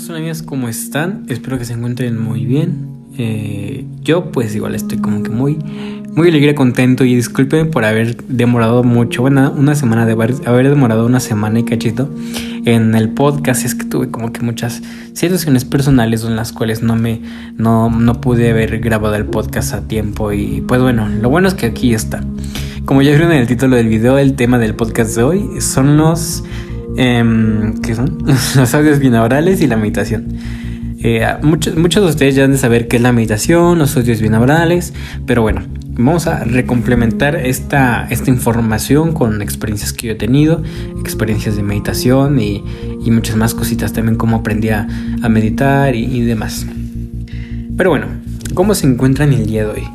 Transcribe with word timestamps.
amigos, 0.00 0.16
amigas, 0.16 0.42
¿cómo 0.42 0.68
están? 0.68 1.24
Espero 1.28 1.58
que 1.58 1.66
se 1.66 1.74
encuentren 1.74 2.18
muy 2.18 2.46
bien. 2.46 2.88
Eh, 3.18 3.84
yo 4.02 4.32
pues 4.32 4.54
igual 4.54 4.74
estoy 4.74 4.96
como 4.98 5.22
que 5.22 5.28
muy, 5.28 5.58
muy 6.14 6.28
alegre, 6.28 6.54
contento 6.54 7.04
y 7.04 7.14
disculpen 7.14 7.70
por 7.70 7.84
haber 7.84 8.16
demorado 8.24 8.82
mucho, 8.82 9.20
bueno, 9.20 9.52
una 9.54 9.74
semana 9.74 10.06
de 10.06 10.12
haber, 10.12 10.68
demorado 10.70 11.04
una 11.04 11.20
semana 11.20 11.58
y 11.58 11.64
cachito 11.64 12.08
en 12.64 12.94
el 12.94 13.10
podcast. 13.10 13.66
Es 13.66 13.74
que 13.74 13.84
tuve 13.84 14.10
como 14.10 14.32
que 14.32 14.40
muchas 14.40 14.80
situaciones 15.12 15.66
personales 15.66 16.24
en 16.24 16.34
las 16.34 16.52
cuales 16.52 16.82
no 16.82 16.96
me, 16.96 17.20
no, 17.58 17.90
no 17.90 18.22
pude 18.22 18.50
haber 18.50 18.78
grabado 18.78 19.16
el 19.16 19.26
podcast 19.26 19.74
a 19.74 19.86
tiempo 19.86 20.32
y 20.32 20.62
pues 20.66 20.80
bueno, 20.80 21.08
lo 21.08 21.28
bueno 21.28 21.48
es 21.48 21.54
que 21.54 21.66
aquí 21.66 21.92
está. 21.92 22.24
Como 22.86 23.02
ya 23.02 23.10
vieron 23.10 23.32
en 23.32 23.38
el 23.38 23.46
título 23.46 23.76
del 23.76 23.88
video, 23.88 24.16
el 24.16 24.34
tema 24.34 24.58
del 24.58 24.74
podcast 24.74 25.14
de 25.14 25.22
hoy 25.22 25.60
son 25.60 25.98
los 25.98 26.42
eh, 26.96 27.72
¿Qué 27.82 27.94
son? 27.94 28.18
Los 28.56 28.74
audios 28.74 28.98
binaurales 28.98 29.60
y 29.60 29.66
la 29.66 29.76
meditación. 29.76 30.36
Eh, 31.02 31.26
muchos, 31.42 31.76
muchos 31.76 32.04
de 32.04 32.10
ustedes 32.10 32.34
ya 32.34 32.44
han 32.44 32.52
de 32.52 32.58
saber 32.58 32.86
qué 32.86 32.96
es 32.96 33.02
la 33.02 33.12
meditación, 33.12 33.78
los 33.78 33.96
audios 33.96 34.20
binaurales, 34.20 34.92
pero 35.26 35.40
bueno, 35.40 35.62
vamos 35.88 36.26
a 36.26 36.44
recomplementar 36.44 37.36
esta, 37.36 38.06
esta 38.10 38.28
información 38.28 39.14
con 39.14 39.40
experiencias 39.40 39.94
que 39.94 40.08
yo 40.08 40.12
he 40.12 40.16
tenido, 40.16 40.62
experiencias 41.00 41.56
de 41.56 41.62
meditación 41.62 42.38
y, 42.38 42.62
y 43.02 43.10
muchas 43.10 43.36
más 43.36 43.54
cositas 43.54 43.94
también, 43.94 44.16
cómo 44.16 44.36
aprendí 44.36 44.68
a, 44.68 44.86
meditar 45.30 45.94
y, 45.94 46.04
y 46.04 46.20
demás. 46.22 46.66
Pero 47.78 47.90
bueno, 47.90 48.06
¿cómo 48.52 48.74
se 48.74 48.86
encuentran 48.86 49.32
el 49.32 49.46
día 49.46 49.64
de 49.64 49.70
hoy? 49.70 49.88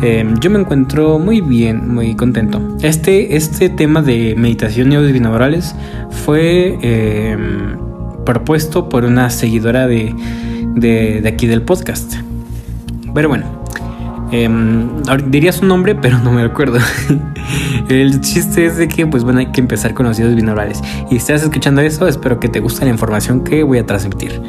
Em, 0.00 0.38
yo 0.40 0.50
me 0.50 0.58
encuentro 0.58 1.18
muy 1.18 1.40
bien, 1.40 1.94
muy 1.94 2.16
contento. 2.16 2.60
Este, 2.82 3.36
este 3.36 3.68
tema 3.68 4.02
de 4.02 4.34
meditación 4.36 4.92
y 4.92 4.96
audios 4.96 5.12
binaurales 5.12 5.74
fue 6.10 6.78
em, 6.82 7.76
propuesto 8.24 8.88
por 8.88 9.04
una 9.04 9.30
seguidora 9.30 9.86
de, 9.86 10.14
de, 10.74 11.22
aquí 11.26 11.46
del 11.46 11.62
podcast. 11.62 12.14
Pero 13.14 13.28
bueno, 13.28 13.44
em, 14.32 14.88
diría 15.28 15.52
su 15.52 15.66
nombre, 15.66 15.94
pero 15.94 16.18
no 16.18 16.32
me 16.32 16.42
acuerdo. 16.42 16.78
El 17.88 18.20
chiste 18.22 18.66
es 18.66 18.76
de 18.76 18.88
que, 18.88 19.06
pues 19.06 19.24
bueno, 19.24 19.40
hay 19.40 19.52
que 19.52 19.60
empezar 19.60 19.94
con 19.94 20.06
los 20.06 20.18
audios 20.18 20.34
binaurales. 20.34 20.80
Y 21.06 21.10
si 21.10 21.16
estás 21.16 21.42
escuchando 21.42 21.80
eso, 21.80 22.08
espero 22.08 22.40
que 22.40 22.48
te 22.48 22.60
guste 22.60 22.84
la 22.84 22.90
información 22.90 23.44
que 23.44 23.62
voy 23.62 23.78
a 23.78 23.86
transmitir. 23.86 24.40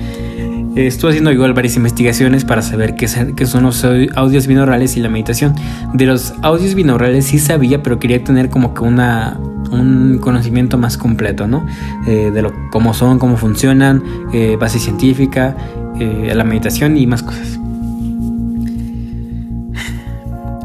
Estuve 0.75 1.11
haciendo 1.11 1.31
igual 1.31 1.53
varias 1.53 1.75
investigaciones 1.75 2.45
para 2.45 2.63
saber 2.63 2.95
qué, 2.95 3.07
son 3.07 3.63
los 3.63 3.85
audios 4.15 4.47
binaurales 4.47 4.97
y 4.97 5.01
la 5.01 5.09
meditación. 5.09 5.53
De 5.93 6.07
los 6.07 6.33
audios 6.41 6.73
binaurales 6.73 7.25
sí 7.25 7.37
sabía, 7.37 7.83
pero 7.83 7.99
quería 7.99 8.23
tener 8.23 8.49
como 8.49 8.73
que 8.73 8.81
una, 8.81 9.37
un 9.71 10.17
conocimiento 10.19 10.79
más 10.79 10.97
completo, 10.97 11.45
¿no? 11.45 11.63
Eh, 12.07 12.31
de 12.33 12.41
lo, 12.41 12.51
cómo 12.71 12.95
son, 12.95 13.19
cómo 13.19 13.37
funcionan, 13.37 14.03
eh, 14.33 14.57
base 14.59 14.79
científica, 14.79 15.55
eh, 15.99 16.33
la 16.33 16.43
meditación 16.43 16.97
y 16.97 17.05
más 17.05 17.21
cosas. 17.21 17.59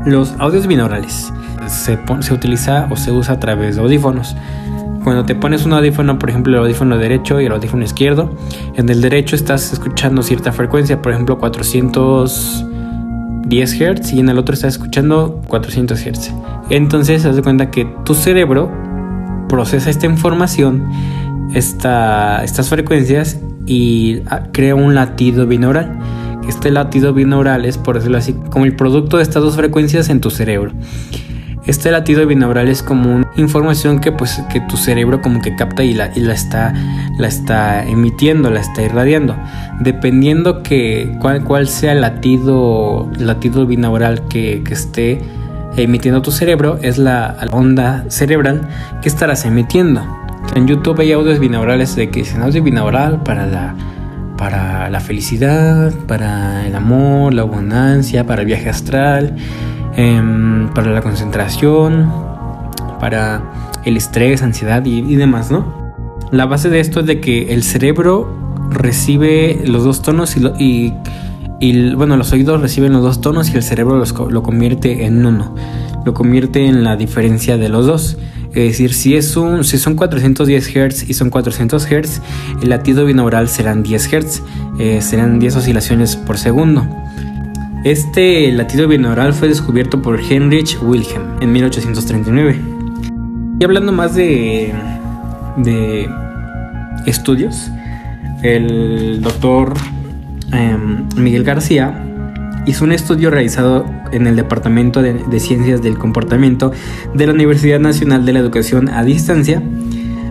Los 0.07 0.35
audios 0.39 0.67
binaurales 0.67 1.31
se, 1.67 1.99
se 2.21 2.33
utiliza 2.33 2.87
o 2.89 2.97
se 2.97 3.13
usa 3.13 3.35
a 3.35 3.41
través 3.41 3.77
de 3.77 3.83
audífonos. 3.83 4.35
Cuando 5.09 5.25
te 5.25 5.35
pones 5.35 5.65
un 5.65 5.73
audífono, 5.73 6.19
por 6.19 6.29
ejemplo, 6.29 6.53
el 6.53 6.59
audífono 6.65 6.99
derecho 6.99 7.41
y 7.41 7.47
el 7.47 7.53
audífono 7.53 7.83
izquierdo, 7.83 8.37
en 8.75 8.91
el 8.91 9.01
derecho 9.01 9.37
estás 9.37 9.73
escuchando 9.73 10.23
cierta 10.23 10.53
frecuencia, 10.53 11.01
por 11.01 11.13
ejemplo, 11.13 11.39
410 11.39 13.73
Hz 13.73 14.13
y 14.13 14.21
en 14.21 14.29
el 14.29 14.37
otro 14.37 14.53
estás 14.53 14.75
escuchando 14.75 15.41
400 15.49 15.99
Hz. 15.99 16.35
Entonces, 16.69 17.25
haz 17.25 17.37
de 17.37 17.43
cuenta 17.43 17.71
que 17.71 17.87
tu 18.05 18.13
cerebro 18.13 18.71
procesa 19.49 19.89
esta 19.89 20.05
información, 20.05 20.87
estas 21.55 22.69
frecuencias 22.69 23.41
y 23.65 24.21
ah, 24.27 24.43
crea 24.53 24.75
un 24.75 24.95
latido 24.95 25.47
binaural. 25.47 25.99
Este 26.47 26.71
latido 26.71 27.15
binaural 27.15 27.65
es, 27.65 27.79
por 27.79 27.97
decirlo 27.97 28.19
así, 28.19 28.35
como 28.51 28.67
el 28.67 28.77
producto 28.77 29.17
de 29.17 29.23
estas 29.23 29.43
dos 29.43 29.57
frecuencias 29.57 30.11
en 30.11 30.21
tu 30.21 30.29
cerebro. 30.29 30.73
Este 31.69 31.91
latido 31.91 32.27
binaural 32.27 32.69
es 32.69 32.83
como 32.83 33.15
una 33.15 33.31
información 33.37 34.01
que 34.01 34.11
pues 34.11 34.43
que 34.51 34.59
tu 34.63 34.79
cerebro 34.79 35.21
como 35.21 35.43
que 35.43 35.55
capta 35.55 35.85
y 35.85 35.93
la, 35.93 36.11
y 36.17 36.21
la 36.21 36.33
está 36.33 36.73
la 37.19 37.29
está 37.29 37.85
emitiendo, 37.85 38.49
la 38.49 38.61
está 38.61 38.81
irradiando. 38.81 39.37
Dependiendo 39.79 40.63
que 40.63 41.15
cuál, 41.21 41.45
cuál 41.45 41.69
sea 41.69 41.93
el 41.93 42.01
latido 42.01 43.11
latido 43.19 43.67
binaural 43.67 44.29
que, 44.29 44.63
que 44.65 44.73
esté 44.73 45.21
emitiendo 45.77 46.23
tu 46.23 46.31
cerebro 46.31 46.79
es 46.81 46.97
la 46.97 47.37
onda 47.53 48.07
cerebral 48.09 48.67
que 49.03 49.11
estarás 49.11 49.45
emitiendo. 49.45 50.01
En 50.57 50.67
YouTube 50.67 51.01
hay 51.01 51.13
audios 51.13 51.39
binaurales 51.39 51.95
de 51.97 52.09
que 52.09 52.21
dicen 52.21 52.41
audio 52.41 52.63
binaural 52.63 53.23
para 53.23 53.47
la 53.47 53.75
para 54.39 54.89
la 54.89 55.01
felicidad, 55.01 55.93
para 56.07 56.67
el 56.67 56.75
amor, 56.75 57.35
la 57.35 57.43
abundancia, 57.43 58.25
para 58.25 58.41
el 58.41 58.47
viaje 58.47 58.71
astral 58.71 59.37
Em, 60.01 60.69
para 60.75 60.93
la 60.93 61.03
concentración, 61.03 62.09
para 63.01 63.43
el 63.85 63.97
estrés, 63.97 64.43
ansiedad 64.43 64.85
y, 64.85 65.17
demás, 65.17 65.51
¿no? 65.51 65.93
La 66.31 66.47
base 66.47 66.71
de 66.71 66.79
esto 66.79 67.01
es 67.01 67.07
de 67.07 67.19
que 67.19 67.53
el 67.53 67.65
cerebro 67.65 68.33
recibe 68.71 69.61
los 69.67 69.83
dos 69.83 70.01
tonos 70.01 70.37
y, 70.37 70.93
y, 71.59 71.95
bueno, 71.95 72.17
los 72.17 72.31
oídos 72.31 72.61
reciben 72.61 72.93
los 72.93 73.03
dos 73.03 73.21
tonos 73.21 73.51
y 73.51 73.57
el 73.57 73.65
cerebro 73.65 74.01
lo 74.31 74.43
convierte 74.45 75.05
en 75.05 75.27
uno, 75.27 75.57
lo 76.05 76.15
convierte 76.15 76.67
en 76.67 76.85
la 76.85 76.95
diferencia 76.95 77.57
de 77.57 77.69
los 77.69 77.87
dos. 77.87 78.19
Es 78.51 78.69
decir, 78.69 78.95
si, 78.95 79.17
es 79.17 79.37
un, 79.37 79.65
si 79.65 79.79
son 79.79 79.97
410 79.97 80.69
Hz 80.69 81.11
y 81.11 81.15
son 81.15 81.29
400 81.29 81.87
Hz, 81.87 82.23
el 82.63 82.69
latido 82.69 83.05
binaural 83.05 83.49
serán 83.49 83.83
10 83.83 84.09
Hz, 84.13 84.43
eh, 84.79 85.01
serán 85.03 85.41
10 85.41 85.57
oscilaciones 85.57 86.15
por 86.15 86.39
segundo. 86.39 86.87
Este 87.85 88.51
latido 88.51 88.89
binaural 88.89 89.33
fue 89.33 89.47
descubierto 89.47 90.03
por 90.03 90.21
Heinrich 90.21 90.77
Wilhelm 90.83 91.41
en 91.41 91.53
1839. 91.53 92.61
Y 93.61 93.65
hablando 93.65 93.93
más 93.93 94.17
de, 94.17 94.75
de 95.59 96.09
estudios, 97.07 97.71
el 98.43 99.21
doctor 99.23 99.75
em, 100.53 101.09
Miguel 101.17 101.45
García 101.45 102.05
hizo 102.67 102.85
un 102.85 102.91
estudio 102.91 103.31
realizado 103.31 103.87
en 104.11 104.27
el 104.27 104.35
Departamento 104.35 105.01
de, 105.01 105.15
de, 105.15 105.41
Ciencias 105.41 105.81
del 105.81 105.99
Comportamiento 105.99 106.73
de 107.15 107.27
la 107.29 107.33
Universidad 107.33 107.79
Nacional 107.79 108.27
de 108.27 108.33
la 108.33 108.41
Educación 108.41 108.89
a 108.89 109.05
Distancia. 109.05 109.63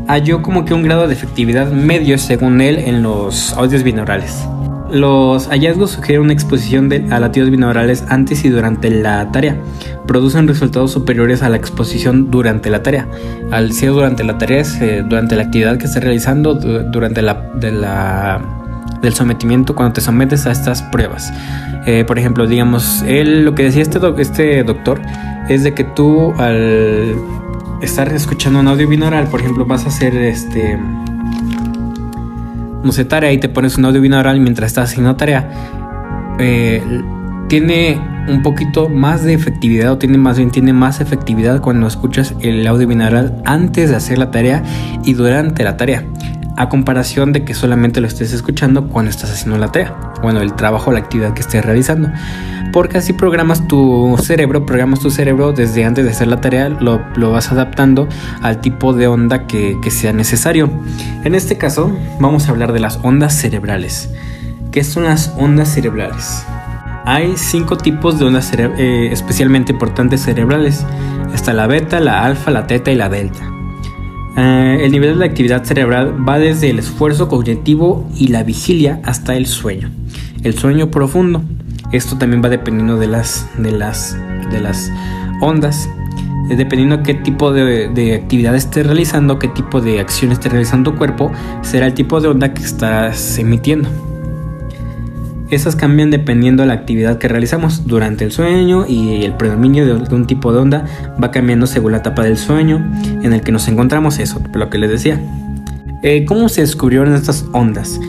Halló 0.08 0.42
como 0.42 0.66
que 0.66 0.74
un 0.74 0.84
grado 0.84 1.08
de 1.08 1.14
efectividad 1.14 1.72
medio 1.72 2.18
según 2.18 2.60
él 2.60 2.78
en 2.78 3.04
los 3.04 3.54
audios 3.54 3.84
binaurales. 3.84 4.48
Los 4.92 5.48
hallazgos 5.48 5.92
sugieren 5.92 6.24
una 6.24 6.34
exposición 6.34 6.88
de, 6.90 7.06
a 7.12 7.20
latidos 7.20 7.50
binaurales 7.50 8.06
antes 8.10 8.46
y 8.46 8.50
durante 8.50 8.90
la 8.90 9.32
tarea. 9.32 9.58
Producen 10.06 10.48
resultados 10.48 10.92
superiores 10.92 11.44
a 11.44 11.50
la 11.50 11.58
exposición 11.58 12.32
durante 12.32 12.70
la 12.70 12.84
tarea. 12.84 13.08
Al 13.52 13.74
ser 13.74 13.92
durante 13.92 14.24
la 14.24 14.38
tarea 14.38 14.62
es 14.62 14.80
durante 15.08 15.36
la 15.36 15.44
actividad 15.44 15.78
que 15.78 15.86
estés 15.86 16.04
realizando, 16.04 16.56
durante 16.56 17.22
la, 17.22 18.42
del 19.02 19.14
sometimiento, 19.14 19.76
cuando 19.76 19.94
te 19.94 20.02
sometes 20.02 20.46
a 20.46 20.52
estas 20.52 20.82
pruebas. 20.84 21.34
Eh, 21.86 22.06
por 22.06 22.18
ejemplo, 22.18 22.48
digamos, 22.48 23.04
él, 23.08 23.44
lo 23.44 23.56
que 23.56 23.64
decía 23.64 23.82
este, 23.82 24.00
este 24.20 24.64
doctor 24.64 25.02
es 25.50 25.64
de 25.64 25.74
que 25.74 25.84
tú 25.84 26.34
al 26.38 27.16
estar 27.82 28.12
escuchando 28.14 28.60
un 28.60 28.68
audio 28.68 28.88
binaural, 28.88 29.28
por 29.28 29.42
ejemplo, 29.42 29.66
vas 29.66 29.86
a 29.86 29.90
hacer 29.90 30.16
este 30.16 30.80
no 32.88 32.94
sé, 32.94 33.06
tarea 33.06 33.32
y 33.34 33.38
te 33.38 33.50
pones 33.50 33.78
un 33.78 33.86
audio 33.86 34.02
binaural 34.02 34.40
mientras 34.40 34.72
estás 34.72 34.90
haciendo 34.90 35.16
tarea, 35.16 35.50
eh, 36.40 36.82
tiene 37.50 38.00
un 38.28 38.42
poquito 38.42 38.90
más 38.90 39.24
de 39.24 39.34
efectividad 39.34 39.92
o 39.92 39.98
tiene 39.98 40.18
más 40.18 40.38
bien 40.38 40.52
tiene 40.52 40.74
más 40.74 41.02
efectividad 41.02 41.62
cuando 41.62 41.86
escuchas 41.86 42.34
el 42.42 42.66
audio 42.66 42.88
binaural 42.88 43.42
antes 43.46 43.90
de 43.90 43.96
hacer 43.96 44.18
la 44.18 44.32
tarea 44.32 44.64
y 45.04 45.14
durante 45.14 45.64
la 45.64 45.78
tarea 45.78 46.06
a 46.58 46.70
comparación 46.70 47.34
de 47.34 47.44
que 47.46 47.54
solamente 47.54 48.02
lo 48.02 48.08
estés 48.08 48.34
escuchando 48.34 48.88
cuando 48.88 49.12
estás 49.12 49.32
haciendo 49.32 49.58
la 49.60 49.72
tarea, 49.72 49.94
bueno, 50.22 50.42
el 50.42 50.54
trabajo 50.54 50.92
la 50.92 51.00
actividad 51.00 51.34
que 51.34 51.42
estés 51.42 51.64
realizando. 51.64 52.10
Porque 52.74 52.98
así 52.98 53.14
programas 53.14 53.68
tu 53.68 54.18
cerebro, 54.22 54.66
programas 54.66 55.00
tu 55.00 55.10
cerebro 55.10 55.54
desde 55.54 55.86
antes 55.86 56.06
de 56.06 56.12
hacer 56.12 56.28
la 56.28 56.42
tarea, 56.42 56.70
lo, 56.70 57.32
vas 57.32 57.52
adaptando 57.52 58.08
al 58.42 58.62
tipo 58.62 58.94
de 58.94 59.08
onda 59.08 59.48
que, 59.48 59.78
sea 59.90 60.14
necesario. 60.14 60.70
En 61.24 61.34
este 61.34 61.58
caso, 61.58 61.92
vamos 62.20 62.48
a 62.48 62.52
hablar 62.52 62.74
de 62.74 62.80
las 62.80 63.00
ondas 63.04 63.34
cerebrales. 63.34 64.10
¿Qué 64.72 64.84
son 64.84 65.06
las 65.06 65.34
ondas 65.38 65.70
cerebrales? 65.70 66.46
Hay 67.06 67.34
cinco 67.38 67.78
tipos 67.78 68.20
de 68.20 68.26
ondas 68.26 68.52
eh, 68.54 69.10
especialmente 69.12 69.72
importantes 69.72 70.22
cerebrales. 70.22 70.86
Está 71.34 71.54
la 71.54 71.68
beta, 71.68 72.00
la 72.00 72.26
alfa, 72.26 72.52
la 72.52 72.68
teta 72.68 72.92
y 72.92 72.96
la 72.96 73.08
delta. 73.10 73.57
Eh, 74.38 74.82
el 74.84 74.92
nivel 74.92 75.18
de 75.18 75.26
actividad 75.26 75.64
cerebral 75.64 76.14
va 76.28 76.38
desde 76.38 76.70
el 76.70 76.78
esfuerzo 76.78 77.28
cognitivo 77.28 78.08
y 78.16 78.28
la 78.28 78.44
vigilia 78.44 79.02
hasta 79.04 79.36
el 79.36 79.48
sueño. 79.48 79.90
El 80.44 80.54
sueño 80.54 80.92
profundo. 80.92 81.44
Esto 81.92 82.18
también 82.18 82.44
va 82.44 82.50
dependiendo 82.50 82.98
de 82.98 83.08
las, 83.08 83.50
de 83.58 83.72
las, 83.72 84.16
de 84.52 84.62
las 84.62 84.92
ondas. 85.42 85.90
dependiendo 86.50 87.02
qué 87.02 87.16
tipo 87.16 87.52
de, 87.52 87.90
de, 87.90 88.14
actividad 88.14 88.56
estés 88.56 88.86
realizando, 88.86 89.40
qué 89.40 89.48
tipo 89.48 89.82
de 89.82 90.00
acción 90.00 90.32
esté 90.32 90.50
realizando 90.50 90.92
tu 90.92 90.98
cuerpo, 90.98 91.32
será 91.62 91.88
el 91.88 91.94
tipo 91.94 92.22
de 92.22 92.28
onda 92.28 92.54
que 92.54 92.64
estás 92.64 93.40
emitiendo. 93.40 93.90
Esas 95.50 95.76
cambian 95.76 96.12
dependiendo 96.12 96.64
de 96.64 96.68
la 96.68 96.74
actividad 96.74 97.18
que 97.20 97.28
realizamos 97.28 97.88
durante 97.88 98.26
el 98.26 98.32
sueño 98.32 98.86
y 98.88 99.24
el 99.24 99.34
predominio 99.34 99.86
de, 99.86 100.14
un 100.14 100.28
tipo 100.28 100.52
de 100.52 100.60
onda 100.60 100.86
va 101.22 101.32
cambiando 101.32 101.68
según 101.68 101.94
la 101.94 102.00
etapa 102.00 102.24
del 102.24 102.38
sueño 102.38 102.86
en 103.24 103.32
el 103.32 103.42
que 103.42 103.52
nos 103.54 103.68
encontramos, 103.68 104.20
eso, 104.20 104.42
lo 104.54 104.70
que 104.70 104.78
les 104.78 104.90
decía. 104.90 105.22
Eh, 106.04 106.26
¿Cómo 106.26 106.50
se 106.50 106.62
descubrieron 106.62 107.14
estas 107.14 107.46
ondas? 107.54 108.00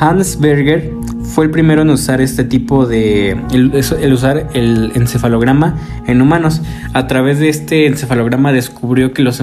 Hans 0.00 0.38
Berger 0.40 0.92
fue 1.22 1.44
el 1.44 1.50
primero 1.50 1.82
en 1.82 1.90
usar 1.90 2.20
este 2.20 2.44
tipo 2.44 2.86
de. 2.86 3.36
El, 3.52 4.12
usar 4.12 4.48
el 4.54 4.92
encefalograma 4.94 5.76
en 6.06 6.22
humanos. 6.22 6.62
A 6.94 7.06
través 7.06 7.38
de 7.38 7.48
este 7.48 7.86
encefalograma 7.86 8.52
descubrió 8.52 9.12
que 9.12 9.22
los, 9.22 9.40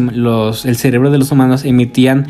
el 0.66 0.78
cerebro 0.78 1.12
de 1.12 1.18
los 1.18 1.32
humanos 1.32 1.64
emitían 1.64 2.28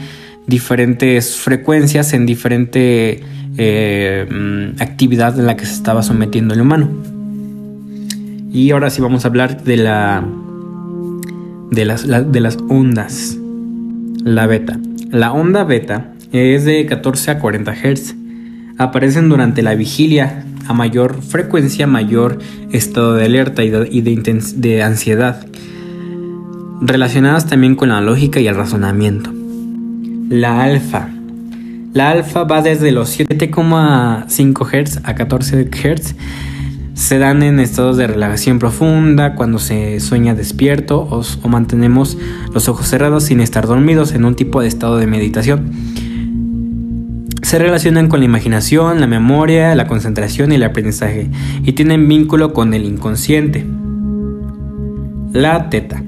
diferentes 0.47 1.37
frecuencias 1.37 2.13
en 2.13 2.25
diferente 2.25 3.23
eh, 3.57 4.27
mm, 4.29 4.81
actividad 4.81 5.39
en 5.39 5.45
la 5.45 5.55
que 5.55 5.65
se 5.65 5.73
estaba 5.73 6.03
sometiendo 6.03 6.53
el 6.53 6.61
humano. 6.61 6.89
Y 8.51 8.71
ahora 8.71 8.89
sí 8.89 9.01
vamos 9.01 9.25
a 9.25 9.27
hablar 9.27 9.63
de 9.63 9.77
la. 9.77 10.23
de 11.71 11.85
las, 11.85 12.07
de 12.07 12.39
las 12.39 12.57
ondas. 12.69 13.37
La 14.23 14.47
beta. 14.47 14.79
La 15.11 15.31
onda 15.33 15.63
beta 15.63 16.13
es 16.31 16.65
de 16.65 16.85
14 16.85 17.31
a 17.31 17.39
40 17.39 17.73
Hz. 17.73 18.15
Aparecen 18.77 19.29
durante 19.29 19.61
la 19.61 19.75
vigilia, 19.75 20.43
a 20.67 20.73
mayor 20.73 21.21
frecuencia, 21.21 21.87
mayor 21.87 22.39
estado 22.71 23.15
de 23.15 23.25
alerta 23.25 23.63
y 23.63 23.69
de, 23.69 24.43
de 24.55 24.83
ansiedad, 24.83 25.45
relacionadas 26.81 27.47
también 27.47 27.75
con 27.75 27.89
la 27.89 28.01
lógica 28.01 28.39
y 28.39 28.47
el 28.47 28.55
razonamiento. 28.55 29.31
La 30.29 30.63
alfa. 30.63 31.14
La 31.95 32.09
alfa 32.09 32.43
va 32.43 32.61
desde 32.61 32.91
los 32.91 33.17
7,5 33.17 34.27
Hz 34.27 34.99
a 35.05 35.15
14 35.15 35.69
Hz. 35.69 36.15
Se 36.93 37.17
dan 37.19 37.41
en 37.41 37.61
estados 37.61 37.95
de 37.95 38.05
relajación 38.05 38.59
profunda, 38.59 39.33
cuando 39.35 39.59
se 39.59 40.01
sueña 40.01 40.35
despierto 40.35 41.07
o, 41.09 41.47
mantenemos 41.47 42.17
los 42.53 42.67
ojos 42.67 42.89
cerrados 42.89 43.23
sin 43.23 43.39
estar 43.39 43.65
dormidos 43.65 44.11
en 44.11 44.25
un 44.25 44.35
tipo 44.35 44.59
de 44.59 44.67
estado 44.67 44.97
de 44.97 45.07
meditación 45.07 45.71
se 47.41 47.59
relacionan 47.59 48.09
con 48.09 48.19
la 48.19 48.25
imaginación, 48.25 48.99
la 48.99 49.07
memoria, 49.07 49.73
la 49.75 49.87
concentración 49.87 50.51
y 50.51 50.55
el 50.55 50.63
aprendizaje 50.63 51.29
y 51.63 51.73
tienen 51.73 52.07
vínculo 52.09 52.53
con 52.53 52.73
el 52.73 52.83
inconsciente. 52.83 53.65
La 55.31 55.69
teta. 55.69 56.03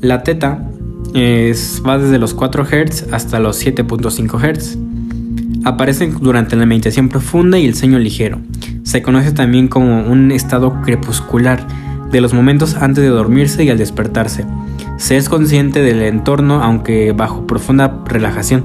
La 0.00 0.24
teta 0.24 0.68
es, 1.14 1.82
va 1.86 1.98
desde 1.98 2.18
los 2.18 2.34
4 2.34 2.64
Hz 2.64 3.12
hasta 3.12 3.38
los 3.38 3.64
7.5 3.64 4.40
Hz. 4.40 4.85
Aparecen 5.66 6.16
durante 6.20 6.54
la 6.54 6.64
meditación 6.64 7.08
profunda 7.08 7.58
y 7.58 7.66
el 7.66 7.74
sueño 7.74 7.98
ligero. 7.98 8.38
Se 8.84 9.02
conoce 9.02 9.32
también 9.32 9.66
como 9.66 10.06
un 10.06 10.30
estado 10.30 10.80
crepuscular 10.82 11.66
de 12.08 12.20
los 12.20 12.32
momentos 12.32 12.76
antes 12.76 13.02
de 13.02 13.10
dormirse 13.10 13.64
y 13.64 13.70
al 13.70 13.76
despertarse. 13.76 14.46
Se 14.96 15.16
es 15.16 15.28
consciente 15.28 15.82
del 15.82 16.02
entorno 16.02 16.62
aunque 16.62 17.10
bajo 17.10 17.48
profunda 17.48 18.04
relajación. 18.04 18.64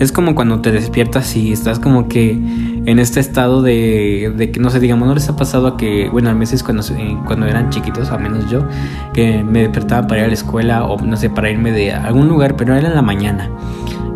Es 0.00 0.10
como 0.10 0.34
cuando 0.34 0.60
te 0.60 0.72
despiertas 0.72 1.36
y 1.36 1.52
estás 1.52 1.78
como 1.78 2.08
que 2.08 2.32
en 2.32 2.98
este 2.98 3.20
estado 3.20 3.62
de, 3.62 4.50
que 4.52 4.58
no 4.58 4.70
sé, 4.70 4.80
digamos, 4.80 5.06
no 5.06 5.14
les 5.14 5.28
ha 5.28 5.36
pasado 5.36 5.68
a 5.68 5.76
que, 5.76 6.08
bueno, 6.10 6.28
a 6.28 6.34
veces 6.34 6.64
cuando, 6.64 6.82
cuando 7.24 7.46
eran 7.46 7.70
chiquitos, 7.70 8.10
al 8.10 8.20
menos 8.20 8.50
yo, 8.50 8.66
que 9.14 9.44
me 9.44 9.60
despertaba 9.60 10.08
para 10.08 10.22
ir 10.22 10.24
a 10.24 10.28
la 10.28 10.34
escuela 10.34 10.86
o 10.86 11.00
no 11.00 11.16
sé, 11.16 11.30
para 11.30 11.52
irme 11.52 11.70
de 11.70 11.92
algún 11.92 12.26
lugar, 12.26 12.56
pero 12.56 12.74
era 12.74 12.88
en 12.88 12.96
la 12.96 13.02
mañana. 13.02 13.48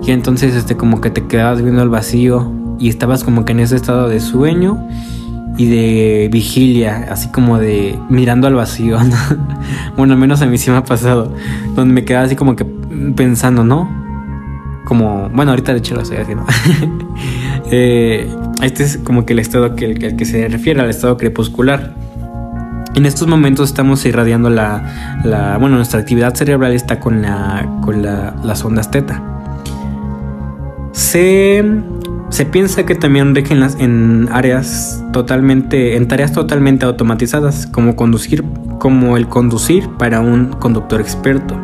Y 0.07 0.13
entonces, 0.13 0.55
este, 0.55 0.77
como 0.77 1.01
que 1.01 1.11
te 1.11 1.27
quedabas 1.27 1.63
viendo 1.63 1.83
al 1.83 1.89
vacío 1.89 2.53
y 2.79 2.89
estabas 2.89 3.25
como 3.25 3.45
que 3.45 3.53
en 3.53 3.61
ese 3.61 3.77
estado 3.77 4.09
de 4.09 4.21
sueño 4.21 4.87
y 5.59 5.67
de 5.67 6.29
vigilia, 6.31 7.09
así 7.11 7.29
como 7.29 7.59
de 7.59 7.99
mirando 8.09 8.47
al 8.47 8.55
vacío. 8.55 8.99
bueno, 9.97 10.13
al 10.15 10.19
menos 10.19 10.43
a 10.43 10.47
mí 10.47 10.59
sí 10.59 10.71
me 10.71 10.77
ha 10.77 10.85
pasado, 10.85 11.33
donde 11.75 11.93
me 11.93 12.05
quedaba 12.05 12.27
así 12.27 12.37
como 12.37 12.55
que 12.55 12.65
pensando, 13.17 13.65
¿no? 13.65 14.07
como, 14.87 15.29
bueno, 15.29 15.51
ahorita 15.51 15.73
de 15.73 15.79
hecho 15.81 15.95
lo 15.95 16.01
estoy 16.01 16.17
haciendo. 16.17 16.47
Eh, 17.73 18.33
este 18.63 18.85
es 18.85 18.97
como 18.99 19.27
que 19.27 19.33
el 19.33 19.41
estado 19.41 19.75
que, 19.75 19.87
el 19.87 20.17
que 20.17 20.25
se 20.25 20.47
refiere 20.47 20.81
al 20.81 20.89
estado 20.89 21.17
crepuscular. 21.17 21.97
En 22.95 23.07
estos 23.07 23.27
momentos 23.27 23.71
estamos 23.71 24.07
irradiando 24.07 24.51
la, 24.51 25.21
la, 25.25 25.59
bueno, 25.59 25.75
nuestra 25.75 25.99
actividad 25.99 26.33
cerebral 26.37 26.73
está 26.75 27.01
con, 27.01 27.23
la, 27.23 27.69
con 27.83 28.03
la, 28.03 28.37
las 28.45 28.65
ondas 28.65 28.93
teta. 28.93 29.36
Se, 30.97 31.63
se 32.31 32.47
piensa 32.47 32.87
que 32.87 32.95
también 32.95 33.35
rigen 33.35 33.63
en 33.79 34.31
áreas 34.33 35.05
totalmente, 35.13 35.95
en 35.95 36.09
tareas 36.09 36.33
totalmente 36.33 36.87
automatizadas, 36.87 37.67
como 37.67 37.97
conducir, 37.97 38.43
como 38.79 39.19
el 39.19 39.29
conducir 39.29 39.91
para 39.99 40.23
un 40.23 40.55
conductor 40.55 41.03
experto. 41.03 41.55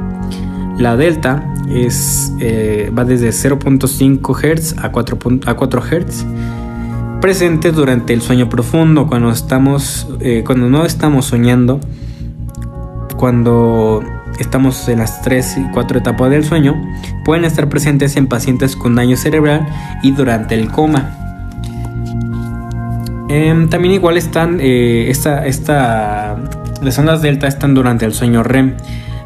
La 0.76 0.98
delta 0.98 1.50
es, 1.70 2.30
eh, 2.40 2.92
va 2.96 3.06
desde 3.06 3.30
0.5 3.30 4.34
Hz 4.34 4.76
a 4.84 4.92
4, 4.92 5.18
a 5.46 5.54
4 5.54 5.80
Hz. 5.80 6.26
Presente 7.22 7.72
durante 7.72 8.12
el 8.12 8.20
sueño 8.20 8.50
profundo, 8.50 9.06
cuando, 9.06 9.30
estamos, 9.30 10.08
eh, 10.20 10.42
cuando 10.44 10.68
no 10.68 10.84
estamos 10.84 11.24
soñando, 11.24 11.80
cuando 13.16 14.02
estamos 14.38 14.88
en 14.88 14.98
las 14.98 15.22
3 15.22 15.58
y 15.58 15.72
4 15.72 15.98
etapas 15.98 16.30
del 16.30 16.44
sueño, 16.44 16.80
pueden 17.24 17.44
estar 17.44 17.68
presentes 17.68 18.16
en 18.16 18.26
pacientes 18.26 18.76
con 18.76 18.94
daño 18.94 19.16
cerebral 19.16 19.66
y 20.02 20.12
durante 20.12 20.54
el 20.54 20.70
coma. 20.70 21.18
Em, 23.28 23.68
también 23.68 23.94
igual 23.94 24.16
están, 24.16 24.58
eh, 24.60 25.08
esta, 25.08 25.46
esta, 25.46 26.36
las 26.82 26.98
ondas 26.98 27.22
delta 27.22 27.46
están 27.46 27.74
durante 27.74 28.04
el 28.04 28.12
sueño 28.12 28.42
REM 28.42 28.76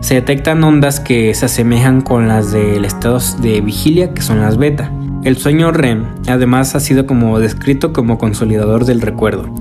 se 0.01 0.15
detectan 0.15 0.63
ondas 0.63 1.01
que 1.01 1.35
se 1.35 1.47
asemejan 1.47 2.01
con 2.01 2.29
las 2.29 2.53
del 2.53 2.85
estado 2.85 3.19
de 3.41 3.61
vigilia, 3.61 4.15
que 4.15 4.23
son 4.23 4.41
las 4.41 4.57
beta. 4.57 4.91
El 5.25 5.37
sueño 5.37 5.73
REM 5.73 6.05
además 6.29 6.77
ha 6.77 6.81
sido 6.81 7.07
como 7.07 7.41
descrito 7.41 7.93
como 7.93 8.17
consolidador 8.17 8.85
del 8.85 9.01
recuerdo 9.01 9.53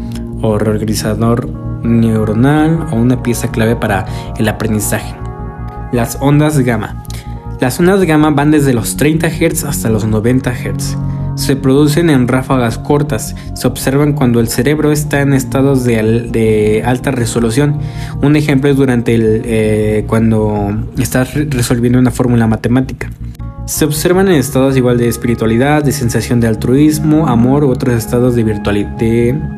o 0.43 0.60
reorganizador 0.60 1.50
neuronal 1.84 2.86
o 2.91 2.96
una 2.96 3.24
pieza 3.24 3.50
clave 3.50 3.75
para 3.75 4.05
el 4.38 4.48
aprendizaje. 4.48 5.25
Las 5.95 6.17
ondas 6.19 6.59
gamma. 6.59 7.05
Las 7.61 7.79
ondas 7.79 8.03
gamma 8.03 8.29
van 8.29 8.51
desde 8.51 8.73
los 8.73 8.97
30 8.97 9.29
Hz 9.29 9.63
hasta 9.63 9.89
los 9.89 10.03
90 10.05 10.51
Hz. 10.53 10.97
Se 11.35 11.55
producen 11.55 12.09
en 12.09 12.27
ráfagas 12.27 12.77
cortas, 12.77 13.33
se 13.53 13.65
observan 13.65 14.11
cuando 14.11 14.41
el 14.41 14.49
cerebro 14.49 14.91
está 14.91 15.21
en 15.21 15.31
estados 15.31 15.85
de, 15.85 16.83
alta 16.85 17.11
resolución. 17.11 17.79
Un 18.21 18.35
ejemplo 18.35 18.69
es 18.69 18.75
durante 18.75 19.15
el, 19.15 19.41
eh, 19.45 20.03
cuando 20.05 20.77
estás 20.97 21.33
resolviendo 21.33 21.97
una 21.97 22.11
fórmula 22.11 22.45
matemática. 22.45 23.09
Se 23.65 23.84
observan 23.84 24.27
en 24.27 24.36
estados 24.36 24.77
igual 24.77 25.00
de 25.00 25.07
espiritualidad, 25.07 25.84
de 25.84 25.91
sensación 25.91 26.39
de 26.39 26.48
altruismo, 26.48 27.27
amor 27.27 27.63
u 27.63 27.72
otros 27.72 27.95
estados 27.95 28.36
de, 28.36 28.43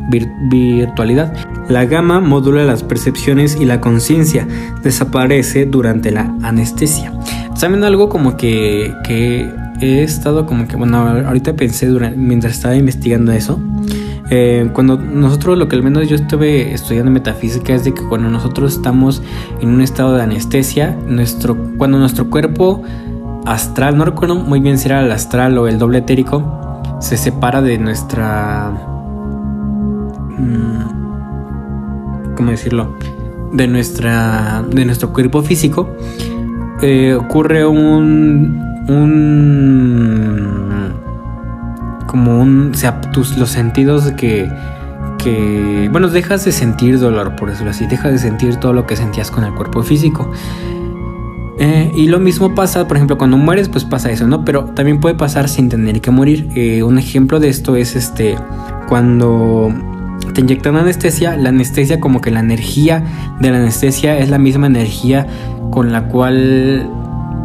virtualidad. 0.09 1.33
La 1.67 1.83
gama 1.85 2.21
modula 2.21 2.63
las 2.63 2.83
percepciones 2.83 3.57
y 3.59 3.65
la 3.65 3.81
conciencia 3.81 4.47
desaparece 4.81 5.65
durante 5.65 6.11
la 6.11 6.33
anestesia. 6.41 7.11
¿Saben 7.55 7.83
algo 7.83 8.07
como 8.07 8.37
que, 8.37 8.93
que 9.03 9.51
he 9.81 10.03
estado 10.03 10.45
como 10.45 10.69
que, 10.69 10.77
bueno, 10.77 10.97
ahorita 10.99 11.55
pensé 11.57 11.87
durante, 11.87 12.17
mientras 12.17 12.53
estaba 12.53 12.75
investigando 12.75 13.33
eso. 13.33 13.59
Eh, 14.29 14.69
cuando 14.73 14.97
nosotros, 14.97 15.57
lo 15.57 15.67
que 15.67 15.75
al 15.75 15.83
menos 15.83 16.07
yo 16.09 16.15
estuve 16.15 16.73
estudiando 16.73 17.11
metafísica 17.11 17.73
es 17.73 17.83
de 17.83 17.93
que 17.93 18.03
cuando 18.03 18.29
nosotros 18.29 18.75
estamos 18.75 19.21
en 19.61 19.69
un 19.69 19.81
estado 19.81 20.15
de 20.15 20.23
anestesia, 20.23 20.97
nuestro, 21.07 21.57
cuando 21.77 21.97
nuestro 21.97 22.29
cuerpo 22.29 22.83
astral, 23.51 23.97
no 23.97 24.05
recuerdo 24.05 24.35
muy 24.35 24.59
bien 24.59 24.77
si 24.77 24.87
era 24.87 25.01
el 25.01 25.11
astral 25.11 25.57
o 25.57 25.67
el 25.67 25.79
doble 25.79 25.99
etérico, 25.99 26.81
se 26.99 27.17
separa 27.17 27.61
de 27.61 27.77
nuestra... 27.77 28.71
Mm, 30.37 32.35
¿Cómo 32.35 32.51
decirlo? 32.51 32.95
De, 33.51 33.67
nuestra, 33.67 34.63
de 34.69 34.85
nuestro 34.85 35.13
cuerpo 35.13 35.41
físico, 35.41 35.89
eh, 36.81 37.15
ocurre 37.15 37.65
un, 37.65 38.61
un 38.87 40.93
como 42.05 42.39
un 42.39 42.71
o 42.73 42.77
sea 42.77 43.01
tus 43.01 43.37
los 43.37 43.49
sentidos 43.49 44.11
que 44.11 44.49
que 45.17 45.89
bueno 45.91 46.07
dejas 46.07 46.45
de 46.45 46.51
sentir 46.51 46.99
dolor 46.99 47.35
por 47.35 47.49
decirlo 47.49 47.71
así 47.71 47.85
dejas 47.87 48.13
de 48.13 48.19
sentir 48.19 48.57
todo 48.57 48.73
lo 48.73 48.85
que 48.85 48.95
sentías 48.95 49.29
con 49.29 49.43
el 49.43 49.53
cuerpo 49.53 49.83
físico 49.83 50.31
eh, 51.59 51.91
y 51.95 52.07
lo 52.07 52.19
mismo 52.19 52.53
pasa, 52.53 52.87
por 52.87 52.97
ejemplo, 52.97 53.17
cuando 53.17 53.37
mueres, 53.37 53.69
pues 53.69 53.83
pasa 53.83 54.11
eso, 54.11 54.27
¿no? 54.27 54.45
Pero 54.45 54.65
también 54.65 54.99
puede 54.99 55.15
pasar 55.15 55.49
sin 55.49 55.69
tener 55.69 56.01
que 56.01 56.11
morir. 56.11 56.49
Eh, 56.55 56.83
un 56.83 56.97
ejemplo 56.99 57.39
de 57.39 57.49
esto 57.49 57.75
es 57.75 57.95
este, 57.95 58.35
cuando 58.87 59.73
te 60.33 60.41
inyectan 60.41 60.75
anestesia, 60.75 61.35
la 61.35 61.49
anestesia 61.49 61.99
como 61.99 62.21
que 62.21 62.31
la 62.31 62.41
energía 62.41 63.03
de 63.39 63.49
la 63.51 63.57
anestesia 63.57 64.17
es 64.19 64.29
la 64.29 64.37
misma 64.37 64.67
energía 64.67 65.25
con 65.71 65.91
la 65.91 66.07
cual 66.07 66.89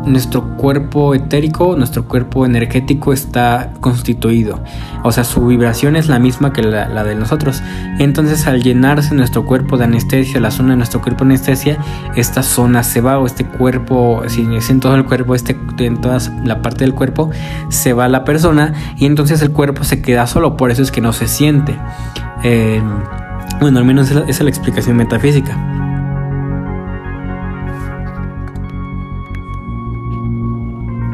nuestro 0.04 0.56
cuerpo 0.56 1.14
etérico, 1.14 1.76
nuestro 1.76 2.06
cuerpo 2.06 2.44
energético 2.47 3.12
está 3.12 3.73
constituido. 3.80 4.61
O 5.04 5.12
sea, 5.12 5.25
su 5.25 5.47
vibración 5.47 5.97
es 5.97 6.09
la 6.09 6.18
misma 6.18 6.52
que 6.52 6.62
la, 6.62 7.04
de 7.04 7.14
nosotros. 7.14 7.62
Entonces, 7.99 8.47
al 8.47 8.62
llenarse 8.62 9.14
nuestro 9.14 9.44
cuerpo 9.44 9.76
de 9.76 9.85
anestesia, 9.85 10.40
la 10.40 10.50
zona 10.50 10.71
de 10.71 10.76
nuestro 10.76 11.00
cuerpo 11.00 11.25
de 11.25 11.30
anestesia, 11.35 11.78
esta 12.16 12.42
zona 12.42 12.82
se 12.82 13.00
va 13.00 13.18
o 13.18 13.26
este 13.26 13.44
cuerpo, 13.47 14.23
si 14.28 14.47
es 14.54 14.71
en 14.71 14.80
todo 14.80 14.94
el 14.94 15.04
cuerpo, 15.04 15.35
este, 15.35 15.56
en 15.78 16.00
toda 16.00 16.18
la 16.44 16.62
parte 16.62 16.85
del 16.85 16.94
cuerpo, 16.94 17.30
se 17.68 17.92
va 17.92 18.09
la 18.09 18.25
persona 18.25 18.75
y 18.97 19.06
entonces 19.06 19.42
el 19.42 19.50
cuerpo 19.50 19.85
se 19.85 20.02
queda 20.02 20.26
solo. 20.26 20.56
Por 20.56 20.71
eso 20.71 20.82
es 20.82 20.90
que 20.90 21.00
no 21.00 21.12
se 21.12 21.28
siente. 21.28 21.76
Eh, 22.44 22.82
bueno, 23.61 23.78
al 23.78 23.85
menos 23.85 24.11
esa 24.11 24.25
es 24.26 24.40
la 24.40 24.50
explicación 24.50 24.97
metafísica. 24.97 25.91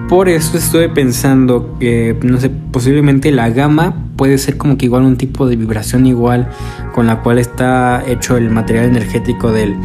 Por 0.09 0.31
eso 0.31 0.57
estoy 0.57 0.89
pensando 0.89 1.77
que, 1.79 2.17
no 2.23 2.41
sé, 2.41 2.49
posiblemente 2.49 3.31
la 3.31 3.51
gama 3.51 3.95
puede 4.17 4.39
ser 4.39 4.57
como 4.57 4.79
que 4.79 4.87
igual 4.87 5.03
un 5.03 5.19
tipo 5.19 5.47
de 5.47 5.55
vibración 5.57 6.07
igual 6.07 6.49
con 6.95 7.07
la 7.07 7.21
cual 7.21 7.39
está 7.39 8.03
hecho 8.07 8.39
el 8.39 8.49
material 8.51 8.87
energético 8.87 9.53
del, 9.53 9.77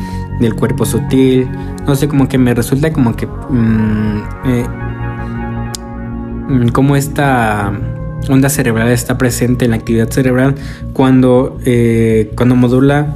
cuerpo 0.55 0.85
sutil. 0.85 1.49
No 1.85 1.95
sé, 1.95 2.07
como 2.07 2.29
que 2.29 2.37
me 2.37 2.53
resulta 2.53 2.93
como 2.93 3.15
que... 3.15 3.27
Mm, 3.27 4.23
eh, 4.45 4.65
mm, 6.49 6.67
como 6.69 6.95
esta 6.95 7.73
onda 8.29 8.49
cerebral 8.49 8.89
está 8.89 9.17
presente 9.17 9.65
en 9.65 9.71
la 9.71 9.77
actividad 9.77 10.09
cerebral 10.09 10.55
cuando, 10.93 11.59
eh, 11.65 12.31
cuando 12.35 12.55
modula 12.55 13.15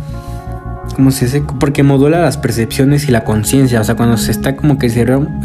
¿cómo 0.98 1.12
se 1.12 1.26
dice? 1.26 1.44
Porque 1.60 1.84
modula 1.84 2.20
las 2.20 2.38
percepciones 2.38 3.08
y 3.08 3.12
la 3.12 3.24
conciencia. 3.24 3.80
O 3.80 3.84
sea, 3.84 3.96
cuando 3.96 4.18
se 4.18 4.32
está 4.32 4.56
como 4.56 4.80
que 4.80 4.88
el 4.88 4.92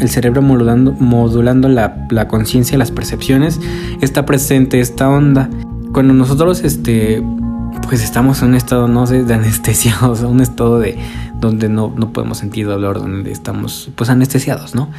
cerebro, 0.09 0.41
modulando, 0.41 1.69
la, 1.69 2.27
conciencia, 2.27 2.75
las 2.75 2.89
percepciones, 2.89 3.61
está 4.01 4.25
presente 4.25 4.79
esta 4.79 5.07
onda. 5.07 5.51
Cuando 5.93 6.15
nosotros, 6.15 6.63
este, 6.63 7.23
pues 7.87 8.03
estamos 8.03 8.41
en 8.41 8.49
un 8.49 8.55
estado, 8.55 8.87
no 8.87 9.05
sé, 9.05 9.23
de 9.23 9.33
anestesia, 9.35 9.95
o 10.01 10.15
sea, 10.15 10.27
un 10.27 10.41
estado 10.41 10.79
de 10.79 10.97
donde 11.39 11.69
no, 11.69 11.93
no 11.95 12.11
podemos 12.11 12.39
sentir 12.39 12.65
dolor, 12.65 12.97
donde 12.97 13.31
estamos, 13.31 13.91
pues, 13.95 14.09
anestesiados, 14.09 14.73
¿no? 14.73 14.89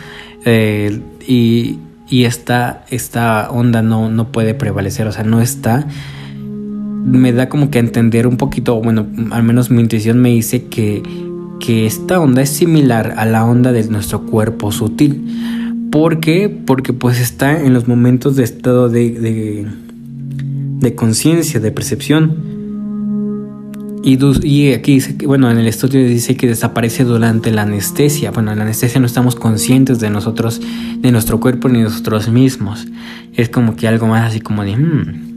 Eh, 0.45 1.03
y, 1.27 1.81
y 2.09 2.27
esta, 2.27 2.85
esta 2.91 3.51
onda 3.51 3.83
no, 3.83 4.09
no 4.09 4.29
puede 4.29 4.55
prevalecer, 4.55 5.09
o 5.09 5.13
sea, 5.13 5.25
no 5.25 5.41
está 5.41 5.85
me 7.05 7.33
da 7.33 7.49
como 7.49 7.71
que 7.71 7.79
entender 7.79 8.27
un 8.27 8.37
poquito, 8.37 8.81
bueno, 8.81 9.07
al 9.31 9.43
menos 9.43 9.71
mi 9.71 9.83
intuición 9.83 10.19
me 10.21 10.31
dice 10.31 10.65
que, 10.65 11.03
que 11.61 11.87
esta 11.87 12.21
onda 12.21 12.43
es 12.43 12.51
similar 12.51 13.15
a 13.17 13.27
la 13.27 13.45
onda 13.45 13.73
de 13.73 13.85
nuestro 13.89 14.23
cuerpo 14.23 14.73
sutil. 14.73 15.89
¿Por 15.91 16.19
qué? 16.21 16.49
Porque 16.49 16.93
pues 16.93 17.21
está 17.21 17.61
en 17.61 17.75
los 17.75 17.87
momentos 17.87 18.37
de 18.37 18.45
estado 18.45 18.89
de, 18.89 19.11
de, 19.11 19.67
de 20.81 20.95
conciencia, 20.95 21.61
de 21.61 21.71
percepción. 21.71 22.55
Y, 24.03 24.19
y, 24.47 24.73
aquí 24.73 24.95
dice 24.95 25.17
que, 25.17 25.27
bueno, 25.27 25.51
en 25.51 25.57
el 25.57 25.67
estudio 25.67 26.07
dice 26.07 26.37
que 26.37 26.47
desaparece 26.47 27.05
durante 27.05 27.51
la 27.53 27.63
anestesia. 27.63 28.33
Bueno, 28.33 28.53
en 28.53 28.59
la 28.59 28.65
anestesia 28.65 29.01
no 29.01 29.07
estamos 29.07 29.35
conscientes 29.35 29.99
de 29.99 30.11
nosotros, 30.11 30.61
de 30.99 31.11
nuestro 31.11 31.41
cuerpo 31.41 31.69
ni 31.69 31.79
de 31.79 31.85
nosotros 31.85 32.29
mismos. 32.29 32.87
Es 33.33 33.49
como 33.49 33.77
que 33.77 33.89
algo 33.89 34.07
más 34.07 34.31
así 34.31 34.41
como 34.41 34.63
de, 34.63 34.77
hmm, 34.77 35.34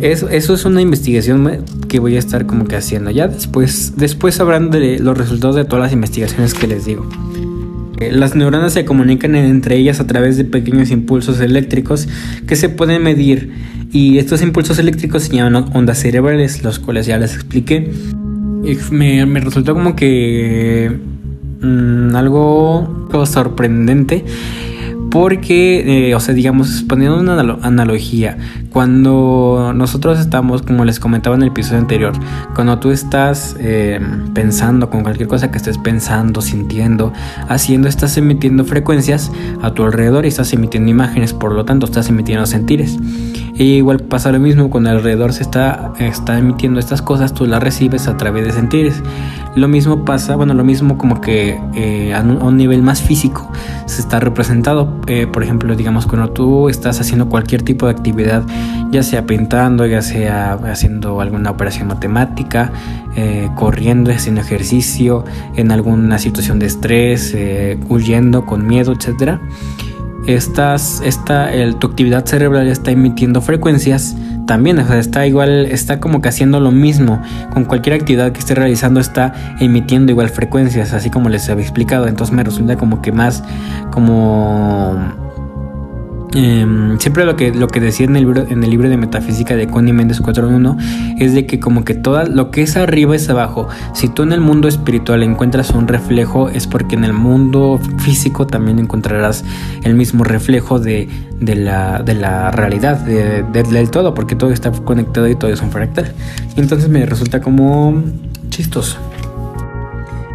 eso, 0.00 0.28
eso 0.28 0.54
es 0.54 0.64
una 0.64 0.80
investigación 0.80 1.64
que 1.88 1.98
voy 1.98 2.16
a 2.16 2.18
estar 2.18 2.46
como 2.46 2.66
que 2.66 2.76
haciendo. 2.76 3.10
Ya 3.10 3.26
después, 3.26 3.94
después 3.96 4.36
sabrán 4.36 4.70
de 4.70 4.98
los 4.98 5.18
resultados 5.18 5.56
de 5.56 5.64
todas 5.64 5.82
las 5.82 5.92
investigaciones 5.92 6.54
que 6.54 6.66
les 6.66 6.84
digo. 6.84 7.08
Eh, 7.98 8.12
las 8.12 8.36
neuronas 8.36 8.72
se 8.72 8.84
comunican 8.84 9.34
entre 9.34 9.76
ellas 9.76 9.98
a 9.98 10.06
través 10.06 10.36
de 10.36 10.44
pequeños 10.44 10.90
impulsos 10.90 11.40
eléctricos 11.40 12.08
que 12.46 12.54
se 12.54 12.68
pueden 12.68 13.02
medir 13.02 13.52
y 13.90 14.18
estos 14.18 14.40
impulsos 14.40 14.78
eléctricos 14.78 15.24
se 15.24 15.34
llaman 15.34 15.70
ondas 15.74 15.98
cerebrales, 15.98 16.62
los 16.62 16.78
cuales 16.78 17.06
ya 17.06 17.18
les 17.18 17.34
expliqué. 17.34 17.90
Me, 18.90 19.26
me 19.26 19.40
resultó 19.40 19.74
como 19.74 19.96
que 19.96 20.92
mm, 21.60 22.14
algo 22.14 23.08
sorprendente 23.24 24.24
porque, 25.10 26.08
eh, 26.08 26.14
o 26.14 26.20
sea, 26.20 26.34
digamos, 26.34 26.84
poniendo 26.88 27.18
una 27.18 27.40
analogía, 27.62 28.36
cuando 28.72 29.72
nosotros 29.74 30.18
estamos, 30.18 30.62
como 30.62 30.84
les 30.84 31.00
comentaba 31.00 31.36
en 31.36 31.42
el 31.42 31.48
episodio 31.48 31.78
anterior, 31.78 32.12
cuando 32.54 32.78
tú 32.78 32.90
estás 32.90 33.56
eh, 33.58 34.00
pensando 34.34 34.90
con 34.90 35.02
cualquier 35.02 35.28
cosa 35.28 35.50
que 35.50 35.56
estés 35.56 35.78
pensando, 35.78 36.42
sintiendo, 36.42 37.12
haciendo, 37.48 37.88
estás 37.88 38.16
emitiendo 38.18 38.64
frecuencias 38.64 39.32
a 39.62 39.72
tu 39.72 39.84
alrededor 39.84 40.24
y 40.24 40.28
estás 40.28 40.52
emitiendo 40.52 40.90
imágenes, 40.90 41.32
por 41.32 41.52
lo 41.52 41.64
tanto, 41.64 41.86
estás 41.86 42.08
emitiendo 42.08 42.44
sentires. 42.46 42.98
Y 43.54 43.74
igual 43.78 43.98
pasa 43.98 44.30
lo 44.30 44.38
mismo 44.38 44.70
cuando 44.70 44.90
alrededor 44.90 45.32
se 45.32 45.42
está, 45.42 45.92
está 45.98 46.38
emitiendo 46.38 46.78
estas 46.78 47.02
cosas, 47.02 47.34
tú 47.34 47.44
las 47.44 47.60
recibes 47.60 48.06
a 48.06 48.16
través 48.16 48.44
de 48.44 48.52
sentires. 48.52 49.02
Lo 49.58 49.66
mismo 49.66 50.04
pasa, 50.04 50.36
bueno, 50.36 50.54
lo 50.54 50.62
mismo 50.62 50.96
como 50.96 51.20
que 51.20 51.60
eh, 51.74 52.14
a, 52.14 52.20
un, 52.20 52.56
nivel 52.56 52.80
más 52.80 53.02
físico 53.02 53.50
se 53.86 54.00
está 54.00 54.20
representado. 54.20 55.00
Eh, 55.08 55.26
por 55.26 55.42
ejemplo, 55.42 55.74
digamos, 55.74 56.06
cuando 56.06 56.30
tú 56.30 56.68
estás 56.68 57.00
haciendo 57.00 57.28
cualquier 57.28 57.62
tipo 57.62 57.86
de 57.86 57.92
actividad, 57.92 58.44
ya 58.92 59.02
sea 59.02 59.26
pintando, 59.26 59.84
ya 59.84 60.00
sea 60.00 60.52
haciendo 60.52 61.20
alguna 61.20 61.50
operación 61.50 61.88
matemática, 61.88 62.70
eh, 63.16 63.50
corriendo, 63.56 64.12
haciendo 64.12 64.42
ejercicio, 64.42 65.24
en 65.56 65.72
alguna 65.72 66.20
situación 66.20 66.60
de 66.60 66.66
estrés, 66.66 67.36
huyendo 67.88 68.46
con 68.46 68.64
miedo, 68.64 68.92
etcétera 68.92 69.40
estas, 70.28 71.00
esta, 71.04 71.52
el, 71.52 71.76
tu 71.76 71.86
actividad 71.86 72.24
cerebral 72.26 72.68
está 72.68 72.90
emitiendo 72.90 73.40
frecuencias 73.40 74.14
también, 74.46 74.78
o 74.78 74.86
sea, 74.86 74.98
está 74.98 75.26
igual, 75.26 75.66
está 75.66 76.00
como 76.00 76.20
que 76.20 76.28
haciendo 76.28 76.60
lo 76.60 76.70
mismo. 76.70 77.22
Con 77.52 77.64
cualquier 77.64 77.96
actividad 77.96 78.32
que 78.32 78.38
esté 78.38 78.54
realizando 78.54 79.00
está 79.00 79.32
emitiendo 79.58 80.12
igual 80.12 80.28
frecuencias, 80.28 80.92
así 80.92 81.10
como 81.10 81.28
les 81.28 81.48
había 81.48 81.64
explicado. 81.64 82.06
Entonces 82.06 82.34
me 82.34 82.44
resulta 82.44 82.76
como 82.76 83.00
que 83.00 83.10
más 83.10 83.42
como 83.90 85.27
Em, 86.34 86.98
siempre 86.98 87.24
lo 87.24 87.36
que, 87.36 87.54
lo 87.54 87.68
que 87.68 87.80
decía 87.80 88.04
en 88.04 88.14
el, 88.14 88.24
libro, 88.24 88.46
en 88.48 88.62
el 88.62 88.70
libro 88.70 88.88
de 88.88 88.98
metafísica 88.98 89.56
de 89.56 89.66
Connie 89.66 89.94
Méndez 89.94 90.20
4.1 90.20 91.16
es 91.18 91.32
de 91.32 91.46
que 91.46 91.58
como 91.58 91.84
que 91.84 91.94
todo 91.94 92.22
lo 92.26 92.50
que 92.50 92.62
es 92.62 92.76
arriba 92.76 93.16
es 93.16 93.28
abajo. 93.30 93.68
Si 93.94 94.08
tú 94.08 94.24
en 94.24 94.32
el 94.32 94.40
mundo 94.40 94.68
espiritual 94.68 95.22
encuentras 95.22 95.70
un 95.70 95.88
reflejo 95.88 96.50
es 96.50 96.66
porque 96.66 96.96
en 96.96 97.04
el 97.04 97.14
mundo 97.14 97.80
físico 97.98 98.46
también 98.46 98.78
encontrarás 98.78 99.44
el 99.84 99.94
mismo 99.94 100.22
reflejo 100.22 100.78
de, 100.78 101.08
la, 101.40 102.02
de 102.02 102.14
la, 102.14 102.50
realidad, 102.50 102.98
del 102.98 103.90
todo, 103.90 104.14
porque 104.14 104.36
todo 104.36 104.50
está 104.50 104.70
conectado 104.70 105.28
y 105.28 105.34
todo 105.34 105.50
es 105.50 105.62
un 105.62 105.70
fractal. 105.70 106.12
Entonces 106.56 106.90
me 106.90 107.06
resulta 107.06 107.40
como 107.40 108.02
chistoso. 108.50 108.98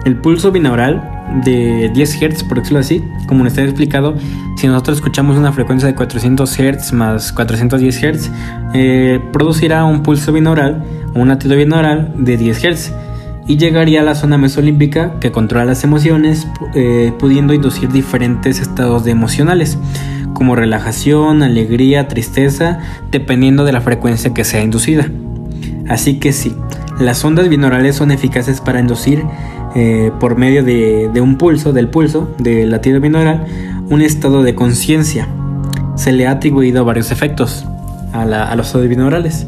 El 0.05 0.17
pulso 0.17 0.51
binaural 0.51 1.12
de 1.43 1.89
10 1.93 2.19
Hz, 2.19 2.43
por 2.43 2.59
decirlo 2.59 2.79
así, 2.79 3.03
como 3.27 3.43
les 3.43 3.57
he 3.57 3.63
explicado, 3.63 4.15
si 4.57 4.67
nosotros 4.67 4.97
escuchamos 4.97 5.37
una 5.37 5.51
frecuencia 5.51 5.87
de 5.87 5.95
400 5.95 6.49
Hz 6.57 6.93
más 6.93 7.31
410 7.33 7.97
Hz, 7.97 8.31
eh, 8.73 9.19
producirá 9.31 9.85
un 9.85 10.03
pulso 10.03 10.31
binaural 10.31 10.83
o 11.15 11.19
un 11.19 11.29
latido 11.29 11.55
binaural 11.55 12.13
de 12.17 12.37
10 12.37 12.59
Hz 12.59 12.93
y 13.47 13.57
llegaría 13.57 14.01
a 14.01 14.03
la 14.03 14.15
zona 14.15 14.37
mesolímpica 14.37 15.19
que 15.19 15.31
controla 15.31 15.65
las 15.65 15.83
emociones, 15.83 16.47
eh, 16.75 17.11
pudiendo 17.19 17.53
inducir 17.53 17.89
diferentes 17.91 18.59
estados 18.59 19.03
de 19.03 19.11
emocionales, 19.11 19.77
como 20.33 20.55
relajación, 20.55 21.43
alegría, 21.43 22.07
tristeza, 22.07 22.79
dependiendo 23.11 23.65
de 23.65 23.71
la 23.71 23.81
frecuencia 23.81 24.33
que 24.33 24.43
sea 24.43 24.61
inducida. 24.61 25.07
Así 25.89 26.19
que 26.19 26.31
sí, 26.31 26.55
las 26.99 27.23
ondas 27.25 27.49
binaurales 27.49 27.95
son 27.95 28.11
eficaces 28.11 28.61
para 28.61 28.79
inducir 28.79 29.23
eh, 29.75 30.11
por 30.19 30.37
medio 30.37 30.63
de, 30.63 31.09
un 31.19 31.37
pulso, 31.37 31.73
del 31.73 31.87
pulso, 31.87 32.29
del 32.37 32.69
latido 32.69 33.01
binaural, 33.01 33.45
un 33.89 34.01
estado 34.01 34.43
de 34.43 34.53
conciencia. 34.53 35.27
Se 35.95 36.11
le 36.11 36.27
ha 36.27 36.31
atribuido 36.31 36.85
varios 36.85 37.11
efectos 37.11 37.65
a, 38.11 38.25
los 38.55 38.67
estados 38.67 38.87
binaurales, 38.87 39.47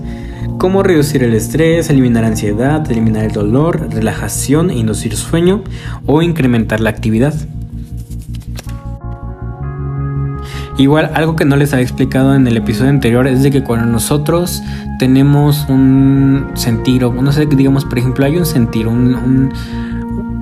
como 0.58 0.82
reducir 0.82 1.24
el 1.24 1.36
estrés, 1.36 1.91
eliminar 1.91 2.24
ansiedad, 2.24 2.89
eliminar 2.89 3.25
el 3.25 3.34
dolor, 3.34 3.88
relajación, 3.91 4.72
inducir 4.72 5.15
sueño 5.15 5.63
o 6.08 6.24
incrementar 6.24 6.79
la 6.79 6.89
actividad. 6.89 7.36
Igual, 10.77 11.12
algo 11.13 11.36
que 11.36 11.46
no 11.46 11.55
les 11.55 11.72
había 11.72 11.84
explicado 11.84 12.34
en 12.34 12.48
el 12.48 12.58
episodio 12.58 12.89
anterior 12.89 13.27
es 13.27 13.44
de 13.44 13.51
que 13.51 13.63
cuando 13.63 13.86
nosotros 13.86 14.62
tenemos 14.98 15.67
un 15.70 16.48
sentir, 16.55 17.05
o 17.05 17.13
no 17.13 17.32
sé, 17.32 17.46
digamos, 17.46 17.86
por 17.86 18.00
ejemplo, 18.00 18.25
hay 18.25 18.38
un 18.38 18.46
sentir, 18.46 18.88
un 18.88 19.53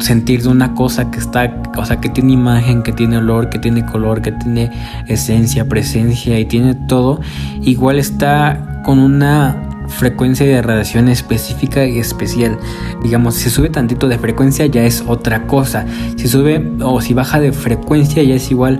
sentir 0.03 0.43
de 0.43 0.49
una 0.49 0.73
cosa 0.75 1.09
que 1.09 1.19
está, 1.19 1.61
o 1.77 1.85
sea, 1.85 1.99
que 1.99 2.09
tiene 2.09 2.33
imagen, 2.33 2.83
que 2.83 2.91
tiene 2.91 3.17
olor, 3.17 3.49
que 3.49 3.57
tiene 3.57 3.85
color, 3.85 4.21
que 4.21 4.31
tiene 4.33 4.71
esencia, 5.07 5.67
presencia 5.67 6.37
y 6.39 6.45
tiene 6.45 6.75
todo, 6.75 7.21
igual 7.61 7.99
está 7.99 8.81
con 8.83 8.99
una 8.99 9.69
frecuencia 9.87 10.45
de 10.45 10.61
radiación 10.61 11.07
específica 11.07 11.85
y 11.85 11.99
especial. 11.99 12.57
Digamos, 13.01 13.35
si 13.35 13.49
sube 13.49 13.69
tantito 13.69 14.07
de 14.07 14.17
frecuencia 14.17 14.65
ya 14.65 14.83
es 14.83 15.03
otra 15.07 15.45
cosa. 15.47 15.85
Si 16.17 16.27
sube 16.27 16.71
o 16.81 17.01
si 17.01 17.13
baja 17.13 17.39
de 17.39 17.51
frecuencia 17.51 18.23
ya 18.23 18.35
es 18.35 18.51
igual 18.51 18.79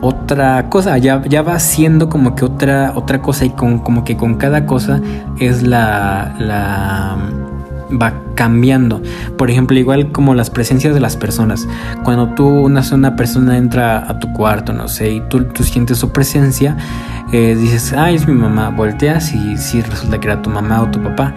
otra 0.00 0.68
cosa, 0.68 0.96
ya, 0.98 1.22
ya 1.24 1.42
va 1.42 1.58
siendo 1.58 2.08
como 2.08 2.34
que 2.34 2.44
otra, 2.44 2.92
otra 2.94 3.20
cosa 3.20 3.44
y 3.44 3.50
con, 3.50 3.78
como 3.78 4.04
que 4.04 4.16
con 4.16 4.36
cada 4.36 4.66
cosa 4.66 5.00
es 5.38 5.62
la, 5.62 6.34
la 6.38 7.16
va 8.00 8.27
cambiando. 8.38 9.02
Por 9.36 9.50
ejemplo, 9.50 9.76
igual 9.76 10.12
como 10.12 10.32
las 10.32 10.48
presencias 10.48 10.94
de 10.94 11.00
las 11.00 11.16
personas. 11.16 11.66
Cuando 12.04 12.34
tú, 12.34 12.46
una, 12.46 12.84
una 12.92 13.16
persona 13.16 13.58
entra 13.58 14.08
a 14.08 14.20
tu 14.20 14.32
cuarto, 14.32 14.72
no 14.72 14.86
sé, 14.86 15.10
y 15.10 15.20
tú, 15.28 15.42
tú 15.46 15.64
sientes 15.64 15.98
su 15.98 16.12
presencia, 16.12 16.76
eh, 17.32 17.56
dices, 17.58 17.92
ay, 17.94 18.14
es 18.14 18.28
mi 18.28 18.34
mamá, 18.34 18.68
volteas 18.68 19.34
y 19.34 19.56
si 19.56 19.82
resulta 19.82 20.20
que 20.20 20.28
era 20.28 20.40
tu 20.40 20.50
mamá 20.50 20.82
o 20.82 20.88
tu 20.88 21.02
papá. 21.02 21.34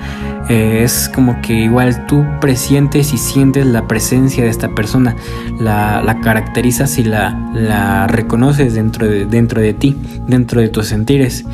Eh, 0.48 0.84
es 0.84 1.10
como 1.10 1.42
que 1.42 1.54
igual 1.54 2.06
tú 2.06 2.24
presientes 2.40 3.14
y 3.14 3.18
sientes 3.18 3.66
la 3.66 3.88
presencia 3.88 4.44
de 4.44 4.52
esta 4.52 4.70
persona, 4.70 5.16
la, 5.60 6.04
la 6.04 6.22
caracterizas 6.22 7.00
y 7.00 7.04
la, 7.04 7.36
la 7.56 8.06
reconoces 8.06 8.76
dentro 8.76 9.08
de, 9.08 9.26
dentro 9.26 9.60
de 9.60 9.74
ti, 9.74 9.98
dentro 10.28 10.62
de 10.62 10.70
tus 10.70 10.86
sentires. 10.86 11.46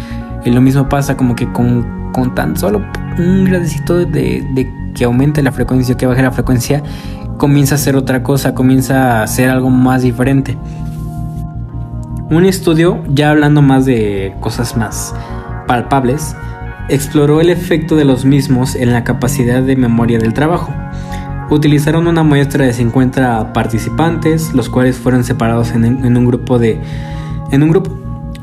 Y 0.44 0.51
lo 0.51 0.60
mismo 0.60 0.89
pasa 0.89 1.16
como 1.16 1.38
que 1.38 1.50
con, 1.54 2.12
con 2.12 2.36
tan 2.36 2.58
solo 2.58 2.82
un 3.18 3.46
gradecito 3.46 3.96
de, 3.96 4.46
de 4.54 4.87
que 4.98 5.06
aumente 5.06 5.44
la 5.44 5.51
frecuencia, 5.51 5.96
que 5.96 6.08
baje 6.08 6.22
la 6.22 6.32
frecuencia, 6.32 6.84
comienza 7.38 7.75
a 7.75 7.77
ser 7.77 7.96
otra 7.96 8.24
cosa, 8.24 8.54
comienza 8.56 9.22
a 9.22 9.27
ser 9.27 9.50
algo 9.50 9.70
más 9.70 10.01
diferente. 10.01 10.58
Un 12.30 12.46
estudio, 12.46 13.04
ya 13.08 13.30
hablando 13.30 13.62
más 13.62 13.86
de 13.86 14.34
cosas 14.42 14.75
más 14.75 15.16
palpables, 15.68 16.36
exploró 16.89 17.39
el 17.39 17.50
efecto 17.50 17.96
de 17.96 18.06
los 18.06 18.25
mismos 18.25 18.75
en 18.75 18.92
la 18.92 19.04
capacidad 19.04 19.62
de 19.62 19.75
memoria 19.75 20.20
del 20.20 20.34
trabajo. 20.34 20.74
Utilizaron 21.50 22.08
una 22.08 22.24
muestra 22.24 22.66
de 22.66 22.74
50 22.74 23.54
participantes, 23.54 24.54
los 24.54 24.68
cuales 24.68 24.98
fueron 24.98 25.24
separados 25.24 25.72
en, 25.72 25.86
en 25.86 26.18
un 26.18 26.25
grupo 26.25 26.60
de 26.60 26.82
en 27.51 27.63
un 27.63 27.70
grupo. 27.70 27.92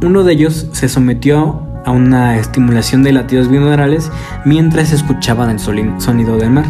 Uno 0.02 0.24
de 0.24 0.32
ellos 0.32 0.68
se 0.72 0.88
sometió 0.88 1.63
a 1.84 1.90
una 1.90 2.38
estimulación 2.38 3.02
de 3.02 3.12
latidos 3.12 3.48
binaurales 3.48 4.10
mientras 4.44 4.92
escuchaban 4.92 5.50
el 5.50 5.60
sonido 5.60 6.36
del 6.36 6.50
mar, 6.50 6.64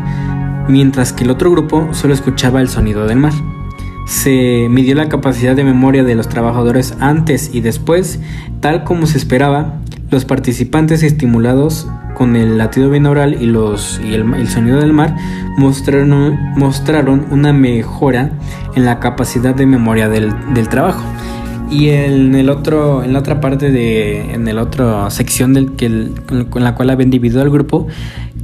mientras 0.68 1.12
que 1.12 1.25
el 1.25 1.30
otro 1.30 1.50
grupo 1.50 1.88
solo 1.92 2.14
escuchaba 2.14 2.61
el 2.61 2.68
sonido 2.68 3.06
del 3.06 3.18
mar. 3.18 3.33
Se 4.06 4.66
midió 4.71 4.94
la 4.94 5.09
capacidad 5.09 5.56
de 5.56 5.64
memoria 5.64 6.04
de 6.04 6.14
los 6.14 6.28
trabajadores 6.28 6.94
antes 7.00 7.54
y 7.54 7.61
después, 7.62 8.21
tal 8.61 8.85
como 8.85 9.06
se 9.06 9.16
esperaba, 9.16 9.80
los 10.11 10.25
participantes 10.25 11.02
estimulados 11.02 11.88
con 12.14 12.37
el 12.37 12.59
latido 12.59 12.90
binaural 12.90 13.42
y, 13.42 13.47
los, 13.47 14.00
y 14.04 14.14
el, 14.14 14.49
sonido 14.49 14.78
del 14.80 14.92
mar 14.92 15.16
mostraron, 15.56 16.38
mostraron 16.56 17.26
una 17.30 17.52
mejora 17.52 18.30
en 18.75 18.85
la 18.85 19.00
capacidad 19.00 19.54
de 19.54 19.66
memoria 19.66 20.09
del, 20.09 20.33
del 20.54 20.68
trabajo. 20.68 21.02
Y 21.75 21.88
en 21.88 22.37
el 22.37 22.50
otro, 22.50 23.02
en 23.02 23.12
la 23.12 23.19
otra 23.19 23.40
parte 23.40 23.73
de, 23.73 24.33
en 24.33 24.54
la 24.54 24.62
otra 24.62 25.11
sección 25.11 25.54
del 25.54 25.73
que 25.73 26.09
con 26.49 26.62
la 26.62 26.76
cual 26.76 26.90
habían 26.90 27.11
dividido 27.11 27.43
al 27.43 27.50
grupo, 27.50 27.88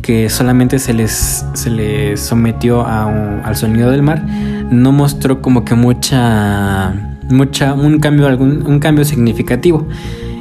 que 0.03 0.29
solamente 0.29 0.81
se 0.81 0.95
les, 0.95 1.47
se 1.53 1.71
les 1.71 2.19
sometió 2.19 2.85
al 2.85 3.55
sonido 3.55 3.93
del 3.93 4.03
mar, 4.03 4.27
no 4.27 4.91
mostró 4.91 5.41
como 5.43 5.65
que 5.65 5.77
mucha, 5.77 7.19
mucha, 7.29 7.73
un 7.73 8.01
cambio, 8.01 8.27
algún, 8.27 8.67
un 8.67 8.81
cambio 8.81 9.05
significativo. 9.05 9.87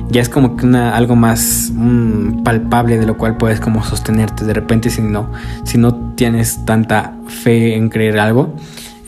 Ya 0.09 0.21
es 0.21 0.29
como 0.29 0.57
que 0.57 0.65
una, 0.65 0.95
algo 0.95 1.15
más 1.15 1.71
mm, 1.71 2.41
palpable 2.41 2.97
de 2.97 3.05
lo 3.05 3.17
cual 3.17 3.37
puedes 3.37 3.59
como 3.59 3.83
sostenerte 3.83 4.45
de 4.45 4.55
repente 4.55 4.89
si 4.89 5.03
no, 5.03 5.31
si 5.63 5.77
no 5.77 5.93
tienes 6.15 6.65
tanta 6.65 7.13
fe 7.27 7.75
en 7.75 7.89
creer 7.89 8.19
algo 8.19 8.55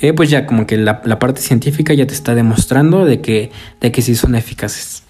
eh, 0.01 0.13
pues 0.13 0.31
ya 0.31 0.47
como 0.47 0.65
que 0.65 0.77
la, 0.77 1.01
parte 1.01 1.41
científica 1.41 1.93
ya 1.93 2.07
te 2.07 2.13
está 2.13 2.33
demostrando 2.33 3.05
de 3.05 3.21
que, 3.21 3.51
de 3.79 3.91
que 3.91 4.01
sí 4.01 4.15
son 4.15 4.33
eficaces. 4.33 5.03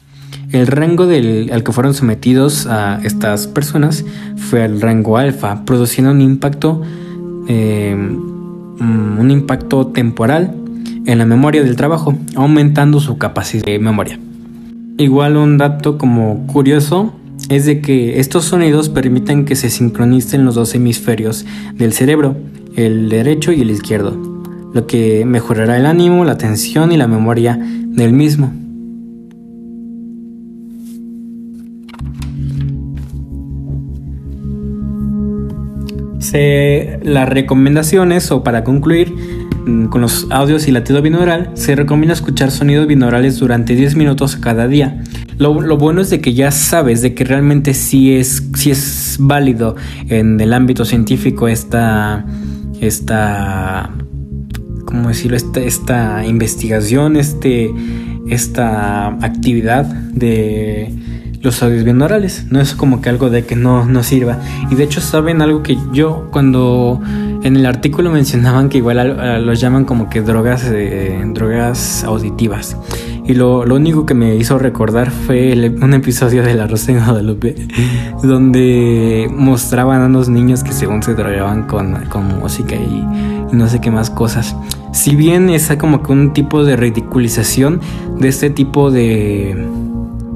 El 0.51 0.67
rango 0.67 1.08
del, 1.08 1.49
al 1.54 1.63
que 1.63 1.71
fueron 1.71 1.93
sometidos 1.93 2.67
a 2.67 2.99
estas 3.04 3.47
personas 3.47 4.04
fue 4.36 4.65
el 4.65 4.82
rango 4.82 5.17
alfa, 5.17 5.63
produciendo 5.63 6.12
un 6.12 6.19
impacto, 6.19 6.82
eh, 7.47 7.95
mm, 7.95 9.17
un 9.17 9.32
impacto 9.32 9.88
temporal 9.88 10.54
en 11.06 11.17
la 11.17 11.25
memoria 11.25 11.63
del 11.63 11.77
trabajo, 11.77 12.17
aumentando 12.36 12.99
su 12.99 13.17
capacidad 13.17 13.65
de 13.65 13.80
memoria. 13.80 14.19
Igual 14.97 15.38
un 15.38 15.58
dato 15.58 15.97
como 15.97 16.45
curioso 16.47 17.13
es 17.47 17.65
de 17.65 17.80
que 17.80 18.19
estos 18.19 18.43
sonidos 18.43 18.89
permiten 18.89 19.45
que 19.45 19.56
se 19.56 19.69
sincronicen 19.69 20.43
los 20.43 20.56
dos 20.56 20.75
hemisferios 20.75 21.45
del 21.75 21.93
cerebro, 21.93 22.36
el 22.75 23.08
derecho 23.10 23.54
y 23.54 23.62
el 23.62 23.71
izquierdo 23.71 24.30
lo 24.73 24.88
que 24.88 25.25
mejorará 25.25 25.77
el 25.77 25.86
ánimo, 25.86 26.25
la 26.25 26.34
atención 26.34 26.91
y 26.91 26.97
la 26.97 27.07
memoria 27.07 27.57
del 27.57 28.13
mismo. 28.13 28.53
las 37.03 37.27
recomendaciones 37.27 38.31
o 38.31 38.43
para 38.43 38.63
concluir 38.63 39.13
mm, 39.65 39.88
con 39.88 40.01
los 40.01 40.27
audios 40.29 40.67
y 40.67 40.71
latido 40.71 41.01
binaural, 41.01 41.51
se 41.55 41.75
recomienda 41.75 42.13
escuchar 42.13 42.51
sonidos 42.51 42.88
binaurales 42.88 43.39
durante 43.39 43.75
10 43.75 43.95
minutos 43.95 44.38
cada 44.38 44.67
día. 44.67 45.03
Lo, 45.38 45.53
bueno 45.77 46.01
es 46.01 46.10
de 46.10 46.21
que 46.21 46.34
ya 46.34 46.51
sabes 46.51 47.01
de 47.01 47.15
que 47.15 47.23
realmente 47.23 47.73
sí 47.73 48.15
es, 48.15 48.43
sí 48.55 48.71
es 48.71 49.17
válido 49.19 49.75
en 50.07 50.39
el 50.39 50.53
ámbito 50.53 50.86
científico 50.86 51.47
esta, 51.47 52.25
esta 52.79 53.89
¿cómo 54.91 55.08
decirlo? 55.08 55.38
Esta, 55.38 55.62
esta 55.62 56.25
investigación, 56.25 57.15
este, 57.15 57.73
esta 58.27 59.08
actividad 59.08 59.86
de 59.86 60.93
los 61.41 61.63
audios 61.63 61.84
binaurales. 61.84 62.45
No 62.51 62.60
es 62.62 62.75
como 62.75 63.01
que 63.01 63.10
algo 63.10 63.30
de 63.30 63.45
que 63.45 63.56
no, 63.56 63.86
no 63.86 64.04
sirva. 64.04 64.39
Y 64.69 64.75
de 64.75 64.84
hecho, 64.84 65.01
saben 65.01 65.41
algo 65.41 65.63
que 65.63 65.77
yo 65.91 66.30
cuando 66.32 67.01
en 67.43 67.56
el 67.56 67.65
artículo 67.65 68.12
mencionaban 68.12 68.69
que 68.69 68.77
igual 68.77 69.45
los 69.45 69.60
llaman 69.60 69.86
como 69.86 70.10
que 70.10 70.21
drogas, 70.21 70.65
eh, 70.71 71.19
drogas 71.34 72.04
auditivas. 72.04 72.77
Y 73.25 73.34
lo, 73.34 73.62
único 73.62 74.06
que 74.06 74.13
me 74.13 74.36
hizo 74.36 74.58
recordar 74.60 75.10
fue 75.10 75.54
un 75.82 75.93
episodio 75.93 76.43
de 76.43 76.54
La 76.54 76.67
Rosa 76.67 76.91
de 76.91 76.99
Guadalupe 76.99 77.56
donde 78.23 79.30
mostraban 79.32 80.01
a 80.01 80.06
unos 80.08 80.27
niños 80.27 80.63
que 80.63 80.73
según 80.73 81.01
se 81.04 81.13
drogaban 81.13 81.67
con, 81.67 82.06
con 82.10 82.39
música 82.39 82.75
y, 82.75 83.06
y 83.51 83.56
no 83.56 83.67
sé 83.67 83.80
qué 83.80 83.91
más 83.91 84.10
cosas 84.10 84.56
si 84.91 85.15
bien 85.15 85.49
es 85.49 85.71
como 85.77 86.04
que 86.04 86.12
un 86.12 86.34
tipo 86.34 86.63
de 86.63 86.75
ridiculización 86.75 87.80
de 88.19 88.27
este 88.27 88.49
tipo 88.49 88.91
de, 88.91 89.67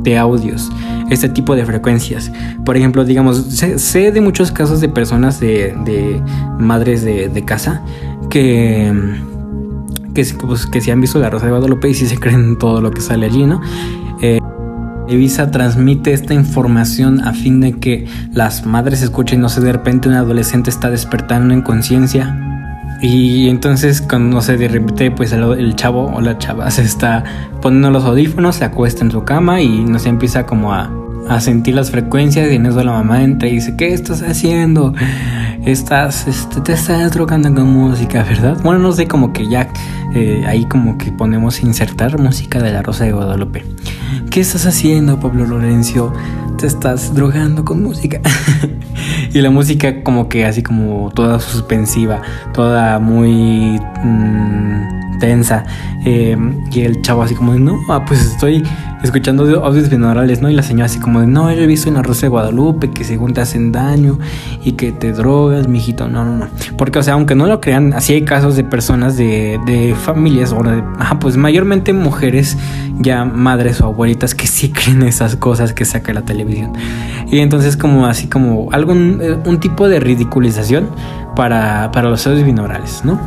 de 0.03 0.17
audios, 0.17 0.71
este 1.09 1.29
tipo 1.29 1.55
de 1.55 1.65
frecuencias. 1.65 2.31
Por 2.63 2.77
ejemplo, 2.77 3.03
digamos, 3.03 3.37
sé, 3.37 4.11
de 4.11 4.21
muchos 4.21 4.51
casos 4.51 4.79
de 4.81 4.89
personas 4.89 5.39
de, 5.39 5.75
de 5.83 6.21
madres 6.57 7.03
de, 7.03 7.27
de, 7.27 7.43
casa 7.43 7.83
que, 8.29 8.93
que, 10.13 10.25
pues, 10.45 10.65
que 10.65 10.79
si 10.81 10.91
han 10.91 11.01
visto 11.01 11.19
La 11.19 11.29
Rosa 11.29 11.45
de 11.45 11.51
Guadalupe 11.51 11.89
y 11.89 11.93
si 11.93 12.07
se 12.07 12.17
creen 12.17 12.57
todo 12.57 12.81
lo 12.81 12.91
que 12.91 13.01
sale 13.01 13.25
allí, 13.25 13.45
¿no? 13.45 13.61
Eh, 14.21 14.39
Evisa 15.07 15.51
transmite 15.51 16.13
esta 16.13 16.33
información 16.33 17.21
a 17.21 17.33
fin 17.33 17.61
de 17.61 17.73
que 17.73 18.07
las 18.31 18.65
madres 18.65 19.03
escuchen, 19.03 19.39
no 19.39 19.49
sé, 19.49 19.61
de 19.61 19.71
repente 19.71 20.09
un 20.09 20.15
adolescente 20.15 20.71
está 20.71 20.89
despertando 20.89 21.53
en 21.53 21.61
conciencia 21.61 22.54
y 23.01 23.49
entonces, 23.49 24.01
cuando 24.01 24.35
no 24.35 24.41
sé, 24.41 24.57
de 24.57 24.67
repente, 24.67 25.11
pues 25.11 25.31
el, 25.31 25.75
chavo 25.75 26.11
o 26.13 26.21
la 26.21 26.37
chava 26.37 26.69
se 26.71 26.83
está 26.83 27.23
poniendo 27.61 27.91
los 27.91 28.03
audífonos, 28.03 28.55
se 28.55 28.65
acuesta 28.65 29.03
en 29.03 29.11
su 29.11 29.23
cama 29.23 29.61
y 29.61 29.83
no 29.83 29.99
se 29.99 30.09
empieza 30.09 30.45
como 30.45 30.73
a, 30.73 30.89
sentir 31.39 31.75
las 31.75 31.91
frecuencias. 31.91 32.51
Y 32.51 32.55
en 32.55 32.65
eso 32.65 32.83
la 32.83 32.91
mamá 32.91 33.23
entra 33.23 33.49
y 33.49 33.53
dice: 33.53 33.75
¿Qué 33.75 33.93
estás 33.93 34.21
haciendo? 34.21 34.93
Estás, 35.65 36.27
este, 36.27 36.61
te 36.61 36.73
estás 36.73 37.11
drogando 37.11 37.53
con 37.53 37.67
música, 37.73 38.23
¿verdad? 38.23 38.57
Bueno, 38.63 38.79
no 38.79 38.91
sé, 38.91 39.07
como 39.07 39.33
que 39.33 39.47
ya 39.47 39.67
eh, 40.13 40.43
ahí 40.47 40.65
como 40.65 40.97
que 40.97 41.11
ponemos 41.11 41.61
insertar 41.63 42.19
música 42.19 42.61
de 42.61 42.71
la 42.71 42.83
Rosa 42.83 43.05
de 43.05 43.11
Guadalupe. 43.11 43.65
¿Qué 44.29 44.41
estás 44.41 44.65
haciendo, 44.65 45.19
Pablo 45.19 45.45
Lorenzo? 45.45 46.13
Te 46.57 46.67
estás 46.67 47.13
drogando 47.13 47.65
con 47.65 47.83
música. 47.83 48.21
y 49.33 49.41
la 49.41 49.49
música 49.49 50.03
como 50.03 50.29
que 50.29 50.45
así 50.45 50.63
como 50.63 51.11
toda 51.13 51.39
suspensiva, 51.39 52.21
toda 52.53 52.99
muy 52.99 53.79
mm, 54.03 55.19
tensa. 55.19 55.65
Em, 56.05 56.63
y 56.71 56.81
el 56.81 57.01
chavo 57.01 57.23
así 57.23 57.35
como, 57.35 57.53
no, 57.55 57.79
ah, 57.89 58.05
pues 58.05 58.21
estoy, 58.21 58.63
escuchando 59.05 59.63
audios 59.63 59.89
binaurales, 59.89 60.41
¿no? 60.41 60.49
Y 60.49 60.53
la 60.53 60.63
señora 60.63 60.85
así 60.85 60.99
como 60.99 61.21
de, 61.21 61.27
no, 61.27 61.51
yo 61.51 61.61
he 61.61 61.67
visto 61.67 61.87
en 61.87 61.95
la 61.95 62.01
de 62.01 62.27
Guadalupe 62.27 62.91
que 62.91 63.03
según 63.03 63.33
te 63.33 63.41
hacen 63.41 63.71
daño 63.71 64.19
y 64.63 64.73
que 64.73 64.91
te 64.91 65.13
drogas, 65.13 65.67
mijito. 65.67 66.07
No, 66.07 66.25
no, 66.25 66.37
no. 66.37 66.47
Porque, 66.77 66.99
o 66.99 67.03
sea, 67.03 67.13
aunque 67.13 67.35
no 67.35 67.47
lo 67.47 67.61
crean, 67.61 67.93
así 67.93 68.13
hay 68.13 68.23
casos 68.23 68.55
de 68.55 68.63
personas 68.63 69.17
de, 69.17 69.59
de 69.65 69.95
familias, 69.95 70.53
o 70.53 70.61
de, 70.63 70.83
ajá, 70.99 71.19
pues 71.19 71.37
mayormente 71.37 71.93
mujeres 71.93 72.57
ya 72.99 73.25
madres 73.25 73.81
o 73.81 73.85
abuelitas 73.85 74.35
que 74.35 74.47
sí 74.47 74.69
creen 74.73 75.03
esas 75.03 75.35
cosas 75.35 75.73
que 75.73 75.85
saca 75.85 76.13
la 76.13 76.21
televisión. 76.21 76.73
Y 77.27 77.39
entonces 77.39 77.77
como 77.77 78.05
así 78.05 78.27
como 78.27 78.69
algo, 78.71 78.91
un, 78.91 79.21
un 79.45 79.59
tipo 79.59 79.87
de 79.87 79.99
ridiculización 79.99 80.89
para, 81.35 81.91
para 81.91 82.09
los 82.09 82.25
audios 82.27 82.45
binaurales, 82.45 83.03
¿no? 83.03 83.19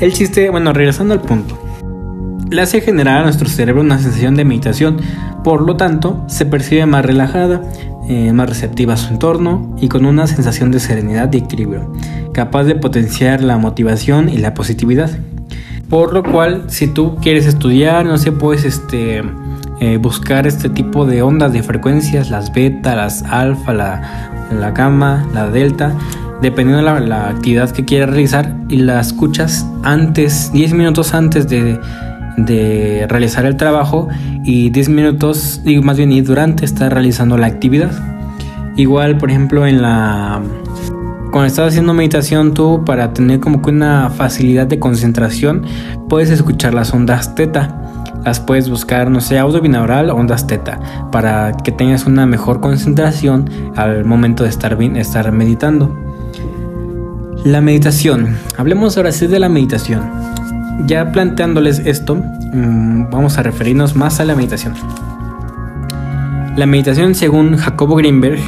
El 0.00 0.12
chiste, 0.12 0.50
bueno, 0.50 0.72
regresando 0.72 1.14
al 1.14 1.20
punto 1.20 1.63
hace 2.62 2.80
generar 2.80 3.18
a 3.18 3.22
nuestro 3.24 3.48
cerebro 3.48 3.82
una 3.82 3.98
sensación 3.98 4.34
de 4.34 4.44
meditación, 4.44 4.98
por 5.42 5.62
lo 5.62 5.76
tanto 5.76 6.24
se 6.26 6.46
percibe 6.46 6.86
más 6.86 7.04
relajada, 7.04 7.62
eh, 8.08 8.32
más 8.32 8.48
receptiva 8.48 8.94
a 8.94 8.96
su 8.96 9.12
entorno 9.12 9.76
y 9.80 9.88
con 9.88 10.04
una 10.04 10.26
sensación 10.26 10.70
de 10.70 10.80
serenidad 10.80 11.32
y 11.32 11.38
equilibrio, 11.38 11.92
capaz 12.32 12.64
de 12.64 12.74
potenciar 12.74 13.42
la 13.42 13.56
motivación 13.56 14.28
y 14.28 14.38
la 14.38 14.54
positividad. 14.54 15.10
Por 15.88 16.12
lo 16.12 16.22
cual, 16.22 16.64
si 16.68 16.86
tú 16.86 17.16
quieres 17.16 17.46
estudiar, 17.46 18.06
no 18.06 18.18
sé, 18.18 18.32
puedes 18.32 18.64
este, 18.64 19.22
eh, 19.80 19.98
buscar 19.98 20.46
este 20.46 20.68
tipo 20.68 21.06
de 21.06 21.22
ondas 21.22 21.52
de 21.52 21.62
frecuencias, 21.62 22.30
las 22.30 22.52
beta, 22.52 22.96
las 22.96 23.22
alfa, 23.22 23.72
la, 23.72 24.48
la 24.52 24.70
gamma, 24.70 25.26
la 25.32 25.48
delta, 25.48 25.94
dependiendo 26.42 26.78
de 26.78 26.82
la, 26.84 27.00
la 27.00 27.28
actividad 27.28 27.70
que 27.70 27.84
quieras 27.84 28.10
realizar 28.10 28.54
y 28.68 28.78
la 28.78 29.00
escuchas 29.00 29.66
antes, 29.82 30.52
10 30.52 30.74
minutos 30.74 31.14
antes 31.14 31.48
de 31.48 31.78
de 32.36 33.06
realizar 33.08 33.44
el 33.44 33.56
trabajo 33.56 34.08
y 34.44 34.70
10 34.70 34.88
minutos, 34.88 35.62
digo 35.64 35.82
más 35.82 35.96
bien 35.96 36.12
y 36.12 36.20
durante 36.20 36.64
estar 36.64 36.92
realizando 36.92 37.36
la 37.36 37.46
actividad. 37.46 37.90
Igual, 38.76 39.18
por 39.18 39.30
ejemplo, 39.30 39.66
en 39.66 39.82
la 39.82 40.42
cuando 41.34 41.48
estás 41.48 41.70
haciendo 41.70 41.94
meditación 41.94 42.54
tú 42.54 42.84
para 42.86 43.12
tener 43.12 43.40
como 43.40 43.60
que 43.60 43.70
una 43.70 44.08
facilidad 44.10 44.68
de 44.68 44.78
concentración, 44.78 45.64
puedes 46.08 46.30
escuchar 46.30 46.74
las 46.74 46.94
ondas 46.94 47.34
teta. 47.34 47.80
Las 48.24 48.38
puedes 48.38 48.70
buscar, 48.70 49.10
no 49.10 49.20
sé, 49.20 49.40
audio 49.40 49.60
binaural, 49.60 50.10
ondas 50.10 50.46
teta, 50.46 50.78
para 51.10 51.52
que 51.56 51.72
tengas 51.72 52.06
una 52.06 52.24
mejor 52.24 52.60
concentración 52.60 53.50
al 53.74 54.04
momento 54.04 54.44
de 54.44 54.50
estar, 54.50 54.80
estar 54.80 55.32
meditando. 55.32 55.92
La 57.44 57.60
meditación. 57.60 58.36
Hablemos 58.56 58.96
ahora 58.96 59.10
sí 59.10 59.26
de 59.26 59.40
la 59.40 59.48
meditación. 59.48 60.02
Ya 60.80 61.12
planteándoles 61.12 61.80
esto, 61.80 62.16
mm, 62.16 63.10
vamos 63.10 63.38
a 63.38 63.42
referirnos 63.42 63.94
más 63.94 64.20
a 64.20 64.24
la 64.24 64.34
meditación. 64.34 64.74
La 66.56 66.66
meditación 66.66 67.14
según 67.14 67.56
Jacobo 67.56 67.96
Greenberg, 67.96 68.38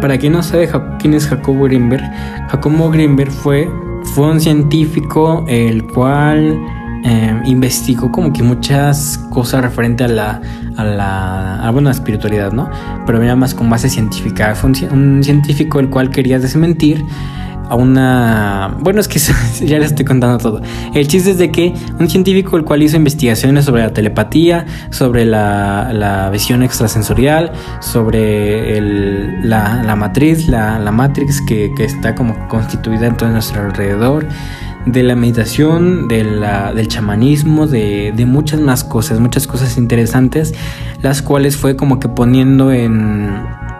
para 0.00 0.18
quien 0.18 0.34
no 0.34 0.42
sabe 0.42 0.70
quién 0.98 1.14
es 1.14 1.26
Jacobo 1.26 1.64
Greenberg, 1.64 2.02
Jacobo 2.48 2.90
Greenberg 2.90 3.30
fue, 3.30 3.70
fue 4.14 4.30
un 4.30 4.40
científico 4.40 5.44
el 5.48 5.84
cual 5.86 6.58
eh, 7.04 7.42
investigó 7.46 8.12
como 8.12 8.32
que 8.32 8.42
muchas 8.42 9.18
cosas 9.30 9.62
referente 9.62 10.04
a 10.04 10.08
la, 10.08 10.40
a 10.76 10.84
la, 10.84 11.68
a, 11.68 11.90
espiritualidad, 11.90 12.52
¿no? 12.52 12.70
Pero 13.06 13.22
era 13.22 13.34
más 13.34 13.54
con 13.54 13.68
base 13.68 13.88
científica. 13.88 14.54
Fue 14.54 14.70
un 14.70 15.22
científico 15.24 15.80
el 15.80 15.90
cual 15.90 16.10
quería 16.10 16.38
desmentir 16.38 17.04
a 17.68 17.74
una... 17.74 18.76
Bueno, 18.80 19.00
es 19.00 19.08
que 19.08 19.18
ya 19.64 19.78
les 19.78 19.90
estoy 19.90 20.04
contando 20.04 20.38
todo. 20.38 20.60
El 20.94 21.08
chiste 21.08 21.30
es 21.30 21.38
de 21.38 21.50
que 21.50 21.74
un 21.98 22.08
científico 22.08 22.56
el 22.56 22.64
cual 22.64 22.82
hizo 22.82 22.96
investigaciones 22.96 23.64
sobre 23.64 23.82
la 23.82 23.92
telepatía, 23.92 24.66
sobre 24.90 25.24
la, 25.24 25.92
la 25.92 26.30
visión 26.30 26.62
extrasensorial, 26.62 27.52
sobre 27.80 28.76
el, 28.76 29.48
la, 29.48 29.82
la, 29.82 29.96
matriz, 29.96 30.48
la, 30.48 30.78
la 30.78 30.92
matrix 30.92 31.40
que, 31.42 31.72
que, 31.76 31.84
está 31.84 32.14
como 32.14 32.48
constituida 32.48 33.06
en 33.06 33.16
todo 33.16 33.28
nuestro 33.30 33.62
alrededor, 33.62 34.26
de 34.86 35.02
la 35.02 35.14
meditación, 35.14 36.08
de 36.08 36.24
la, 36.24 36.72
del 36.72 36.88
chamanismo, 36.88 37.66
de, 37.66 38.12
de 38.14 38.26
muchas 38.26 38.60
más 38.60 38.84
cosas, 38.84 39.20
muchas 39.20 39.46
cosas 39.46 39.78
interesantes, 39.78 40.54
las 41.02 41.22
cuales 41.22 41.56
fue 41.56 41.76
como 41.76 42.00
que 42.00 42.08
poniendo 42.08 42.72
en, 42.72 43.30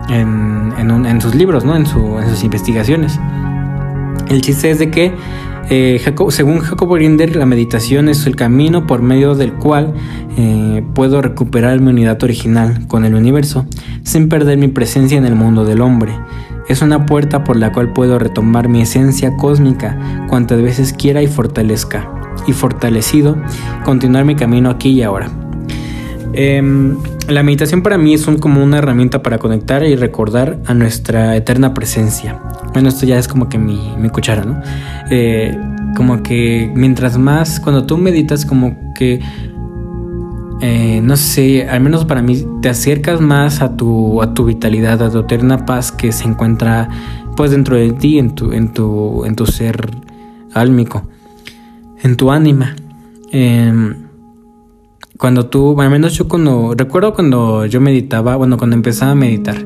en, 0.09 0.73
en, 0.79 1.07
en 1.07 1.21
sus 1.21 1.35
libros, 1.35 1.65
¿no? 1.65 1.77
en, 1.77 1.87
su, 1.87 2.19
en 2.19 2.29
sus 2.29 2.45
investigaciones. 2.45 3.19
El 4.29 4.41
chiste 4.41 4.71
es 4.71 4.79
de 4.79 4.91
que, 4.91 5.13
eh, 5.71 6.01
según 6.29 6.59
Jacobo 6.61 6.95
Grinder, 6.95 7.37
la 7.37 7.47
meditación 7.47 8.09
es 8.09 8.27
el 8.27 8.37
camino 8.37 8.87
por 8.87 9.03
medio 9.03 9.35
del 9.35 9.53
cual 9.55 9.95
eh, 10.37 10.85
puedo 10.95 11.21
recuperar 11.23 11.81
mi 11.81 11.91
unidad 11.91 12.23
original 12.23 12.87
con 12.89 13.05
el 13.05 13.15
universo, 13.15 13.67
sin 14.03 14.29
perder 14.29 14.59
mi 14.59 14.69
presencia 14.69 15.19
en 15.19 15.27
el 15.27 15.35
mundo 15.35 15.65
del 15.65 15.81
hombre. 15.81 16.13
Es 16.69 16.81
una 16.81 17.07
puerta 17.07 17.45
por 17.45 17.57
la 17.57 17.73
cual 17.73 17.93
puedo 17.93 18.19
retomar 18.19 18.69
mi 18.69 18.83
esencia 18.83 19.37
cósmica 19.37 20.27
cuantas 20.29 20.63
veces 20.63 20.93
quiera 20.93 21.23
y 21.23 21.27
fortalezca. 21.27 22.09
Y 22.47 22.53
fortalecido, 22.53 23.37
continuar 23.85 24.25
mi 24.25 24.35
camino 24.35 24.71
aquí 24.71 24.91
y 24.91 25.03
ahora. 25.03 25.29
Em, 26.33 26.97
la 27.29 27.43
meditación 27.43 27.83
para 27.83 27.99
mí 27.99 28.15
es 28.15 28.27
como 28.41 28.63
una 28.63 28.79
herramienta 28.79 29.23
para 29.23 29.39
conectar 29.39 29.85
y 29.85 29.97
recordar 29.97 30.59
a 30.67 30.75
nuestra 30.75 31.37
eterna 31.37 31.75
presencia. 31.75 32.41
Bueno, 32.73 32.89
esto 32.89 33.07
ya 33.07 33.19
es 33.19 33.29
como 33.29 33.49
que 33.49 33.59
mi, 33.59 33.95
mi 33.99 34.09
cuchara, 34.09 34.45
¿no? 34.45 34.61
Eh, 35.11 35.57
como 35.97 36.23
que 36.23 36.71
mientras 36.75 37.19
más, 37.19 37.61
cuando 37.61 37.85
tú 37.85 37.99
meditas, 37.99 38.47
como 38.47 38.95
que, 38.95 39.21
eh, 40.61 41.01
no 41.03 41.17
sé, 41.17 41.69
al 41.69 41.81
menos 41.81 42.05
para 42.05 42.23
mí, 42.23 42.47
te 42.63 42.69
acercas 42.69 43.21
más 43.21 43.61
a 43.63 43.77
tu, 43.77 44.23
a 44.23 44.35
tu 44.35 44.45
vitalidad, 44.45 45.03
a 45.03 45.11
tu 45.11 45.21
eterna 45.21 45.67
paz 45.67 45.93
que 45.93 46.13
se 46.13 46.25
encuentra 46.25 46.89
pues 47.37 47.51
dentro 47.51 47.77
de 47.77 47.93
ti, 47.93 48.19
en 48.19 48.35
tu, 48.35 48.53
en 48.53 48.73
tu, 48.73 49.25
en 49.25 49.35
tu 49.35 49.47
ser 49.47 49.91
álmico, 50.55 51.03
en 52.03 52.17
tu 52.17 52.31
ánima. 52.31 52.75
Eh, 53.33 53.95
cuando 55.23 55.47
tú, 55.47 55.81
al 55.81 55.89
menos 55.89 56.15
yo 56.15 56.27
cuando, 56.27 56.75
recuerdo 56.77 57.15
cuando 57.15 57.65
yo 57.67 57.81
meditaba, 57.81 58.35
bueno, 58.35 58.59
cuando 58.59 58.75
empezaba 58.75 59.13
a 59.13 59.15
meditar, 59.15 59.65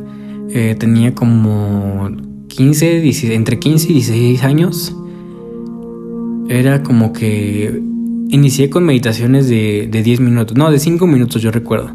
eh, 0.51 0.77
tenía 0.79 1.14
como 1.14 2.11
15, 2.49 3.01
16, 3.01 3.33
entre 3.33 3.59
15 3.59 3.88
y 3.88 3.95
16 3.95 4.45
años. 4.45 4.95
Era 6.51 6.83
como 6.83 7.14
que 7.14 7.83
inicié 8.29 8.69
con 8.69 8.85
meditaciones 8.85 9.49
de, 9.49 9.88
de 9.90 10.03
10 10.03 10.21
minutos, 10.21 10.59
no, 10.59 10.71
de 10.71 10.79
5 10.79 11.07
minutos 11.07 11.40
yo 11.40 11.51
recuerdo. 11.51 11.88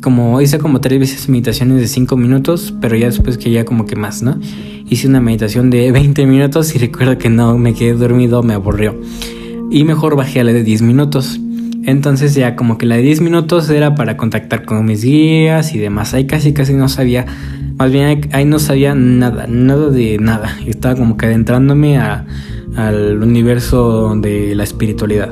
Como 0.00 0.40
hice 0.40 0.56
como 0.58 0.80
tres 0.80 0.98
veces 0.98 1.28
meditaciones 1.28 1.78
de 1.78 1.88
5 1.88 2.16
minutos, 2.16 2.72
pero 2.80 2.96
ya 2.96 3.08
después 3.08 3.36
que 3.36 3.50
ya 3.50 3.66
como 3.66 3.84
que 3.84 3.96
más, 3.96 4.22
¿no? 4.22 4.40
Hice 4.88 5.06
una 5.06 5.20
meditación 5.20 5.68
de 5.68 5.92
20 5.92 6.24
minutos 6.24 6.74
y 6.74 6.78
recuerdo 6.78 7.18
que 7.18 7.28
no, 7.28 7.58
me 7.58 7.74
quedé 7.74 7.92
dormido, 7.92 8.42
me 8.42 8.54
aburrió. 8.54 8.98
Y 9.70 9.84
mejor 9.84 10.16
bajé 10.16 10.40
a 10.40 10.44
la 10.44 10.54
de 10.54 10.64
10 10.64 10.80
minutos. 10.80 11.40
Entonces 11.86 12.34
ya 12.34 12.56
como 12.56 12.78
que 12.78 12.84
la 12.84 12.96
de 12.96 13.02
10 13.02 13.20
minutos 13.20 13.70
era 13.70 13.94
para 13.94 14.16
contactar 14.16 14.64
con 14.64 14.84
mis 14.84 15.04
guías 15.04 15.72
y 15.72 15.78
demás. 15.78 16.14
Ahí 16.14 16.26
casi 16.26 16.52
casi 16.52 16.74
no 16.74 16.88
sabía, 16.88 17.26
más 17.78 17.92
bien 17.92 18.22
ahí 18.32 18.44
no 18.44 18.58
sabía 18.58 18.96
nada, 18.96 19.46
nada 19.46 19.88
de 19.90 20.18
nada. 20.18 20.56
Estaba 20.66 20.96
como 20.96 21.16
que 21.16 21.26
adentrándome 21.26 21.98
a, 21.98 22.26
al 22.74 23.22
universo 23.22 24.16
de 24.16 24.56
la 24.56 24.64
espiritualidad. 24.64 25.30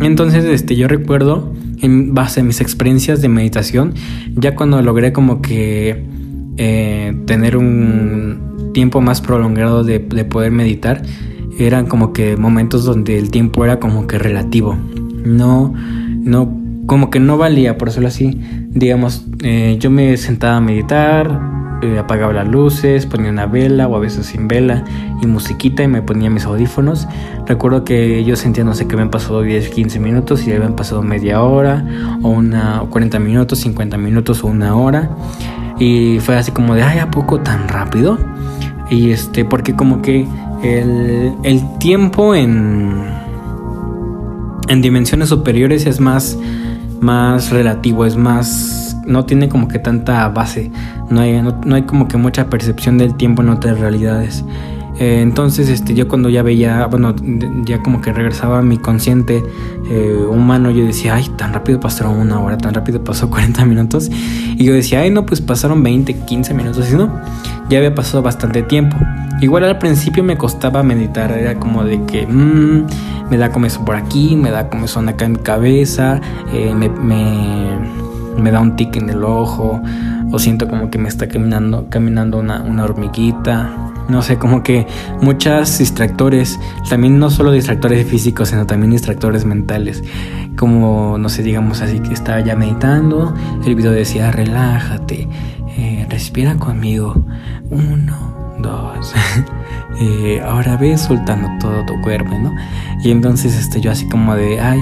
Entonces 0.00 0.46
este, 0.46 0.76
yo 0.76 0.88
recuerdo, 0.88 1.52
en 1.82 2.14
base 2.14 2.40
a 2.40 2.42
mis 2.42 2.62
experiencias 2.62 3.20
de 3.20 3.28
meditación, 3.28 3.92
ya 4.34 4.54
cuando 4.54 4.80
logré 4.80 5.12
como 5.12 5.42
que 5.42 6.06
eh, 6.56 7.14
tener 7.26 7.58
un 7.58 8.72
tiempo 8.72 9.02
más 9.02 9.20
prolongado 9.20 9.84
de, 9.84 9.98
de 9.98 10.24
poder 10.24 10.52
meditar, 10.52 11.02
eran 11.58 11.86
como 11.86 12.12
que 12.12 12.36
momentos 12.36 12.84
donde 12.84 13.18
el 13.18 13.30
tiempo 13.30 13.64
era 13.64 13.80
como 13.80 14.06
que 14.06 14.18
relativo. 14.18 14.76
No, 15.24 15.72
no, 15.74 16.52
como 16.86 17.10
que 17.10 17.20
no 17.20 17.38
valía, 17.38 17.78
por 17.78 17.88
decirlo 17.88 18.08
así. 18.08 18.40
Digamos, 18.70 19.24
eh, 19.42 19.76
yo 19.80 19.90
me 19.90 20.16
sentaba 20.16 20.56
a 20.56 20.60
meditar, 20.60 21.40
eh, 21.82 21.98
apagaba 21.98 22.32
las 22.32 22.48
luces, 22.48 23.06
ponía 23.06 23.30
una 23.30 23.46
vela 23.46 23.88
o 23.88 23.96
a 23.96 23.98
veces 23.98 24.26
sin 24.26 24.48
vela 24.48 24.84
y 25.20 25.26
musiquita 25.26 25.82
y 25.82 25.88
me 25.88 26.02
ponía 26.02 26.30
mis 26.30 26.44
audífonos. 26.44 27.06
Recuerdo 27.46 27.84
que 27.84 28.24
yo 28.24 28.36
sentía, 28.36 28.64
no 28.64 28.74
sé, 28.74 28.86
que 28.86 28.96
me 28.96 29.02
han 29.02 29.10
pasado 29.10 29.42
10, 29.42 29.68
15 29.68 30.00
minutos 30.00 30.46
y 30.46 30.50
ya 30.50 30.56
habían 30.56 30.76
pasado 30.76 31.02
media 31.02 31.42
hora 31.42 31.84
o 32.22 32.30
una 32.30 32.82
40 32.88 33.18
minutos, 33.18 33.58
50 33.60 33.98
minutos 33.98 34.44
o 34.44 34.46
una 34.46 34.76
hora. 34.76 35.10
Y 35.78 36.20
fue 36.20 36.36
así 36.36 36.52
como 36.52 36.74
de, 36.74 36.82
ay, 36.82 36.98
¿a 37.00 37.10
poco 37.10 37.40
tan 37.40 37.68
rápido? 37.68 38.18
Y 38.94 39.10
este, 39.10 39.44
porque 39.44 39.74
como 39.74 40.02
que 40.02 40.24
el, 40.62 41.62
tiempo 41.80 42.32
en, 42.32 42.94
en 44.68 44.82
dimensiones 44.82 45.30
superiores 45.30 45.84
es 45.84 45.98
más, 45.98 46.38
más 47.00 47.50
relativo, 47.50 48.06
es 48.06 48.16
más, 48.16 48.96
no 49.04 49.24
tiene 49.24 49.48
como 49.48 49.66
que 49.66 49.80
tanta 49.80 50.28
base, 50.28 50.70
no 51.10 51.22
hay, 51.22 51.42
no, 51.42 51.74
hay 51.74 51.82
como 51.82 52.06
que 52.06 52.16
mucha 52.16 52.48
percepción 52.48 52.96
del 52.96 53.16
tiempo 53.16 53.42
en 53.42 53.48
otras 53.48 53.80
realidades. 53.80 54.44
Eh, 54.98 55.20
entonces, 55.22 55.68
este, 55.68 55.94
yo 55.94 56.06
cuando 56.06 56.28
ya 56.28 56.42
veía, 56.42 56.86
bueno, 56.86 57.14
ya 57.64 57.82
como 57.82 58.00
que 58.00 58.12
regresaba 58.12 58.58
a 58.58 58.62
mi 58.62 58.78
consciente 58.78 59.42
eh, 59.90 60.24
humano, 60.28 60.70
yo 60.70 60.84
decía, 60.84 61.14
ay, 61.14 61.28
tan 61.36 61.52
rápido 61.52 61.80
pasaron 61.80 62.16
una 62.16 62.40
hora, 62.40 62.58
tan 62.58 62.74
rápido 62.74 63.02
pasó 63.02 63.28
40 63.30 63.64
minutos. 63.64 64.10
Y 64.10 64.64
yo 64.64 64.72
decía, 64.72 65.00
ay, 65.00 65.10
no, 65.10 65.26
pues 65.26 65.40
pasaron 65.40 65.82
20, 65.82 66.14
15 66.14 66.54
minutos, 66.54 66.90
y 66.92 66.96
no, 66.96 67.20
ya 67.68 67.78
había 67.78 67.94
pasado 67.94 68.22
bastante 68.22 68.62
tiempo. 68.62 68.96
Igual 69.40 69.64
al 69.64 69.78
principio 69.78 70.22
me 70.22 70.36
costaba 70.36 70.82
meditar, 70.82 71.32
era 71.32 71.58
como 71.58 71.84
de 71.84 72.02
que 72.04 72.26
mmm, 72.26 72.86
me 73.30 73.36
da 73.36 73.50
comezón 73.50 73.84
por 73.84 73.96
aquí, 73.96 74.36
me 74.36 74.50
da 74.50 74.68
comezón 74.68 75.08
acá 75.08 75.24
en 75.24 75.32
mi 75.32 75.38
cabeza, 75.38 76.20
eh, 76.52 76.72
me, 76.74 76.88
me, 76.88 78.03
me, 78.38 78.50
da 78.50 78.60
un 78.60 78.76
tic 78.76 78.96
en 78.96 79.10
el 79.10 79.24
ojo, 79.24 79.80
o 80.30 80.38
siento 80.38 80.68
como 80.68 80.90
que 80.90 80.98
me 80.98 81.08
está 81.08 81.28
caminando, 81.28 81.88
caminando 81.88 82.38
una, 82.38 82.62
una 82.62 82.84
hormiguita 82.84 83.84
no 84.08 84.22
sé, 84.22 84.38
como 84.38 84.62
que 84.62 84.86
muchos 85.20 85.78
distractores, 85.78 86.60
también 86.88 87.18
no 87.18 87.30
solo 87.30 87.52
distractores 87.52 88.06
físicos, 88.06 88.50
sino 88.50 88.66
también 88.66 88.92
distractores 88.92 89.44
mentales. 89.44 90.02
Como, 90.56 91.16
no 91.18 91.28
sé, 91.28 91.42
digamos 91.42 91.80
así, 91.80 92.00
que 92.00 92.12
estaba 92.12 92.40
ya 92.40 92.54
meditando, 92.54 93.34
el 93.64 93.74
video 93.74 93.92
decía, 93.92 94.30
relájate, 94.30 95.28
eh, 95.76 96.06
respira 96.08 96.56
conmigo, 96.56 97.24
uno, 97.70 98.33
dos. 98.58 99.14
eh, 100.00 100.42
ahora 100.44 100.76
ves 100.76 101.02
soltando 101.02 101.48
todo 101.60 101.84
tu 101.86 102.00
cuerpo, 102.00 102.38
¿no? 102.38 102.54
Y 103.02 103.10
entonces 103.10 103.56
este, 103.56 103.80
yo 103.80 103.90
así 103.90 104.06
como 104.08 104.34
de, 104.34 104.60
ay, 104.60 104.80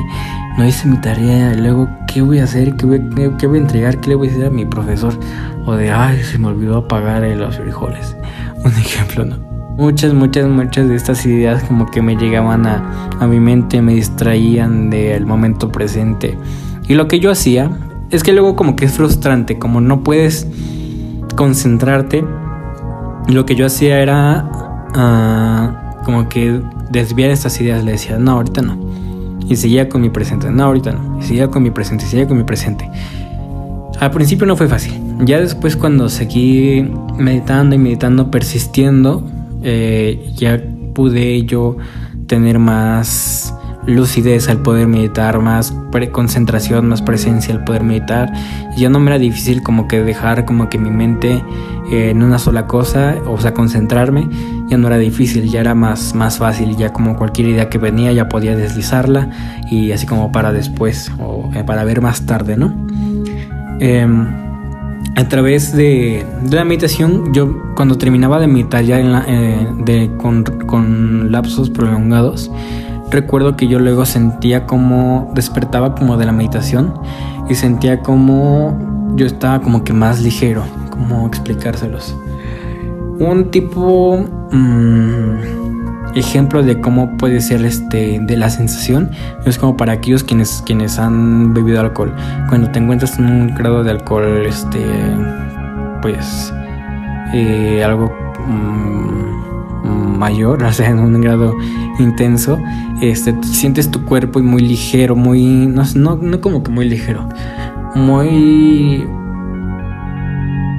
no 0.58 0.66
hice 0.66 0.86
mi 0.88 0.96
tarea, 0.98 1.54
luego, 1.54 1.88
¿qué 2.06 2.22
voy 2.22 2.38
a 2.38 2.44
hacer? 2.44 2.76
¿Qué 2.76 2.86
voy, 2.86 3.00
qué 3.38 3.46
voy 3.46 3.58
a 3.58 3.62
entregar? 3.62 3.98
¿Qué 4.00 4.10
le 4.10 4.14
voy 4.14 4.28
a 4.28 4.30
decir 4.30 4.46
a 4.46 4.50
mi 4.50 4.64
profesor? 4.64 5.18
O 5.66 5.74
de, 5.74 5.90
ay, 5.90 6.22
se 6.22 6.38
me 6.38 6.48
olvidó 6.48 6.78
apagar 6.78 7.22
los 7.22 7.56
frijoles 7.56 8.16
un 8.64 8.72
ejemplo, 8.72 9.24
¿no? 9.24 9.52
Muchas, 9.76 10.12
muchas, 10.12 10.48
muchas 10.48 10.88
de 10.88 10.96
estas 10.96 11.24
ideas 11.24 11.62
como 11.64 11.90
que 11.90 12.02
me 12.02 12.16
llegaban 12.16 12.66
a, 12.66 13.08
a 13.18 13.26
mi 13.26 13.40
mente, 13.40 13.80
me 13.80 13.94
distraían 13.94 14.90
del 14.90 15.24
momento 15.24 15.72
presente. 15.72 16.36
Y 16.86 16.94
lo 16.94 17.08
que 17.08 17.20
yo 17.20 17.30
hacía 17.30 17.70
es 18.10 18.22
que 18.22 18.32
luego 18.32 18.54
como 18.54 18.76
que 18.76 18.84
es 18.84 18.92
frustrante, 18.92 19.58
como 19.58 19.80
no 19.80 20.02
puedes 20.04 20.46
concentrarte. 21.34 22.24
Lo 23.28 23.46
que 23.46 23.54
yo 23.54 23.66
hacía 23.66 24.00
era 24.00 24.44
uh, 24.94 26.04
como 26.04 26.28
que 26.28 26.60
desviar 26.90 27.30
estas 27.30 27.60
ideas. 27.60 27.84
Le 27.84 27.92
decía, 27.92 28.18
no, 28.18 28.32
ahorita 28.32 28.62
no. 28.62 28.78
Y 29.48 29.56
seguía 29.56 29.88
con 29.88 30.00
mi 30.00 30.10
presente, 30.10 30.50
no, 30.50 30.64
ahorita 30.64 30.92
no. 30.92 31.18
Y 31.18 31.22
seguía 31.22 31.48
con 31.48 31.62
mi 31.62 31.70
presente, 31.70 32.04
y 32.04 32.08
seguía 32.08 32.26
con 32.26 32.36
mi 32.36 32.44
presente. 32.44 32.88
Al 34.00 34.10
principio 34.10 34.46
no 34.46 34.56
fue 34.56 34.68
fácil. 34.68 34.92
Ya 35.20 35.40
después 35.40 35.76
cuando 35.76 36.08
seguí 36.08 36.90
meditando 37.16 37.74
y 37.74 37.78
meditando, 37.78 38.30
persistiendo, 38.30 39.22
eh, 39.62 40.32
ya 40.36 40.60
pude 40.94 41.44
yo 41.44 41.76
tener 42.26 42.58
más 42.58 43.54
lucidez 43.86 44.48
al 44.48 44.58
poder 44.58 44.86
meditar, 44.86 45.38
más 45.40 45.74
concentración, 46.10 46.88
más 46.88 47.02
presencia 47.02 47.54
al 47.54 47.64
poder 47.64 47.82
meditar. 47.82 48.32
Ya 48.76 48.88
no 48.88 49.00
me 49.00 49.10
era 49.10 49.18
difícil 49.18 49.62
como 49.62 49.88
que 49.88 50.02
dejar 50.02 50.44
como 50.44 50.68
que 50.68 50.78
mi 50.78 50.90
mente 50.90 51.42
eh, 51.90 52.10
en 52.10 52.22
una 52.22 52.38
sola 52.38 52.66
cosa, 52.66 53.16
o 53.26 53.38
sea, 53.40 53.52
concentrarme, 53.54 54.28
ya 54.68 54.78
no 54.78 54.86
era 54.86 54.98
difícil, 54.98 55.50
ya 55.50 55.60
era 55.60 55.74
más, 55.74 56.14
más 56.14 56.38
fácil, 56.38 56.76
ya 56.76 56.92
como 56.92 57.16
cualquier 57.16 57.48
idea 57.48 57.68
que 57.68 57.78
venía 57.78 58.12
ya 58.12 58.28
podía 58.28 58.56
deslizarla 58.56 59.28
y 59.70 59.92
así 59.92 60.06
como 60.06 60.32
para 60.32 60.52
después 60.52 61.10
o 61.18 61.50
eh, 61.54 61.64
para 61.64 61.84
ver 61.84 62.00
más 62.00 62.24
tarde, 62.24 62.56
¿no? 62.56 62.74
Em, 63.80 64.42
a 65.16 65.28
través 65.28 65.76
de, 65.76 66.24
la 66.50 66.64
meditación, 66.64 67.34
yo 67.34 67.74
cuando 67.74 67.98
terminaba 67.98 68.40
de 68.40 68.46
meditar 68.46 68.82
ya 68.84 68.98
eh, 69.28 70.10
con, 70.16 71.30
lapsos 71.30 71.68
prolongados, 71.68 72.50
recuerdo 73.12 73.56
que 73.56 73.68
yo 73.68 73.78
luego 73.78 74.04
sentía 74.04 74.66
como 74.66 75.30
despertaba 75.34 75.94
como 75.94 76.16
de 76.16 76.26
la 76.26 76.32
meditación 76.32 76.94
y 77.48 77.54
sentía 77.54 78.00
como 78.00 79.14
yo 79.14 79.26
estaba 79.26 79.60
como 79.60 79.84
que 79.84 79.92
más 79.92 80.20
ligero, 80.20 80.64
como 80.90 81.26
explicárselos. 81.26 82.16
Un 83.18 83.50
tipo... 83.50 84.24
Mm, 84.50 85.62
ejemplo 86.14 86.62
de 86.62 86.80
cómo 86.80 87.16
puede 87.16 87.40
ser 87.40 87.64
este 87.64 88.20
de 88.20 88.36
la 88.36 88.50
sensación 88.50 89.10
es 89.46 89.58
como 89.58 89.76
para 89.76 89.92
aquellos 89.92 90.22
quienes 90.22 90.62
quienes 90.66 90.98
han 90.98 91.54
bebido 91.54 91.80
alcohol 91.80 92.14
cuando 92.48 92.70
te 92.70 92.78
encuentras 92.78 93.18
en 93.18 93.26
un 93.26 93.54
grado 93.54 93.82
de 93.82 93.92
alcohol 93.92 94.44
este 94.46 94.84
pues 96.02 96.52
eh, 97.32 97.82
algo 97.82 98.12
mm, 98.46 99.21
mayor 99.84 100.62
o 100.64 100.72
sea 100.72 100.90
en 100.90 100.98
un 100.98 101.20
grado 101.20 101.54
intenso 101.98 102.58
este 103.00 103.34
sientes 103.42 103.90
tu 103.90 104.04
cuerpo 104.04 104.40
muy 104.40 104.62
ligero 104.62 105.16
muy 105.16 105.42
no, 105.42 105.82
no, 105.94 106.16
no 106.16 106.40
como 106.40 106.62
que 106.62 106.70
muy 106.70 106.88
ligero 106.88 107.28
muy 107.94 109.06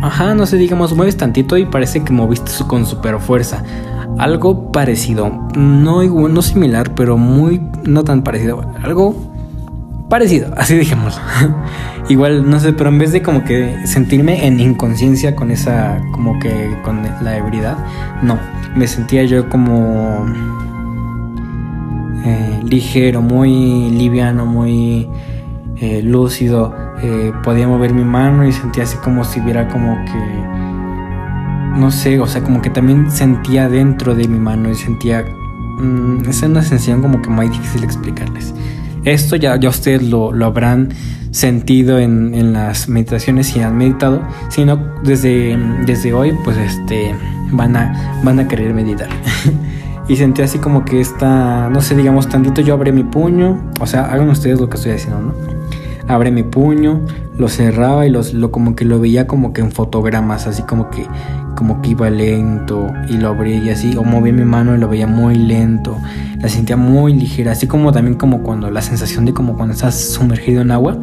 Ajá, 0.02 0.36
no 0.36 0.46
sé, 0.46 0.58
digamos, 0.58 0.94
mueves 0.94 1.16
tantito 1.16 1.56
y 1.56 1.64
parece 1.64 2.04
que 2.04 2.12
moviste 2.12 2.52
con 2.68 2.86
super 2.86 3.22
fuerza 3.22 3.64
algo 4.18 4.72
parecido, 4.72 5.48
no 5.56 6.04
igual, 6.04 6.34
no 6.34 6.42
similar, 6.42 6.94
pero 6.96 7.18
muy 7.18 7.62
no 7.84 8.04
tan 8.04 8.24
parecido, 8.24 8.64
algo 8.84 9.16
parecido, 10.10 10.54
así 10.58 10.76
dijimos. 10.76 11.20
igual 12.10 12.50
no 12.50 12.60
sé, 12.60 12.74
pero 12.74 12.90
en 12.90 13.00
vez 13.00 13.12
de 13.12 13.22
como 13.22 13.44
que 13.44 13.88
sentirme 13.88 14.46
en 14.46 14.60
inconsciencia 14.60 15.36
con 15.36 15.52
esa 15.52 16.02
como 16.12 16.40
que 16.40 16.78
con 16.84 17.02
la 17.22 17.38
ebriedad, 17.38 17.78
no, 18.22 18.38
me 18.76 18.88
sentía 18.88 19.24
yo 19.24 19.50
como 19.50 20.26
eh, 22.26 22.60
ligero, 22.64 23.22
muy 23.22 23.90
liviano, 23.92 24.46
muy 24.46 25.08
eh, 25.78 26.02
lúcido. 26.04 26.74
Eh, 27.02 27.34
podía 27.44 27.68
mover 27.68 27.94
mi 27.94 28.04
mano 28.04 28.48
y 28.48 28.52
sentía 28.52 28.84
así 28.84 28.98
como 28.98 29.24
si 29.24 29.40
hubiera 29.42 29.68
como 29.68 29.96
que 30.06 30.54
no 31.76 31.92
sé, 31.92 32.20
o 32.20 32.28
sea, 32.28 32.44
como 32.44 32.62
que 32.62 32.70
también 32.70 33.10
sentía 33.10 33.68
dentro 33.68 34.16
de 34.16 34.28
mi 34.28 34.40
mano 34.40 34.70
y 34.70 34.76
sentía... 34.76 35.26
Mm, 35.80 36.30
es 36.30 36.42
una 36.44 36.62
sensación 36.62 37.02
como 37.02 37.22
que 37.22 37.30
muy 37.30 37.50
difícil 37.50 37.84
explicarles. 37.84 38.54
Esto 39.06 39.36
ya, 39.36 39.56
ya 39.60 39.70
ustedes 39.70 40.04
lo, 40.04 40.32
lo 40.32 40.46
habrán 40.46 40.90
sentido 41.32 41.98
en, 42.00 42.36
en, 42.36 42.54
las 42.54 42.88
meditaciones 42.88 43.48
si 43.48 43.60
han 43.60 43.76
meditado, 43.76 44.22
sino 44.50 44.78
desde, 45.04 45.58
desde 45.86 46.14
hoy 46.14 46.32
pues 46.44 46.58
este 46.58 47.16
van 47.54 47.76
a, 47.76 48.22
van 48.24 48.40
a 48.40 48.48
querer 48.48 48.74
meditar. 48.74 49.10
y 50.08 50.16
sentí 50.16 50.42
así 50.42 50.60
como 50.60 50.84
que 50.86 51.00
esta, 51.00 51.70
no 51.70 51.82
sé, 51.82 51.96
digamos 51.96 52.28
tantito 52.28 52.62
yo 52.62 52.74
abrí 52.74 52.92
mi 52.92 53.04
puño, 53.04 53.72
o 53.80 53.88
sea, 53.88 54.06
hagan 54.06 54.30
ustedes 54.30 54.60
lo 54.60 54.70
que 54.70 54.78
estoy 54.78 54.94
haciendo, 54.94 55.22
¿no? 55.22 55.34
Abre 56.08 56.32
mi 56.32 56.44
puño, 56.44 57.00
lo 57.38 57.48
cerraba 57.48 58.06
y 58.06 58.10
los, 58.10 58.34
lo 58.34 58.52
como 58.52 58.76
que 58.76 58.84
lo 58.84 59.00
veía 59.00 59.26
como 59.26 59.54
que 59.54 59.62
en 59.62 59.72
fotogramas, 59.72 60.48
así 60.48 60.64
como 60.64 60.90
que 60.90 61.08
como 61.56 61.82
que 61.82 61.92
iba 61.92 62.10
lento 62.10 62.88
y 63.10 63.18
lo 63.18 63.30
abría 63.30 63.64
y 63.64 63.70
así, 63.70 63.96
o 63.96 64.04
movía 64.04 64.34
mi 64.34 64.44
mano 64.44 64.76
y 64.76 64.80
lo 64.80 64.90
veía 64.90 65.08
muy 65.08 65.36
lento, 65.36 65.98
la 66.40 66.50
sentía 66.50 66.76
muy 66.76 67.14
ligera, 67.14 67.54
así 67.54 67.68
como 67.68 67.92
también 67.92 68.18
como 68.18 68.42
cuando 68.42 68.70
la 68.70 68.82
sensación 68.82 69.24
de 69.26 69.34
como 69.34 69.56
cuando 69.56 69.74
estás 69.74 69.98
sumergido 69.98 70.62
en 70.62 70.72
agua, 70.72 70.98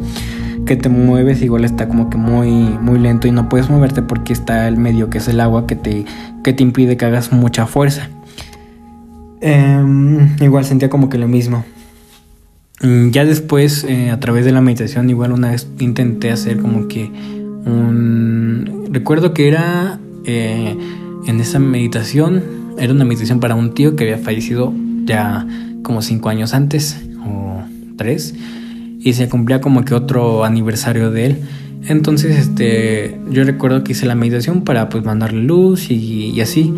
que 0.71 0.77
te 0.77 0.87
mueves 0.87 1.41
igual 1.41 1.65
está 1.65 1.89
como 1.89 2.09
que 2.09 2.15
muy 2.15 2.49
muy 2.49 2.97
lento 2.97 3.27
y 3.27 3.31
no 3.31 3.49
puedes 3.49 3.69
moverte 3.69 4.01
porque 4.01 4.31
está 4.31 4.69
el 4.69 4.77
medio 4.77 5.09
que 5.09 5.17
es 5.17 5.27
el 5.27 5.41
agua 5.41 5.67
que 5.67 5.75
te, 5.75 6.05
que 6.45 6.53
te 6.53 6.63
impide 6.63 6.95
que 6.95 7.03
hagas 7.03 7.33
mucha 7.33 7.65
fuerza. 7.67 8.07
Em, 9.41 10.29
igual 10.39 10.63
sentía 10.63 10.89
como 10.89 11.09
que 11.09 11.17
lo 11.17 11.27
mismo. 11.27 11.65
Mm, 12.81 13.09
ya 13.09 13.25
después, 13.25 13.83
eh, 13.83 14.11
a 14.11 14.21
través 14.21 14.45
de 14.45 14.53
la 14.53 14.61
meditación, 14.61 15.09
igual 15.09 15.33
una 15.33 15.51
vez 15.51 15.67
intenté 15.79 16.31
hacer 16.31 16.59
como 16.59 16.87
que 16.87 17.11
un... 17.65 18.87
Recuerdo 18.91 19.33
que 19.33 19.49
era 19.49 19.99
eh, 20.23 20.77
en 21.27 21.41
esa 21.41 21.59
meditación 21.59 22.43
era 22.77 22.93
una 22.93 23.03
meditación 23.03 23.41
para 23.41 23.55
un 23.55 23.73
tío 23.73 23.97
que 23.97 24.05
había 24.05 24.23
fallecido 24.23 24.73
ya 25.03 25.45
como 25.83 26.01
cinco 26.01 26.29
años 26.29 26.53
antes 26.53 26.97
o 27.25 27.61
tres 27.97 28.35
y 29.03 29.13
se 29.13 29.27
cumplía 29.27 29.61
como 29.61 29.83
que 29.83 29.93
otro 29.93 30.43
aniversario 30.45 31.11
de 31.11 31.25
él. 31.25 31.41
Entonces, 31.87 32.37
este, 32.37 33.19
yo 33.29 33.43
recuerdo 33.43 33.83
que 33.83 33.93
hice 33.93 34.05
la 34.05 34.15
meditación 34.15 34.61
para 34.61 34.89
pues 34.89 35.03
mandarle 35.03 35.43
luz 35.43 35.89
y, 35.89 36.39
así. 36.39 36.73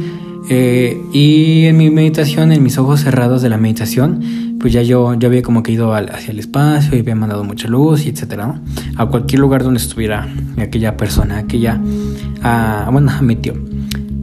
Eh, 0.49 1.01
y 1.12 1.65
en 1.65 1.77
mi 1.77 1.89
meditación, 1.89 2.51
en 2.51 2.63
mis 2.63 2.77
ojos 2.77 3.01
cerrados 3.01 3.41
de 3.41 3.49
la 3.49 3.57
meditación, 3.57 4.21
pues 4.59 4.71
ya 4.71 4.81
yo, 4.81 5.13
yo 5.15 5.27
había 5.27 5.41
como 5.41 5.62
que 5.62 5.73
ido 5.73 5.93
hacia 5.93 6.31
el 6.31 6.39
espacio 6.39 6.95
y 6.95 7.01
había 7.01 7.15
mandado 7.15 7.43
mucha 7.43 7.67
luz 7.67 8.05
y 8.05 8.09
etcétera, 8.09 8.62
A 8.95 9.05
cualquier 9.07 9.41
lugar 9.41 9.63
donde 9.63 9.79
estuviera 9.79 10.29
aquella 10.57 10.95
persona, 10.95 11.39
aquella 11.39 11.81
a, 12.41 12.89
bueno, 12.91 13.12
a 13.12 13.21
mi 13.21 13.36
tío. 13.36 13.55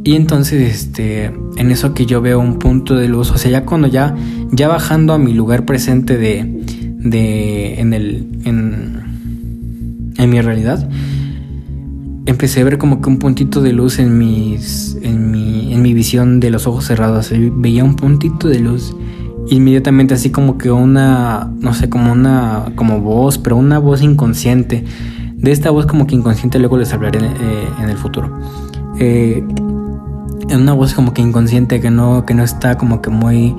Y 0.02 0.14
entonces, 0.14 0.74
este, 0.74 1.26
en 1.26 1.70
eso 1.70 1.92
que 1.92 2.06
yo 2.06 2.22
veo 2.22 2.40
un 2.40 2.58
punto 2.58 2.96
de 2.96 3.06
luz, 3.06 3.30
o 3.30 3.36
sea, 3.36 3.50
ya 3.50 3.66
cuando 3.66 3.86
ya, 3.86 4.14
ya 4.50 4.66
bajando 4.66 5.12
a 5.12 5.18
mi 5.18 5.34
lugar 5.34 5.66
presente 5.66 6.16
de, 6.16 6.59
de, 7.02 7.80
en 7.80 7.92
el, 7.92 8.26
en, 8.44 10.14
en 10.16 10.30
mi 10.30 10.40
realidad, 10.40 10.88
empecé 12.26 12.60
a 12.60 12.64
ver 12.64 12.78
como 12.78 13.00
que 13.00 13.08
un 13.08 13.18
puntito 13.18 13.60
de 13.60 13.72
luz 13.72 13.98
en 13.98 14.18
mis, 14.18 14.96
en 15.02 15.30
mi, 15.30 15.72
en 15.72 15.82
mi 15.82 15.94
visión 15.94 16.40
de 16.40 16.50
los 16.50 16.66
ojos 16.66 16.86
cerrados. 16.86 17.32
Veía 17.32 17.84
un 17.84 17.96
puntito 17.96 18.48
de 18.48 18.60
luz 18.60 18.94
inmediatamente 19.48 20.14
así 20.14 20.30
como 20.30 20.58
que 20.58 20.70
una 20.70 21.50
no 21.58 21.74
sé 21.74 21.88
como 21.88 22.12
una 22.12 22.66
como 22.76 23.00
voz 23.00 23.38
pero 23.38 23.56
una 23.56 23.78
voz 23.78 24.02
inconsciente. 24.02 24.84
De 25.34 25.52
esta 25.52 25.70
voz 25.70 25.86
como 25.86 26.06
que 26.06 26.14
inconsciente 26.14 26.58
luego 26.58 26.76
les 26.76 26.92
hablaré 26.92 27.20
eh, 27.20 27.68
en 27.82 27.88
el 27.88 27.96
futuro. 27.96 28.38
Eh, 28.98 29.42
una 30.52 30.74
voz 30.74 30.94
como 30.94 31.14
que 31.14 31.22
inconsciente 31.22 31.80
que 31.80 31.90
no 31.90 32.26
que 32.26 32.34
no 32.34 32.42
está 32.42 32.76
como 32.76 33.00
que 33.00 33.10
muy 33.10 33.56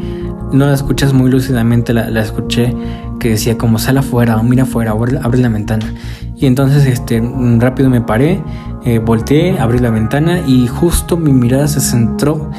no 0.52 0.66
la 0.66 0.74
escuchas 0.74 1.14
muy 1.14 1.32
lúcidamente 1.32 1.94
la 1.94 2.22
escuché 2.22 2.74
que 3.22 3.30
decía 3.30 3.56
como 3.56 3.78
sal 3.78 4.00
afuera 4.00 4.42
mira 4.42 4.64
afuera 4.64 4.92
abre, 4.92 5.38
la 5.38 5.50
ventana. 5.50 5.94
Y 6.36 6.48
entonces 6.48 6.88
este 6.88 7.22
rápido 7.60 7.90
me 7.90 8.02
paré 8.02 8.42
eh, 8.84 8.98
volteé 8.98 9.60
abrí 9.60 9.78
la 9.78 9.92
ventana 9.92 10.40
y 10.46 10.68
justo 10.68 11.16
mi 11.18 11.32
mirada 11.32 11.68
se 11.68 11.80
centró 11.80 12.50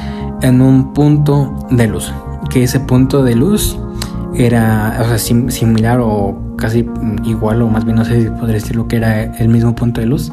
en 0.41 0.61
un 0.61 0.93
punto 0.93 1.67
de 1.69 1.87
luz 1.87 2.13
que 2.49 2.63
ese 2.63 2.79
punto 2.79 3.23
de 3.23 3.35
luz 3.35 3.77
era 4.35 4.99
o 5.01 5.05
sea, 5.05 5.17
similar 5.17 5.99
o 6.01 6.55
casi 6.57 6.87
igual 7.25 7.61
o 7.61 7.67
más 7.67 7.83
bien 7.83 7.97
no 7.97 8.05
sé 8.05 8.21
si 8.21 8.29
podría 8.29 8.55
decirlo 8.55 8.87
que 8.87 8.95
era 8.95 9.23
el 9.23 9.49
mismo 9.49 9.75
punto 9.75 9.99
de 9.99 10.07
luz 10.07 10.31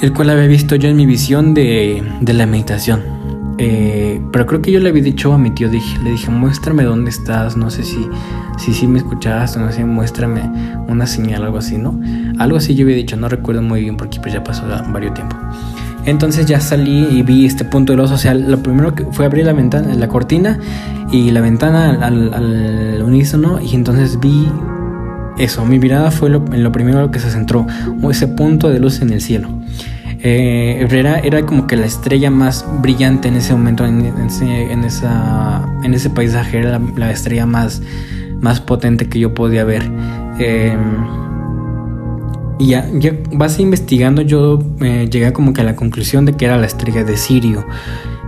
el 0.00 0.14
cual 0.14 0.30
había 0.30 0.46
visto 0.46 0.76
yo 0.76 0.88
en 0.88 0.96
mi 0.96 1.04
visión 1.04 1.52
de, 1.52 2.02
de 2.22 2.32
la 2.32 2.46
meditación 2.46 3.13
eh, 3.58 4.20
pero 4.32 4.46
creo 4.46 4.62
que 4.62 4.72
yo 4.72 4.80
le 4.80 4.88
había 4.88 5.02
dicho 5.02 5.32
a 5.32 5.38
mi 5.38 5.50
tío, 5.50 5.68
dije, 5.68 5.98
le 6.02 6.10
dije, 6.10 6.30
muéstrame 6.30 6.82
dónde 6.84 7.10
estás, 7.10 7.56
no 7.56 7.70
sé 7.70 7.84
si 7.84 8.08
si 8.58 8.72
sí 8.72 8.86
me 8.86 8.98
escuchabas 8.98 9.56
o 9.56 9.60
no 9.60 9.70
sé, 9.72 9.84
muéstrame 9.84 10.50
una 10.88 11.06
señal, 11.06 11.44
algo 11.44 11.58
así, 11.58 11.76
¿no? 11.78 11.98
Algo 12.38 12.56
así 12.56 12.74
yo 12.74 12.84
había 12.84 12.96
dicho, 12.96 13.16
no 13.16 13.28
recuerdo 13.28 13.62
muy 13.62 13.80
bien 13.80 13.96
porque 13.96 14.20
pues 14.20 14.32
ya 14.34 14.44
pasó 14.44 14.64
varios 14.92 15.14
tiempo. 15.14 15.36
Entonces 16.06 16.46
ya 16.46 16.60
salí 16.60 17.08
y 17.10 17.22
vi 17.22 17.46
este 17.46 17.64
punto 17.64 17.92
de 17.92 17.96
luz, 17.96 18.10
o 18.10 18.18
sea, 18.18 18.34
lo 18.34 18.62
primero 18.62 18.94
que 18.94 19.04
fue 19.06 19.24
abrir 19.24 19.46
la 19.46 19.54
ventana, 19.54 19.94
la 19.94 20.08
cortina 20.08 20.58
y 21.10 21.30
la 21.30 21.40
ventana 21.40 21.98
al, 22.04 23.02
unísono 23.02 23.60
y 23.60 23.74
entonces 23.74 24.20
vi 24.20 24.46
eso, 25.38 25.64
mi 25.64 25.78
mirada 25.78 26.10
fue 26.10 26.30
lo, 26.30 26.44
lo 26.46 26.72
primero 26.72 27.10
que 27.10 27.18
se 27.18 27.30
centró, 27.30 27.66
ese 28.10 28.28
punto 28.28 28.68
de 28.68 28.80
luz 28.80 29.00
en 29.00 29.10
el 29.10 29.20
cielo. 29.20 29.48
Eh, 30.26 30.88
era, 30.90 31.18
era, 31.18 31.44
como 31.44 31.66
que 31.66 31.76
la 31.76 31.84
estrella 31.84 32.30
más 32.30 32.64
brillante 32.80 33.28
en 33.28 33.36
ese 33.36 33.52
momento, 33.52 33.84
en, 33.84 34.06
ese, 34.26 34.72
en 34.72 34.82
esa, 34.82 35.68
en 35.82 35.92
ese 35.92 36.08
paisaje, 36.08 36.60
era 36.60 36.80
la, 36.96 37.10
estrella 37.10 37.44
más, 37.44 37.82
más 38.40 38.58
potente 38.58 39.06
que 39.06 39.18
yo 39.18 39.34
podía 39.34 39.64
ver. 39.64 39.82
Eh, 40.38 40.74
y 42.58 42.68
ya, 42.68 42.88
ya 42.94 43.12
vas 43.32 43.60
investigando, 43.60 44.22
yo 44.22 44.60
eh, 44.80 45.08
llegué 45.10 45.30
como 45.34 45.52
que 45.52 45.60
a 45.60 45.64
la 45.64 45.76
conclusión 45.76 46.24
de 46.24 46.32
que 46.32 46.46
era 46.46 46.56
la 46.56 46.66
estrella 46.66 47.04
de 47.04 47.18
Sirio. 47.18 47.66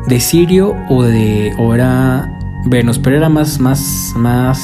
De 0.06 0.20
Sirio 0.20 0.76
o 0.90 1.02
de. 1.02 1.52
o 1.58 1.74
era 1.74 2.30
Venus, 2.66 2.98
pero 2.98 3.16
era 3.16 3.30
más, 3.30 3.58
más, 3.58 4.12
más. 4.16 4.60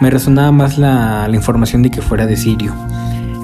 Me 0.00 0.08
resonaba 0.08 0.50
más 0.50 0.78
la, 0.78 1.28
la 1.28 1.36
información 1.36 1.82
de 1.82 1.90
que 1.90 2.00
fuera 2.00 2.24
de 2.24 2.38
Sirio. 2.38 2.74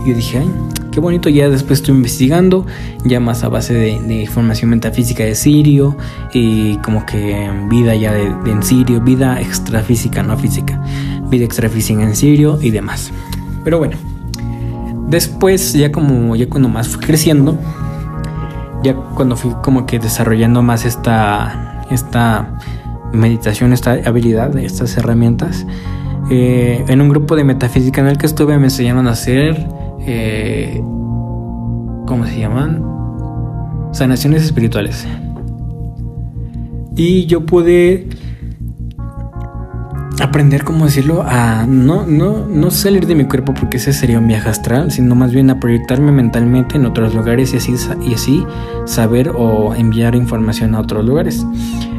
Y 0.07 0.09
yo 0.09 0.16
dije, 0.16 0.38
ay, 0.38 0.51
qué 0.97 1.01
bonito. 1.01 1.29
Ya 1.29 1.51
después 1.51 1.81
estuve 1.81 1.99
investigando, 1.99 2.65
ya 3.05 3.21
más 3.21 3.45
a 3.45 3.51
base 3.51 3.75
de, 3.75 3.91
información 4.23 4.71
metafísica 4.71 5.25
de 5.25 5.35
Sirio 5.35 5.95
y 6.33 6.79
como 6.79 7.05
que 7.05 7.51
vida 7.69 7.95
ya 7.95 8.15
de, 8.15 8.25
en 8.51 8.63
Sirio, 8.63 9.03
vida 9.03 9.39
extrafísica, 9.43 10.23
no 10.23 10.39
física, 10.39 10.83
vida 11.29 11.45
extrafísica 11.45 12.03
en 12.03 12.17
Sirio 12.17 12.59
y 12.63 12.71
demás. 12.71 13.13
Pero 13.63 13.77
bueno, 13.77 13.99
después 15.07 15.75
ya 15.75 15.93
como 15.93 16.35
ya 16.35 16.49
cuando 16.49 16.71
más 16.71 16.89
fui 16.89 17.05
creciendo, 17.05 17.59
ya 18.83 18.95
cuando 18.95 19.37
fui 19.37 19.53
como 19.63 19.85
que 19.85 19.99
desarrollando 19.99 20.63
más 20.63 20.87
esta, 20.87 21.85
esta 21.91 22.59
meditación, 23.13 23.75
esta 23.75 23.99
habilidad, 24.07 24.57
estas 24.57 24.97
herramientas, 24.97 25.67
eh, 26.31 26.87
en 26.89 27.03
un 27.03 27.11
grupo 27.11 27.37
de 27.37 27.45
metafísica 27.45 28.01
en 28.01 28.07
el 28.07 28.17
que 28.17 28.25
estuve 28.25 28.57
me 28.57 28.65
enseñaron 28.65 29.09
a 29.09 29.11
hacer 29.11 29.86
eh, 30.07 30.81
¿cómo 32.07 32.25
se 32.27 32.38
llaman? 32.38 32.83
Sanaciones 33.92 34.45
espirituales. 34.45 35.07
Y 36.97 37.27
yo 37.27 37.45
pude 37.45 38.09
aprender, 40.21 40.64
¿cómo 40.64 40.87
decirlo? 40.87 41.23
A 41.27 41.66
no, 41.66 42.07
no, 42.07 42.47
no 42.47 42.71
salir 42.71 43.07
de 43.07 43.14
mi 43.14 43.25
cuerpo 43.25 43.53
porque 43.53 43.77
ese 43.77 43.92
sería 43.92 44.19
un 44.19 44.29
viaje 44.29 44.49
astral, 44.49 44.90
sino 44.90 45.14
más 45.14 45.33
bien 45.33 45.51
a 45.51 45.61
proyectarme 45.61 46.12
mentalmente 46.12 46.77
en 46.77 46.87
otros 46.87 47.14
lugares 47.14 47.53
y 47.53 47.59
así, 47.59 47.75
y 48.03 48.14
así 48.14 48.47
saber 48.87 49.31
o 49.35 49.75
enviar 49.75 50.14
información 50.14 50.75
a 50.75 50.81
otros 50.81 51.05
lugares. 51.05 51.45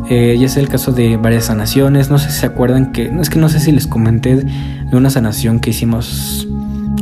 Eh, 0.10 0.38
ya 0.40 0.46
es 0.46 0.58
el 0.58 0.70
caso 0.70 0.94
de 0.94 1.18
varias 1.18 1.46
sanaciones. 1.46 2.10
No 2.10 2.18
sé 2.18 2.32
si 2.32 2.40
se 2.40 2.46
acuerdan 2.46 2.92
que. 2.92 3.08
Es 3.20 3.30
que 3.30 3.40
no 3.40 3.50
sé 3.50 3.60
si 3.60 3.72
les 3.72 3.88
comenté 3.88 4.38
de 4.38 4.98
una 4.98 5.10
sanación 5.10 5.60
que 5.60 5.72
hicimos 5.72 6.48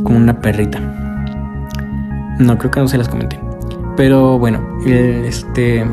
con 0.06 0.16
una 0.16 0.40
perrita. 0.40 0.80
No, 2.38 2.56
creo 2.58 2.70
que 2.70 2.80
no 2.80 2.88
se 2.88 2.98
las 2.98 3.08
comenté. 3.08 3.40
Pero 3.96 4.38
bueno, 4.38 4.60
este. 4.84 5.84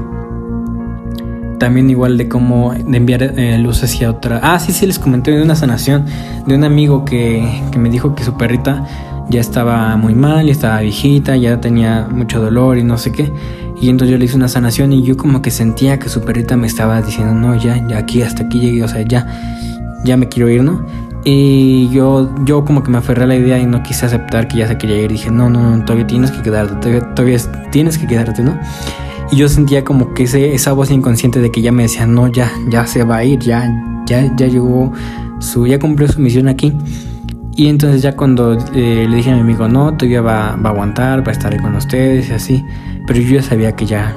También 1.60 1.90
igual 1.90 2.18
de 2.18 2.28
cómo 2.28 2.74
de 2.74 2.98
enviar 2.98 3.24
eh, 3.24 3.58
luz 3.58 3.84
hacia 3.84 4.10
otra. 4.10 4.40
Ah, 4.44 4.60
sí, 4.60 4.74
sí, 4.74 4.86
les 4.86 5.00
comenté 5.00 5.32
de 5.32 5.42
una 5.42 5.56
sanación 5.56 6.06
de 6.46 6.56
un 6.56 6.64
amigo 6.66 7.06
que, 7.06 7.62
que 7.72 7.80
me 7.80 7.90
dijo 7.90 8.16
que 8.16 8.24
su 8.24 8.36
perrita 8.36 8.86
ya 9.30 9.40
estaba 9.40 9.96
muy 9.96 10.14
mal, 10.14 10.46
ya 10.46 10.52
estaba 10.52 10.82
viejita, 10.82 11.38
ya 11.38 11.62
tenía 11.62 12.08
mucho 12.12 12.42
dolor 12.42 12.78
y 12.78 12.84
no 12.84 12.98
sé 12.98 13.12
qué. 13.14 13.32
Y 13.80 13.90
entonces 13.90 14.12
yo 14.12 14.18
le 14.18 14.26
hice 14.26 14.36
una 14.36 14.48
sanación 14.48 14.94
y 14.94 15.04
yo 15.04 15.16
como 15.16 15.42
que 15.42 15.52
sentía 15.52 16.00
que 16.00 16.10
su 16.10 16.22
perrita 16.22 16.58
me 16.58 16.68
estaba 16.68 17.02
diciendo, 17.02 17.34
no, 17.34 17.56
ya, 17.56 17.86
ya 17.88 17.98
aquí, 17.98 18.22
hasta 18.22 18.44
aquí 18.44 18.60
llegué, 18.60 18.84
o 18.84 18.88
sea, 18.88 19.02
ya, 19.02 19.26
ya 20.04 20.18
me 20.18 20.28
quiero 20.28 20.50
ir, 20.50 20.64
¿no? 20.64 20.86
Y 21.26 21.90
yo, 21.90 22.30
yo 22.44 22.66
como 22.66 22.84
que 22.84 22.92
me 22.92 22.98
aferré 22.98 23.24
a 23.24 23.28
la 23.28 23.36
idea 23.36 23.58
y 23.58 23.66
no 23.66 23.82
quise 23.82 24.06
aceptar 24.06 24.48
que 24.48 24.58
ya 24.58 24.68
se 24.68 24.78
quería 24.78 25.02
ir. 25.02 25.12
Dije, 25.12 25.32
no, 25.32 25.50
no, 25.50 25.78
no, 25.78 25.86
todavía 25.86 26.06
tienes 26.06 26.32
que 26.32 26.42
quedarte, 26.42 27.02
todavía, 27.02 27.38
tienes 27.72 27.98
que 27.98 28.08
quedarte, 28.08 28.44
¿no? 28.44 28.60
Y 29.32 29.38
yo 29.38 29.48
sentía 29.48 29.84
como 29.84 30.14
que 30.14 30.24
ese, 30.24 30.54
esa 30.54 30.74
voz 30.74 30.92
inconsciente 30.92 31.40
de 31.40 31.52
que 31.52 31.62
ya 31.62 31.72
me 31.72 31.84
decía, 31.84 32.06
no, 32.06 32.28
ya, 32.28 32.52
ya 32.70 32.86
se 32.86 33.04
va 33.04 33.18
a 33.18 33.24
ir, 33.24 33.40
ya, 33.40 33.72
ya, 34.06 34.36
ya 34.36 34.48
llegó 34.48 34.92
su, 35.40 35.66
ya 35.66 35.80
cumplió 35.80 36.08
su 36.10 36.20
misión 36.20 36.50
aquí. 36.50 36.74
Y 37.56 37.68
entonces 37.68 38.02
ya 38.02 38.16
cuando 38.16 38.54
eh, 38.74 39.08
le 39.08 39.16
dije 39.16 39.32
a 39.32 39.36
mi 39.36 39.42
amigo, 39.42 39.68
no, 39.68 39.94
todavía 39.94 40.22
va, 40.22 40.56
va 40.58 40.70
a 40.70 40.74
aguantar, 40.74 41.26
va 41.26 41.30
a 41.30 41.32
estar 41.32 41.54
ahí 41.54 41.60
con 41.60 41.76
ustedes 41.76 42.30
y 42.30 42.34
así. 42.34 42.66
Pero 43.08 43.20
yo 43.22 43.36
ya 43.36 43.42
sabía 43.44 43.76
que 43.76 43.86
ya, 43.86 44.16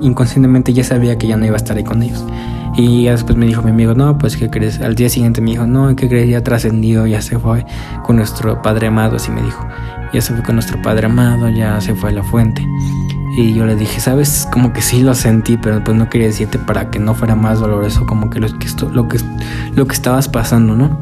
inconscientemente 0.00 0.72
ya 0.72 0.84
sabía 0.84 1.16
que 1.16 1.26
ya 1.28 1.36
no 1.36 1.46
iba 1.46 1.54
a 1.54 1.58
estar 1.58 1.76
ahí 1.76 1.84
con 1.84 2.02
ellos. 2.02 2.24
Y 2.74 3.04
después 3.04 3.36
me 3.36 3.46
dijo 3.46 3.62
mi 3.62 3.70
amigo, 3.70 3.94
no, 3.94 4.16
pues 4.16 4.36
¿qué 4.36 4.48
crees? 4.48 4.80
Al 4.80 4.94
día 4.94 5.08
siguiente 5.08 5.40
me 5.40 5.50
dijo, 5.50 5.66
no, 5.66 5.94
¿qué 5.94 6.08
crees? 6.08 6.30
Ya 6.30 6.42
trascendido, 6.42 7.06
ya 7.06 7.20
se 7.20 7.38
fue 7.38 7.66
con 8.04 8.16
nuestro 8.16 8.62
Padre 8.62 8.86
amado, 8.86 9.16
así 9.16 9.30
me 9.30 9.42
dijo. 9.42 9.66
Ya 10.12 10.20
se 10.20 10.32
fue 10.34 10.42
con 10.42 10.56
nuestro 10.56 10.80
Padre 10.80 11.06
amado, 11.06 11.48
ya 11.50 11.80
se 11.80 11.94
fue 11.94 12.10
a 12.10 12.12
la 12.12 12.22
fuente. 12.22 12.66
Y 13.36 13.54
yo 13.54 13.64
le 13.66 13.76
dije, 13.76 14.00
sabes, 14.00 14.46
como 14.50 14.72
que 14.72 14.82
sí 14.82 15.02
lo 15.02 15.14
sentí, 15.14 15.56
pero 15.56 15.82
pues 15.82 15.96
no 15.96 16.08
quería 16.08 16.26
decirte 16.26 16.58
para 16.58 16.90
que 16.90 16.98
no 16.98 17.14
fuera 17.14 17.34
más 17.34 17.60
doloroso, 17.60 18.06
como 18.06 18.30
que 18.30 18.40
lo 18.40 18.48
que, 18.58 18.68
lo 18.90 19.08
que, 19.08 19.18
lo 19.74 19.86
que 19.86 19.94
estabas 19.94 20.28
pasando, 20.28 20.74
¿no? 20.74 20.98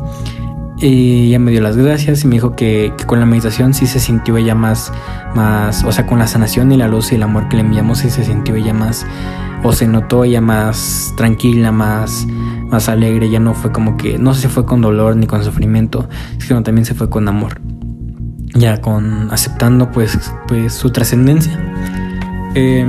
Y 0.78 1.28
ella 1.28 1.38
me 1.38 1.50
dio 1.50 1.60
las 1.60 1.76
gracias 1.76 2.24
y 2.24 2.26
me 2.26 2.36
dijo 2.36 2.56
que, 2.56 2.92
que, 2.96 3.04
con 3.04 3.20
la 3.20 3.26
meditación 3.26 3.74
sí 3.74 3.86
se 3.86 4.00
sintió 4.00 4.36
ella 4.36 4.54
más, 4.54 4.92
más, 5.34 5.84
o 5.84 5.92
sea, 5.92 6.06
con 6.06 6.18
la 6.18 6.26
sanación 6.26 6.72
y 6.72 6.76
la 6.76 6.88
luz 6.88 7.12
y 7.12 7.16
el 7.16 7.22
amor 7.22 7.48
que 7.48 7.56
le 7.56 7.62
enviamos 7.62 7.98
sí 7.98 8.10
se 8.10 8.24
sintió 8.24 8.54
ella 8.54 8.72
más, 8.72 9.04
o 9.62 9.72
se 9.72 9.86
notó 9.86 10.24
ella 10.24 10.40
más 10.40 11.12
tranquila, 11.16 11.72
más, 11.72 12.26
más 12.68 12.88
alegre, 12.88 13.30
ya 13.30 13.40
no 13.40 13.54
fue 13.54 13.72
como 13.72 13.96
que, 13.96 14.18
no 14.18 14.34
se 14.34 14.48
fue 14.48 14.64
con 14.64 14.80
dolor 14.80 15.16
ni 15.16 15.26
con 15.26 15.44
sufrimiento, 15.44 16.08
sino 16.38 16.62
también 16.62 16.84
se 16.84 16.94
fue 16.94 17.10
con 17.10 17.28
amor, 17.28 17.60
ya 18.54 18.80
con 18.80 19.30
aceptando 19.30 19.90
pues, 19.90 20.32
pues 20.48 20.74
su 20.74 20.90
trascendencia. 20.90 21.58
Eh, 22.54 22.84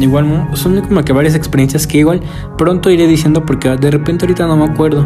igual 0.00 0.48
son 0.54 0.80
como 0.82 1.02
que 1.02 1.12
varias 1.12 1.34
experiencias 1.34 1.86
que 1.86 1.98
igual 1.98 2.20
pronto 2.56 2.90
iré 2.90 3.06
diciendo 3.06 3.44
porque 3.44 3.68
de 3.68 3.90
repente 3.90 4.24
ahorita 4.24 4.46
no 4.46 4.56
me 4.56 4.64
acuerdo. 4.64 5.04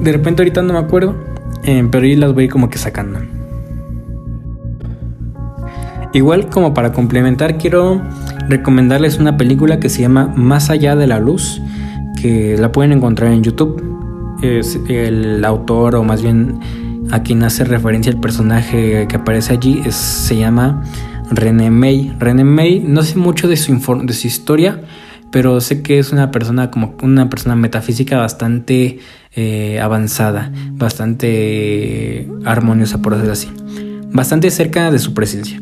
De 0.00 0.12
repente 0.12 0.42
ahorita 0.42 0.62
no 0.62 0.74
me 0.74 0.78
acuerdo, 0.78 1.16
eh, 1.64 1.86
pero 1.90 2.04
ahí 2.04 2.14
las 2.14 2.32
voy 2.34 2.48
como 2.48 2.68
que 2.68 2.78
sacando. 2.78 3.20
Igual 6.12 6.48
como 6.48 6.72
para 6.72 6.92
complementar 6.92 7.58
quiero 7.58 8.00
recomendarles 8.48 9.18
una 9.18 9.36
película 9.36 9.80
que 9.80 9.88
se 9.88 10.02
llama 10.02 10.32
Más 10.34 10.70
allá 10.70 10.96
de 10.96 11.06
la 11.06 11.18
luz, 11.20 11.60
que 12.20 12.56
la 12.58 12.72
pueden 12.72 12.92
encontrar 12.92 13.32
en 13.32 13.42
YouTube. 13.42 13.82
Es 14.42 14.78
el 14.88 15.44
autor 15.44 15.96
o 15.96 16.04
más 16.04 16.22
bien 16.22 16.60
a 17.10 17.22
quien 17.22 17.42
hace 17.42 17.64
referencia 17.64 18.10
el 18.10 18.18
personaje 18.18 19.06
que 19.08 19.16
aparece 19.16 19.54
allí 19.54 19.82
se 19.90 20.36
llama 20.36 20.82
René 21.30 21.70
May. 21.70 22.14
René 22.18 22.44
May, 22.44 22.80
no 22.80 23.02
sé 23.02 23.16
mucho 23.16 23.48
de 23.48 23.56
su, 23.56 23.74
de 24.04 24.12
su 24.12 24.26
historia, 24.26 24.82
pero 25.30 25.60
sé 25.60 25.82
que 25.82 25.98
es 25.98 26.12
una 26.12 26.30
persona 26.30 26.70
como 26.70 26.94
una 27.02 27.28
persona 27.28 27.56
metafísica 27.56 28.18
bastante 28.18 28.98
eh, 29.34 29.80
avanzada, 29.80 30.52
bastante 30.72 32.28
armoniosa 32.44 33.02
por 33.02 33.14
decirlo 33.14 33.32
así, 33.32 33.48
bastante 34.12 34.50
cerca 34.50 34.90
de 34.90 34.98
su 34.98 35.14
presencia. 35.14 35.60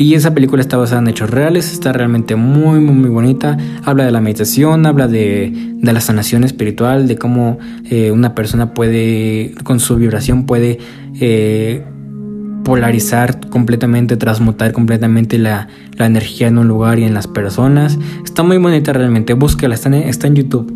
Y 0.00 0.14
esa 0.14 0.32
película 0.32 0.62
está 0.62 0.78
basada 0.78 1.02
en 1.02 1.08
hechos 1.08 1.28
reales, 1.28 1.70
está 1.70 1.92
realmente 1.92 2.34
muy, 2.34 2.80
muy, 2.80 2.94
muy 2.94 3.10
bonita. 3.10 3.58
Habla 3.84 4.06
de 4.06 4.10
la 4.10 4.22
meditación, 4.22 4.86
habla 4.86 5.08
de, 5.08 5.52
de 5.74 5.92
la 5.92 6.00
sanación 6.00 6.42
espiritual, 6.42 7.06
de 7.06 7.18
cómo 7.18 7.58
eh, 7.90 8.10
una 8.10 8.34
persona 8.34 8.72
puede, 8.72 9.52
con 9.62 9.78
su 9.78 9.96
vibración, 9.96 10.46
puede 10.46 10.78
eh, 11.20 11.84
polarizar 12.64 13.46
completamente, 13.50 14.16
transmutar 14.16 14.72
completamente 14.72 15.36
la, 15.36 15.68
la, 15.98 16.06
energía 16.06 16.48
en 16.48 16.56
un 16.56 16.66
lugar 16.66 16.98
y 16.98 17.04
en 17.04 17.12
las 17.12 17.26
personas. 17.26 17.98
Está 18.24 18.42
muy 18.42 18.56
bonita 18.56 18.94
realmente, 18.94 19.34
búsquela, 19.34 19.74
está 19.74 19.90
en, 19.90 19.96
está 20.08 20.28
en 20.28 20.34
YouTube. 20.34 20.74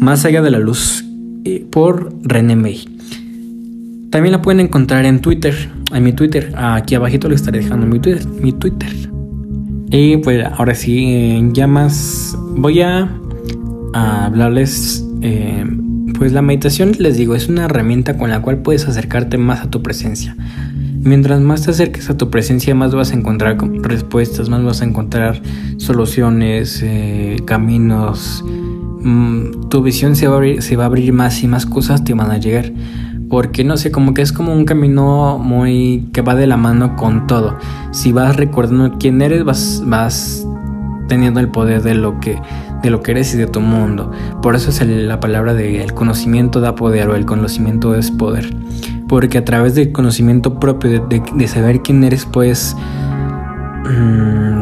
Más 0.00 0.24
allá 0.24 0.42
de 0.42 0.50
la 0.50 0.58
luz, 0.58 1.04
eh, 1.44 1.64
por 1.70 2.12
René 2.24 2.56
May. 2.56 2.88
También 4.14 4.30
la 4.30 4.40
pueden 4.40 4.60
encontrar 4.60 5.06
en 5.06 5.18
Twitter, 5.18 5.52
en 5.92 6.04
mi 6.04 6.12
Twitter. 6.12 6.52
Aquí 6.56 6.94
abajito 6.94 7.28
le 7.28 7.34
estaré 7.34 7.58
dejando 7.58 7.84
mi 7.84 7.98
Twitter. 7.98 8.24
Mi 8.40 8.52
Twitter. 8.52 8.88
Y 9.90 10.18
pues 10.18 10.46
ahora 10.56 10.76
sí, 10.76 11.50
ya 11.52 11.66
más 11.66 12.38
voy 12.50 12.80
a, 12.80 13.10
hablarles. 13.92 15.04
Eh, 15.20 15.66
pues 16.16 16.32
la 16.32 16.42
meditación, 16.42 16.92
les 17.00 17.16
digo, 17.16 17.34
es 17.34 17.48
una 17.48 17.64
herramienta 17.64 18.16
con 18.16 18.30
la 18.30 18.40
cual 18.40 18.58
puedes 18.58 18.86
acercarte 18.86 19.36
más 19.36 19.62
a 19.62 19.70
tu 19.70 19.82
presencia. 19.82 20.36
Mientras 21.00 21.40
más 21.40 21.62
te 21.62 21.72
acerques 21.72 22.08
a 22.08 22.16
tu 22.16 22.30
presencia, 22.30 22.72
más 22.76 22.94
vas 22.94 23.10
a 23.10 23.14
encontrar 23.16 23.58
respuestas, 23.82 24.48
más 24.48 24.62
vas 24.62 24.80
a 24.80 24.84
encontrar 24.84 25.42
soluciones, 25.78 26.80
eh, 26.84 27.38
caminos. 27.46 28.44
Mm, 29.00 29.70
tu 29.70 29.82
visión 29.82 30.14
se 30.14 30.28
va, 30.28 30.34
a 30.34 30.36
abrir, 30.36 30.62
se 30.62 30.76
va 30.76 30.84
a 30.84 30.86
abrir 30.86 31.12
más 31.12 31.42
y 31.42 31.48
más 31.48 31.66
cosas 31.66 32.04
te 32.04 32.14
van 32.14 32.30
a 32.30 32.38
llegar 32.38 32.70
porque 33.34 33.64
no 33.64 33.76
sé, 33.76 33.90
como 33.90 34.14
que 34.14 34.22
es 34.22 34.32
como 34.32 34.52
un 34.52 34.64
camino 34.64 35.38
muy 35.38 36.08
que 36.12 36.22
va 36.22 36.36
de 36.36 36.46
la 36.46 36.56
mano 36.56 36.94
con 36.94 37.26
todo. 37.26 37.58
Si 37.90 38.12
vas 38.12 38.36
recordando 38.36 38.96
quién 38.96 39.20
eres, 39.22 39.42
vas, 39.42 39.82
vas 39.84 40.46
teniendo 41.08 41.40
el 41.40 41.48
poder 41.48 41.82
de 41.82 41.96
lo 41.96 42.20
que 42.20 42.40
de 42.84 42.90
lo 42.90 43.02
que 43.02 43.10
eres 43.10 43.34
y 43.34 43.36
de 43.36 43.48
tu 43.48 43.60
mundo. 43.60 44.12
Por 44.40 44.54
eso 44.54 44.70
es 44.70 44.86
la 44.86 45.18
palabra 45.18 45.52
de 45.52 45.82
el 45.82 45.94
conocimiento 45.94 46.60
da 46.60 46.76
poder 46.76 47.08
o 47.08 47.16
el 47.16 47.26
conocimiento 47.26 47.96
es 47.96 48.12
poder. 48.12 48.54
Porque 49.08 49.38
a 49.38 49.44
través 49.44 49.74
del 49.74 49.90
conocimiento 49.90 50.60
propio, 50.60 51.04
de, 51.04 51.48
saber 51.48 51.80
quién 51.80 52.04
eres, 52.04 52.26
puedes 52.26 52.76
mm, 53.90 54.53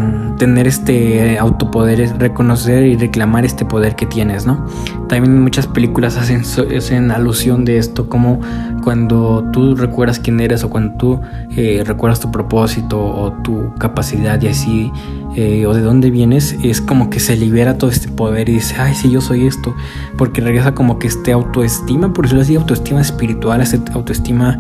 tener 0.43 0.67
este 0.67 1.39
autopoder, 1.39 2.19
reconocer 2.19 2.85
y 2.85 2.97
reclamar 2.97 3.45
este 3.45 3.65
poder 3.65 3.95
que 3.95 4.07
tienes, 4.07 4.45
¿no? 4.45 4.67
También 5.09 5.41
muchas 5.41 5.69
películas 5.69 6.17
hacen, 6.17 6.43
hacen 6.77 7.13
alusión 7.13 7.65
de 7.65 7.79
esto, 7.79 8.09
como 8.09 8.41
cuando 8.83 9.49
tú 9.53 9.77
recuerdas 9.77 10.19
quién 10.19 10.41
eres 10.41 10.65
o 10.65 10.69
cuando 10.69 10.97
tú 10.97 11.21
eh, 11.57 11.85
recuerdas 11.87 12.19
tu 12.19 12.33
propósito 12.33 13.01
o 13.01 13.31
tu 13.45 13.73
capacidad 13.79 14.43
y 14.43 14.49
así, 14.49 14.91
eh, 15.37 15.65
o 15.65 15.75
de 15.75 15.81
dónde 15.81 16.11
vienes, 16.11 16.57
es 16.65 16.81
como 16.81 17.09
que 17.09 17.21
se 17.21 17.37
libera 17.37 17.79
todo 17.79 17.91
este 17.91 18.09
poder 18.09 18.49
y 18.49 18.55
dice, 18.55 18.75
ay, 18.81 18.97
sí, 18.97 19.13
yo 19.13 19.21
soy 19.21 19.47
esto, 19.47 19.77
porque 20.19 20.41
regresa 20.41 20.75
como 20.75 20.99
que 20.99 21.07
este 21.07 21.31
autoestima, 21.31 22.13
por 22.13 22.25
decirlo 22.25 22.43
así, 22.43 22.57
autoestima 22.57 23.01
espiritual, 23.01 23.61
este 23.61 23.79
autoestima 23.93 24.59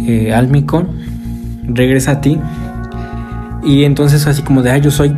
eh, 0.00 0.34
álmico, 0.34 0.84
regresa 1.64 2.10
a 2.10 2.20
ti 2.20 2.38
y 3.66 3.84
entonces 3.84 4.26
así 4.26 4.42
como 4.42 4.62
de, 4.62 4.70
ay, 4.70 4.80
yo 4.80 4.90
soy, 4.90 5.14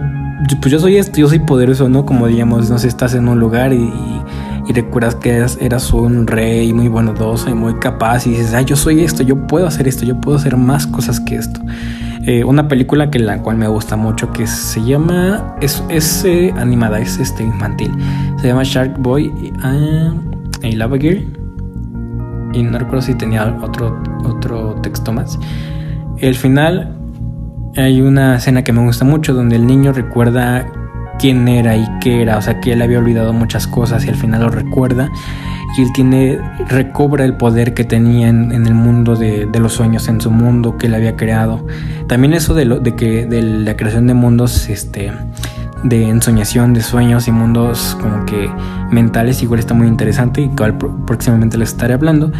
pues 0.61 0.73
yo 0.73 0.81
soy 0.81 0.97
esto, 0.97 1.19
yo 1.19 1.29
soy 1.29 1.39
poderoso, 1.41 1.89
¿no? 1.89 2.07
Como 2.07 2.27
digamos, 2.27 2.71
no 2.71 2.79
sé, 2.79 2.89
estás 2.89 3.15
en 3.15 3.29
un 3.29 3.39
lugar 3.39 3.73
y 3.73 3.91
y 4.69 4.73
recuerdas 4.75 5.15
que 5.15 5.47
eras, 5.61 5.93
un 5.95 6.27
rey 6.27 6.75
muy 6.75 6.89
bondadoso 6.89 7.49
y 7.49 7.55
muy 7.55 7.75
capaz 7.77 8.27
y 8.27 8.31
dices, 8.31 8.53
ay, 8.53 8.67
yo 8.67 8.77
soy 8.77 9.01
esto, 9.01 9.23
yo 9.23 9.47
puedo 9.47 9.67
hacer 9.67 9.89
esto, 9.89 10.05
yo 10.05 10.21
puedo 10.21 10.37
hacer 10.37 10.59
más 10.59 10.87
cosas 10.87 11.21
que 11.21 11.37
esto. 11.37 11.61
Eh, 12.27 12.45
una 12.45 12.69
película 12.69 13.11
que 13.11 13.19
la 13.19 13.43
cual 13.43 13.57
me 13.57 13.67
gusta 13.67 13.97
mucho 13.97 14.31
que 14.31 14.47
se 14.47 14.85
llama, 14.85 15.57
es, 15.63 15.83
es 15.89 16.23
eh, 16.27 16.53
animada, 16.59 17.01
es 17.01 17.19
este 17.19 17.43
infantil, 17.43 17.91
se 18.43 18.49
llama 18.49 18.63
Shark 18.63 18.99
Boy 18.99 19.29
uh, 19.29 20.67
y 20.67 20.73
Lava 20.73 20.99
Gear 20.99 21.23
y 22.53 22.63
no 22.63 22.79
recuerdo 22.79 23.01
si 23.01 23.15
tenía 23.15 23.47
otro, 23.63 24.03
otro 24.25 24.75
texto 24.83 25.15
más. 25.15 25.39
El 26.19 26.35
final 26.35 26.98
hay 27.77 28.01
una 28.01 28.37
escena 28.37 28.65
que 28.65 28.73
me 28.73 28.83
gusta 28.83 29.05
mucho 29.05 29.35
donde 29.35 29.57
el 29.57 29.67
niño 29.67 29.93
recuerda 29.93 30.67
quién 31.19 31.49
era 31.49 31.77
y 31.77 31.87
qué 32.01 32.23
era, 32.23 32.39
o 32.39 32.43
sea 32.43 32.61
que 32.61 32.73
él 32.73 32.83
había 32.83 32.99
olvidado 32.99 33.33
muchas 33.33 33.67
cosas 33.67 34.05
y 34.05 34.09
al 34.09 34.17
final 34.17 34.43
lo 34.43 34.49
recuerda 34.51 35.11
y 35.77 35.83
él 35.83 35.93
tiene, 35.93 36.39
recobra 36.69 37.25
el 37.25 37.35
poder 37.35 37.75
que 37.75 37.85
tenía 37.85 38.29
en, 38.29 38.53
el 38.53 38.75
mundo 38.75 39.17
de, 39.17 39.49
los 39.59 39.75
sueños, 39.75 40.09
en 40.09 40.21
su 40.21 40.31
mundo 40.31 40.79
que 40.79 40.87
él 40.87 40.95
había 40.95 41.15
creado. 41.17 41.67
También 42.07 42.33
eso 42.33 42.55
de, 42.55 42.65
lo, 42.65 42.81
de 42.81 42.97
que 42.97 43.27
de 43.27 43.43
la 43.43 43.77
creación 43.77 44.07
de 44.07 44.15
mundos, 44.15 44.69
este, 44.71 45.13
de 45.85 46.09
ensoñación 46.09 46.75
de 46.75 46.83
sueños 46.83 47.29
y 47.29 47.33
mundos 47.33 47.97
como 48.01 48.25
que 48.25 48.51
mentales 48.91 49.43
igual 49.43 49.61
está 49.61 49.75
muy 49.75 49.87
interesante 49.87 50.41
y 50.41 50.49
cual 50.49 50.77
próximamente 51.07 51.59
les 51.59 51.69
estaré 51.71 51.95
hablando 51.95 52.33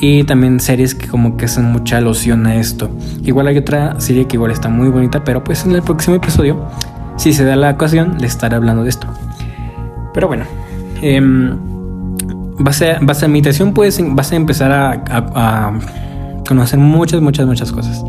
y 0.00 0.24
también 0.24 0.60
series 0.60 0.94
que 0.94 1.08
como 1.08 1.36
que 1.36 1.44
hacen 1.44 1.66
mucha 1.66 1.98
alusión 1.98 2.46
a 2.46 2.56
esto 2.56 2.90
igual 3.24 3.46
hay 3.46 3.58
otra 3.58 4.00
serie 4.00 4.26
que 4.26 4.36
igual 4.36 4.50
está 4.50 4.68
muy 4.68 4.88
bonita 4.88 5.22
pero 5.24 5.44
pues 5.44 5.64
en 5.64 5.72
el 5.72 5.82
próximo 5.82 6.16
episodio 6.16 6.68
si 7.16 7.32
se 7.32 7.44
da 7.44 7.56
la 7.56 7.70
ocasión, 7.70 8.16
le 8.18 8.26
estaré 8.26 8.56
hablando 8.56 8.82
de 8.82 8.90
esto. 8.90 9.06
Pero 10.14 10.28
bueno, 10.28 10.44
eh, 11.02 11.20
base, 12.58 12.96
base 13.00 13.24
a 13.24 13.28
meditación 13.28 13.72
puedes, 13.74 14.00
vas 14.14 14.32
a 14.32 14.36
empezar 14.36 14.72
a, 14.72 15.72
conocer 16.46 16.78
muchas, 16.78 17.20
muchas, 17.20 17.46
muchas 17.46 17.72
cosas. 17.72 18.04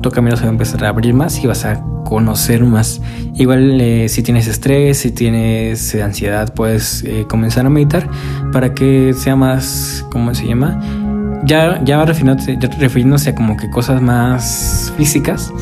Tu 0.00 0.10
camino 0.10 0.36
se 0.36 0.42
va 0.42 0.48
a 0.48 0.52
empezar 0.52 0.84
a 0.84 0.88
abrir 0.88 1.14
más 1.14 1.42
y 1.42 1.46
vas 1.46 1.64
a 1.64 1.82
conocer 2.04 2.62
más. 2.64 3.00
Igual 3.34 3.80
eh, 3.80 4.08
si 4.08 4.22
tienes 4.22 4.46
estrés, 4.46 4.98
si 4.98 5.10
tienes 5.10 5.94
ansiedad, 5.94 6.52
puedes 6.54 7.04
eh, 7.04 7.26
comenzar 7.28 7.66
a 7.66 7.70
meditar 7.70 8.08
para 8.52 8.74
que 8.74 9.12
sea 9.12 9.36
más, 9.36 10.06
¿cómo 10.10 10.34
se 10.34 10.46
llama? 10.46 10.80
Ya, 11.44 11.82
ya 11.84 12.04
refiriéndose 12.04 13.30
a 13.30 13.34
como 13.34 13.56
que 13.56 13.68
cosas 13.70 14.00
más 14.00 14.92
físicas 14.96 15.52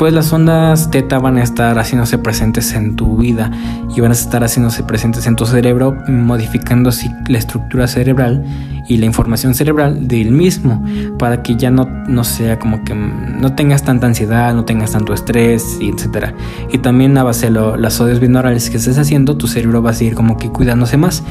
pues 0.00 0.14
las 0.14 0.32
ondas 0.32 0.90
teta 0.90 1.18
van 1.18 1.36
a 1.36 1.42
estar 1.42 1.78
haciéndose 1.78 2.16
presentes 2.16 2.72
en 2.72 2.96
tu 2.96 3.18
vida 3.18 3.50
y 3.94 4.00
van 4.00 4.12
a 4.12 4.14
estar 4.14 4.42
haciéndose 4.42 4.82
presentes 4.82 5.26
en 5.26 5.36
tu 5.36 5.44
cerebro, 5.44 5.94
modificando 6.08 6.88
así 6.88 7.10
la 7.28 7.36
estructura 7.36 7.86
cerebral 7.86 8.42
y 8.88 8.96
la 8.96 9.04
información 9.04 9.54
cerebral 9.54 10.08
del 10.08 10.30
mismo, 10.30 10.82
para 11.18 11.42
que 11.42 11.54
ya 11.56 11.70
no, 11.70 11.84
no 11.84 12.24
sea 12.24 12.58
como 12.58 12.82
que 12.82 12.94
no 12.94 13.54
tengas 13.54 13.82
tanta 13.82 14.06
ansiedad, 14.06 14.54
no 14.54 14.64
tengas 14.64 14.92
tanto 14.92 15.12
estrés, 15.12 15.76
y 15.82 15.90
etcétera. 15.90 16.32
Y 16.72 16.78
también 16.78 17.18
a 17.18 17.22
base 17.22 17.50
de 17.50 17.60
las 17.76 18.00
odios 18.00 18.20
binaurales 18.20 18.70
que 18.70 18.78
estés 18.78 18.96
haciendo, 18.96 19.36
tu 19.36 19.48
cerebro 19.48 19.82
va 19.82 19.90
a 19.90 19.92
seguir 19.92 20.14
como 20.14 20.38
que 20.38 20.48
cuidándose 20.48 20.96
más 20.96 21.22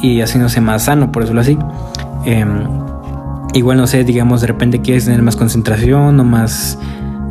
y 0.00 0.22
haciéndose 0.22 0.62
más 0.62 0.84
sano, 0.84 1.12
por 1.12 1.24
decirlo 1.24 1.42
así. 1.42 1.58
Em, 2.24 2.83
igual 3.54 3.78
no 3.78 3.86
sé, 3.86 4.04
digamos, 4.04 4.40
de 4.40 4.48
repente 4.48 4.80
quieres 4.80 5.06
tener 5.06 5.22
más 5.22 5.36
concentración 5.36 6.20
o 6.20 6.24
más 6.24 6.78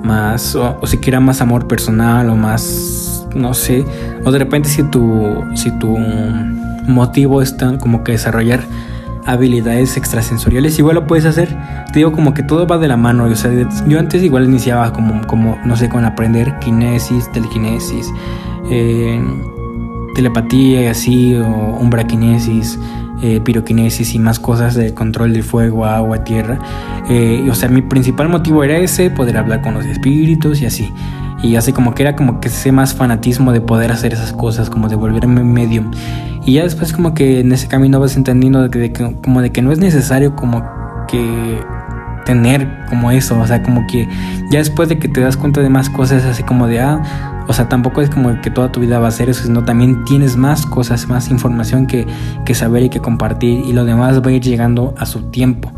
más, 0.04 0.56
o, 0.56 0.80
si 0.84 0.98
siquiera 0.98 1.20
más 1.20 1.42
amor 1.42 1.68
personal 1.68 2.30
o 2.30 2.36
más, 2.36 3.26
no 3.34 3.54
sé, 3.54 3.86
o 4.24 4.32
de 4.32 4.40
repente 4.40 4.70
si 4.70 4.84
tu, 4.84 5.44
si 5.56 5.72
tu 5.80 5.98
motivo 6.88 7.42
es 7.42 7.56
como 7.80 8.04
que 8.04 8.12
desarrollar 8.12 8.62
habilidades 9.26 9.96
extrasensoriales, 9.96 10.78
igual 10.78 10.96
lo 10.96 11.08
puedes 11.08 11.26
hacer. 11.26 11.58
Te 11.94 12.00
digo 12.00 12.12
como 12.12 12.34
que 12.34 12.44
todo 12.44 12.68
va 12.68 12.78
de 12.78 12.90
la 12.90 12.98
mano. 12.98 13.24
O 13.24 13.36
sea, 13.36 13.52
yo 13.88 13.98
antes 13.98 14.22
igual 14.22 14.44
iniciaba 14.44 14.92
como, 14.92 15.26
como 15.28 15.58
no 15.64 15.78
sé, 15.78 15.88
con 15.88 16.04
aprender 16.04 16.60
kinesis, 16.60 17.32
telequinesis, 17.32 18.12
eh, 18.70 19.24
telepatía 20.14 20.84
y 20.84 20.86
así, 20.88 21.36
o 21.36 21.48
umbraquinesis 21.80 22.78
eh, 23.24 23.40
piroquinesis 23.40 24.16
y 24.16 24.20
más 24.20 24.38
cosas 24.38 24.76
de 24.76 24.94
control 24.94 25.32
del 25.32 25.44
fuego, 25.44 25.86
agua, 25.86 26.26
tierra. 26.26 26.60
Eh, 27.10 27.48
o 27.50 27.56
sea, 27.56 27.70
mi 27.70 27.82
principal 27.82 28.28
motivo 28.28 28.66
era 28.66 28.78
ese, 28.78 29.10
poder 29.10 29.38
hablar 29.38 29.62
con 29.62 29.74
los 29.74 29.86
espíritus 29.86 30.62
y 30.62 30.66
así. 30.66 30.92
Y 31.42 31.56
así 31.56 31.72
como 31.72 31.96
que 31.96 32.04
era 32.04 32.18
como 32.18 32.42
que 32.42 32.50
ese 32.50 32.74
más 32.74 32.94
fanatismo 32.94 33.54
de 33.54 33.62
poder 33.62 33.94
hacer 33.94 34.12
esas 34.12 34.34
cosas, 34.34 34.70
como 34.70 34.90
de 34.90 34.98
volverme 34.98 35.42
medium. 35.42 35.92
Y 36.46 36.56
ya 36.56 36.64
después 36.64 36.92
como 36.92 37.14
que 37.14 37.40
en 37.40 37.54
ese 37.54 37.70
camino 37.70 37.98
vas 38.02 38.18
entendiendo 38.18 38.68
de 38.68 38.92
que, 38.92 39.16
como 39.24 39.42
de 39.42 39.54
que 39.54 39.62
no 39.62 39.72
es 39.72 39.80
necesario 39.80 40.36
como 40.36 40.62
que 41.08 41.62
tener 42.26 42.68
como 42.90 43.10
eso, 43.12 43.40
o 43.40 43.48
sea, 43.48 43.64
como 43.64 43.88
que 43.88 44.06
ya 44.52 44.60
después 44.60 44.90
de 44.90 45.00
que 45.00 45.08
te 45.08 45.22
das 45.22 45.38
cuenta 45.38 45.62
de 45.62 45.70
más 45.70 45.90
cosas, 45.90 46.26
así 46.26 46.44
como 46.44 46.68
de, 46.68 46.82
ah, 46.82 47.02
o 47.48 47.54
sea, 47.54 47.68
tampoco 47.68 48.02
es 48.02 48.10
como 48.10 48.42
que 48.42 48.50
toda 48.50 48.72
tu 48.72 48.80
vida 48.80 49.00
va 49.00 49.08
a 49.08 49.12
ser 49.12 49.30
eso, 49.30 49.44
sino 49.44 49.64
también 49.64 50.06
tienes 50.06 50.38
más 50.38 50.66
cosas, 50.66 51.08
más 51.08 51.30
información 51.30 51.88
que, 51.88 52.08
que 52.46 52.56
saber 52.56 52.84
y 52.84 52.90
que 52.90 53.00
compartir 53.00 53.66
y 53.66 53.74
lo 53.74 53.86
demás 53.86 54.22
va 54.22 54.30
a 54.30 54.32
ir 54.32 54.42
llegando 54.42 54.96
a 54.98 55.06
su 55.06 55.24
tiempo. 55.24 55.72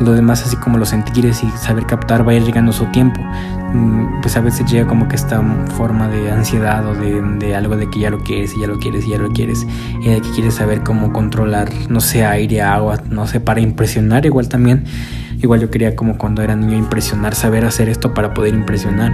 Lo 0.00 0.12
demás, 0.12 0.44
así 0.44 0.56
como 0.56 0.78
los 0.78 0.88
sentires 0.88 1.44
y 1.44 1.50
saber 1.50 1.86
captar, 1.86 2.26
va 2.26 2.32
a 2.32 2.34
ir 2.34 2.42
llegando 2.42 2.70
a 2.70 2.74
su 2.74 2.86
tiempo. 2.86 3.20
Mm, 3.20 4.20
pues 4.22 4.36
a 4.36 4.40
veces 4.40 4.70
llega 4.70 4.86
como 4.88 5.06
que 5.08 5.14
esta 5.14 5.40
forma 5.76 6.08
de 6.08 6.32
ansiedad 6.32 6.86
o 6.86 6.94
de, 6.94 7.20
de 7.38 7.54
algo 7.54 7.76
de 7.76 7.88
que 7.90 8.00
ya 8.00 8.10
lo 8.10 8.18
quieres 8.20 8.54
y 8.56 8.60
ya 8.60 8.66
lo 8.66 8.78
quieres 8.78 9.06
y 9.06 9.10
ya 9.10 9.18
lo 9.18 9.30
quieres. 9.30 9.66
Y 10.00 10.08
de 10.08 10.20
que 10.20 10.30
quieres 10.30 10.54
saber 10.54 10.82
cómo 10.82 11.12
controlar, 11.12 11.70
no 11.88 12.00
sé, 12.00 12.24
aire, 12.24 12.62
agua, 12.62 12.98
no 13.08 13.26
sé, 13.26 13.40
para 13.40 13.60
impresionar 13.60 14.26
igual 14.26 14.48
también. 14.48 14.84
Igual 15.40 15.60
yo 15.60 15.70
quería 15.70 15.94
como 15.94 16.16
cuando 16.16 16.42
era 16.42 16.56
niño 16.56 16.76
impresionar, 16.76 17.34
saber 17.34 17.64
hacer 17.64 17.88
esto 17.88 18.14
para 18.14 18.32
poder 18.32 18.54
impresionar 18.54 19.12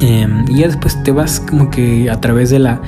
Em, 0.00 0.44
y 0.48 0.60
ya 0.60 0.68
después 0.68 1.02
te 1.02 1.10
vas 1.10 1.40
como 1.40 1.70
que 1.70 2.08
a 2.08 2.20
través 2.20 2.50
de 2.50 2.60
la, 2.60 2.80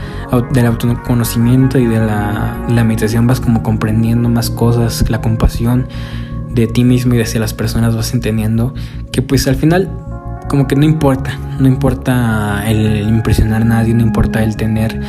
del 0.53 0.67
autoconocimiento 0.67 1.79
y 1.79 1.87
de 1.87 1.99
la, 1.99 2.57
la 2.69 2.85
meditación 2.85 3.27
vas 3.27 3.41
como 3.41 3.63
comprendiendo 3.63 4.29
más 4.29 4.51
cosas, 4.51 5.11
la 5.11 5.21
compasión 5.21 5.89
de 6.51 6.67
ti 6.67 6.85
mismo 6.85 7.15
y 7.15 7.21
hacia 7.21 7.41
las 7.41 7.55
personas 7.55 7.97
vas 7.97 8.13
entendiendo 8.15 8.75
que 9.13 9.23
pues 9.23 9.47
al 9.49 9.57
final 9.57 9.91
como 10.49 10.67
que 10.67 10.75
no 10.75 10.85
importa, 10.85 11.39
no 11.61 11.69
importa 11.69 12.69
el 12.69 13.09
impresionar 13.09 13.63
a 13.63 13.65
nadie, 13.65 13.95
no 13.95 14.03
importa 14.03 14.43
el 14.43 14.57
tener 14.57 15.01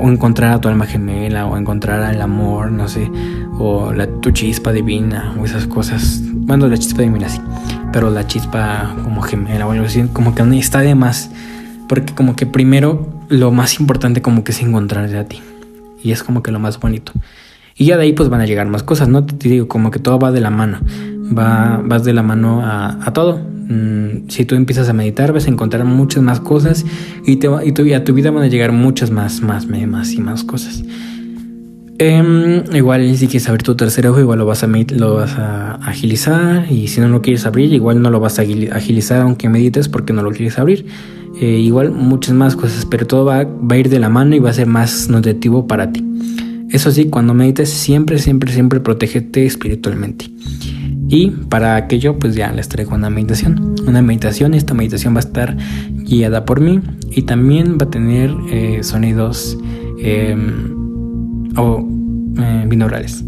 o 0.00 0.08
encontrar 0.08 0.52
a 0.52 0.60
tu 0.60 0.68
alma 0.68 0.86
gemela 0.86 1.46
o 1.46 1.56
encontrar 1.56 2.12
el 2.12 2.20
amor, 2.20 2.70
no 2.70 2.88
sé, 2.88 3.10
o 3.58 3.92
la, 3.92 4.06
tu 4.06 4.30
chispa 4.30 4.72
divina 4.72 5.34
o 5.38 5.44
esas 5.44 5.66
cosas. 5.66 6.20
Bueno, 6.24 6.66
la 6.68 6.76
chispa 6.76 7.02
divina 7.02 7.28
sí, 7.28 7.40
pero 7.92 8.10
la 8.10 8.26
chispa 8.26 8.94
como 9.02 9.22
gemela 9.22 9.66
o 9.66 9.72
algo 9.72 9.86
así, 9.86 10.02
como 10.12 10.34
que 10.34 10.42
está 10.58 10.80
de 10.80 10.94
más, 10.94 11.30
porque 11.88 12.14
como 12.14 12.36
que 12.36 12.46
primero 12.46 13.08
lo 13.28 13.50
más 13.50 13.80
importante 13.80 14.22
como 14.22 14.44
que 14.44 14.52
es 14.52 14.60
encontrarte 14.62 15.16
a 15.16 15.24
ti 15.24 15.40
y 16.02 16.12
es 16.12 16.22
como 16.22 16.42
que 16.42 16.50
lo 16.50 16.58
más 16.58 16.78
bonito. 16.78 17.12
Y 17.76 17.86
ya 17.86 17.96
de 17.96 18.04
ahí 18.04 18.12
pues 18.12 18.28
van 18.28 18.40
a 18.40 18.46
llegar 18.46 18.66
más 18.66 18.82
cosas, 18.82 19.08
¿no? 19.08 19.24
Te 19.24 19.48
digo, 19.48 19.68
como 19.68 19.90
que 19.90 20.00
todo 20.00 20.18
va 20.18 20.32
de 20.32 20.40
la 20.40 20.50
mano, 20.50 20.80
va, 21.36 21.80
vas 21.84 22.04
de 22.04 22.12
la 22.12 22.22
mano 22.22 22.62
a, 22.64 23.12
todo. 23.12 23.38
Mm, 23.38 24.28
si 24.28 24.44
tú 24.44 24.56
empiezas 24.56 24.88
a 24.88 24.92
meditar, 24.92 25.32
vas 25.32 25.46
a 25.46 25.50
encontrar 25.50 25.84
muchas 25.84 26.22
más 26.22 26.40
cosas 26.40 26.84
y, 27.24 27.36
te 27.36 27.48
y, 27.64 27.72
tu, 27.72 27.94
a 27.94 28.04
tu 28.04 28.14
vida 28.14 28.30
van 28.30 28.42
a 28.42 28.48
llegar 28.48 28.72
muchas 28.72 29.10
más, 29.10 29.42
más, 29.42 29.66
más 29.66 30.12
y 30.12 30.20
más 30.20 30.42
cosas. 30.42 30.82
Em, 32.00 32.62
igual 32.74 33.16
si 33.16 33.26
quieres 33.26 33.48
abrir 33.48 33.64
tu 33.64 33.74
tercer 33.74 34.06
ojo, 34.06 34.20
igual 34.20 34.38
lo 34.38 34.46
vas, 34.46 34.62
a, 34.62 34.68
lo 34.68 35.14
vas 35.16 35.36
a 35.36 35.74
agilizar 35.76 36.70
y 36.70 36.86
si 36.86 37.00
no 37.00 37.08
lo 37.08 37.22
quieres 37.22 37.44
abrir, 37.44 37.72
igual 37.72 38.00
no 38.00 38.10
lo 38.10 38.20
vas 38.20 38.38
a 38.38 38.42
agilizar 38.42 39.22
aunque 39.22 39.48
medites 39.48 39.88
porque 39.88 40.12
no 40.12 40.22
lo 40.22 40.30
quieres 40.30 40.58
abrir. 40.58 40.86
Eh, 41.40 41.58
igual 41.58 41.90
muchas 41.90 42.34
más 42.34 42.54
cosas, 42.54 42.86
pero 42.86 43.06
todo 43.06 43.24
va, 43.24 43.44
va, 43.44 43.74
a 43.74 43.78
ir 43.78 43.88
de 43.88 43.98
la 43.98 44.08
mano 44.08 44.36
y 44.36 44.38
va 44.38 44.50
a 44.50 44.52
ser 44.52 44.66
más 44.66 45.08
nutritivo 45.08 45.66
para 45.66 45.90
ti. 45.92 46.04
Eso 46.70 46.90
sí, 46.92 47.06
cuando 47.06 47.34
medites 47.34 47.68
siempre, 47.68 48.18
siempre, 48.18 48.52
siempre 48.52 48.78
protégete 48.78 49.44
espiritualmente. 49.44 50.30
Y 51.08 51.30
para 51.30 51.76
aquello, 51.76 52.18
pues 52.18 52.34
ya 52.34 52.52
les 52.52 52.68
traigo 52.68 52.94
una 52.94 53.10
meditación. 53.10 53.74
Una 53.86 54.02
meditación, 54.02 54.54
esta 54.54 54.74
meditación 54.74 55.14
va 55.14 55.18
a 55.18 55.20
estar 55.20 55.56
guiada 55.90 56.44
por 56.44 56.60
mí 56.60 56.80
y 57.10 57.22
también 57.22 57.78
va 57.80 57.86
a 57.86 57.90
tener 57.90 58.30
eh, 58.50 58.80
sonidos 58.82 59.58
em, 60.00 60.77
o 61.56 61.86
eh, 62.38 62.64
binaurales. 62.68 63.24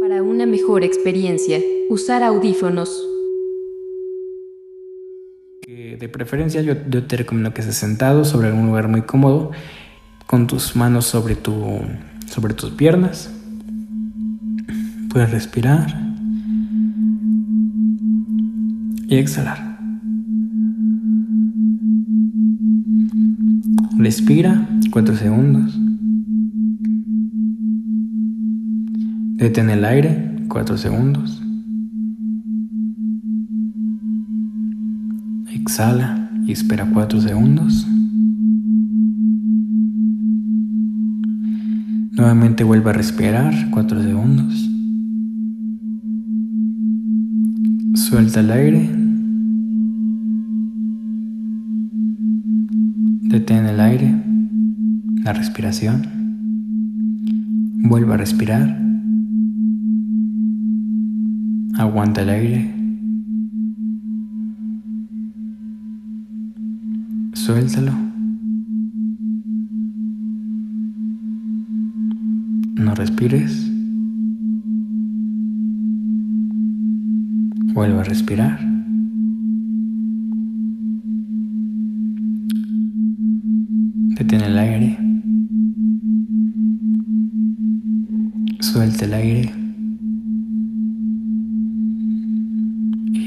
Para 0.00 0.22
una 0.22 0.46
mejor 0.46 0.82
experiencia, 0.82 1.60
usar 1.88 2.22
audífonos. 2.22 3.06
De 5.66 6.08
preferencia 6.08 6.62
yo, 6.62 6.74
yo 6.88 7.06
te 7.06 7.18
recomiendo 7.18 7.52
que 7.52 7.60
estés 7.60 7.76
sentado 7.76 8.24
sobre 8.24 8.48
algún 8.48 8.66
lugar 8.66 8.88
muy 8.88 9.02
cómodo, 9.02 9.50
con 10.26 10.46
tus 10.46 10.74
manos 10.74 11.04
sobre 11.04 11.36
tu 11.36 11.80
sobre 12.30 12.54
tus 12.54 12.70
piernas. 12.70 13.30
Puedes 15.10 15.30
respirar 15.30 15.92
y 19.08 19.16
exhalar. 19.16 19.69
Respira 24.02 24.66
4 24.92 25.14
segundos. 25.14 25.78
Detén 29.36 29.68
el 29.68 29.84
aire 29.84 30.36
4 30.48 30.78
segundos. 30.78 31.42
Exhala 35.52 36.30
y 36.46 36.52
espera 36.52 36.88
4 36.90 37.20
segundos. 37.20 37.86
Nuevamente 42.12 42.64
vuelve 42.64 42.88
a 42.88 42.94
respirar 42.94 43.52
4 43.70 44.02
segundos. 44.02 44.70
Suelta 47.96 48.40
el 48.40 48.50
aire. 48.50 48.99
Detén 53.30 53.64
el 53.66 53.78
aire, 53.78 54.12
la 55.22 55.32
respiración. 55.32 56.02
Vuelve 57.84 58.14
a 58.14 58.16
respirar. 58.16 58.76
Aguanta 61.78 62.22
el 62.22 62.28
aire. 62.28 62.74
Suéltalo. 67.34 67.92
No 72.74 72.94
respires. 72.96 73.70
Vuelve 77.74 78.00
a 78.00 78.02
respirar. 78.02 78.69
Detén 84.20 84.42
el 84.42 84.58
aire. 84.58 84.98
Suelta 88.60 89.06
el 89.06 89.14
aire. 89.14 89.50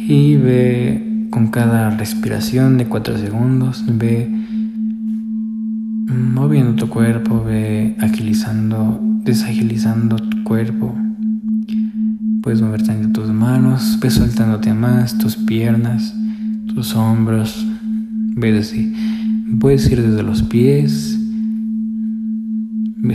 Y 0.07 0.35
ve 0.35 1.27
con 1.31 1.47
cada 1.47 1.89
respiración 1.89 2.77
de 2.77 2.85
4 2.85 3.17
segundos, 3.17 3.83
ve 3.87 4.29
moviendo 6.35 6.75
tu 6.75 6.87
cuerpo, 6.89 7.43
ve 7.43 7.95
agilizando 7.99 9.01
desagilizando 9.23 10.17
tu 10.17 10.43
cuerpo. 10.43 10.95
Puedes 12.43 12.61
mover 12.61 12.83
también 12.83 13.13
tus 13.13 13.29
manos, 13.29 13.97
ves 13.99 14.13
soltándote 14.13 14.71
más, 14.75 15.17
tus 15.17 15.37
piernas, 15.37 16.13
tus 16.67 16.93
hombros. 16.93 17.65
Ves 18.35 18.67
así. 18.67 19.12
Puedes 19.59 19.89
ir 19.91 20.01
desde 20.01 20.23
los 20.23 20.43
pies, 20.43 21.19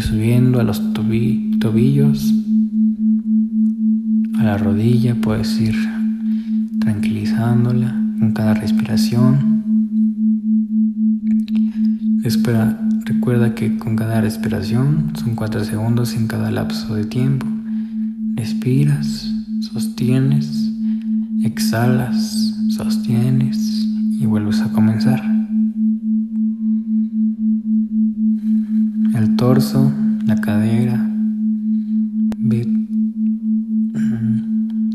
subiendo 0.00 0.60
a 0.60 0.62
los 0.62 0.80
tobillos, 0.94 2.32
a 4.38 4.44
la 4.44 4.56
rodilla, 4.56 5.14
puedes 5.16 5.60
ir 5.60 5.74
tranquilizándola 6.80 7.94
con 8.18 8.32
cada 8.32 8.54
respiración. 8.54 9.58
Recuerda 13.04 13.54
que 13.54 13.76
con 13.76 13.96
cada 13.96 14.20
respiración 14.20 15.12
son 15.14 15.34
4 15.34 15.64
segundos 15.64 16.14
en 16.14 16.28
cada 16.28 16.50
lapso 16.50 16.94
de 16.94 17.04
tiempo. 17.04 17.46
Respiras, 18.36 19.30
sostienes, 19.60 20.72
exhalas, 21.42 22.54
sostienes 22.70 23.58
y 24.18 24.26
vuelves 24.26 24.60
a 24.60 24.70
comenzar. 24.70 25.22
El 29.14 29.27
torso, 29.38 29.92
la 30.26 30.34
cadera, 30.36 31.08
ve 32.38 32.66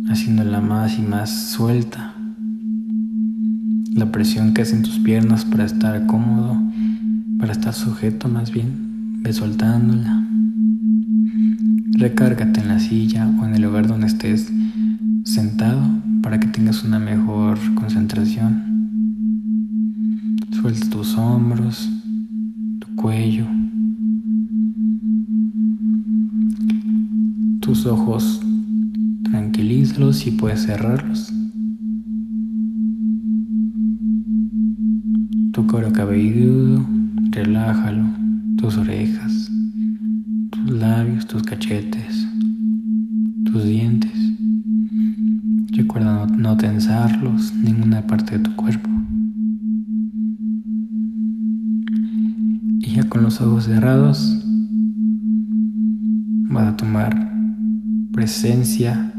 haciéndola 0.09 0.59
más 0.59 0.99
y 0.99 1.01
más 1.01 1.51
suelta. 1.51 2.13
La 3.93 4.11
presión 4.11 4.53
que 4.53 4.63
hacen 4.63 4.83
tus 4.83 4.99
piernas 4.99 5.45
para 5.45 5.63
estar 5.63 6.05
cómodo 6.07 6.61
para 7.39 7.53
estar 7.53 7.73
sujeto 7.73 8.27
más 8.27 8.51
bien, 8.51 9.21
ve 9.21 9.31
soltándola. 9.31 10.27
Recárgate 11.93 12.59
en 12.59 12.67
la 12.67 12.79
silla 12.79 13.29
o 13.39 13.45
en 13.45 13.55
el 13.55 13.61
lugar 13.61 13.87
donde 13.87 14.07
estés 14.07 14.51
sentado 15.23 15.81
para 16.21 16.39
que 16.39 16.47
tengas 16.47 16.83
una 16.83 16.99
mejor 16.99 17.57
concentración. 17.75 18.61
Suelta 20.51 20.89
tus 20.89 21.17
hombros, 21.17 21.89
tu 22.79 22.95
cuello, 22.95 23.47
tus 27.63 27.85
ojos, 27.85 28.41
tranquilízalos 29.23 30.27
y 30.27 30.31
puedes 30.31 30.65
cerrarlos. 30.65 31.31
Tu 35.53 35.67
cuero 35.67 35.93
cabelludo 35.93 36.85
Relájalo, 37.31 38.05
tus 38.57 38.77
orejas, 38.77 39.49
tus 40.51 40.71
labios, 40.71 41.25
tus 41.25 41.41
cachetes, 41.41 42.27
tus 43.45 43.63
dientes. 43.63 44.11
Recuerda 45.71 46.27
no, 46.27 46.55
tensarlos, 46.57 47.53
ninguna 47.55 48.05
parte 48.05 48.37
de 48.37 48.43
tu 48.43 48.55
cuerpo. 48.55 48.89
Y 52.81 52.95
ya 52.95 53.09
con 53.09 53.23
los 53.23 53.41
ojos 53.41 53.63
cerrados, 53.63 54.45
vas 56.49 56.73
a 56.73 56.77
tomar 56.77 57.32
presencia 58.13 59.11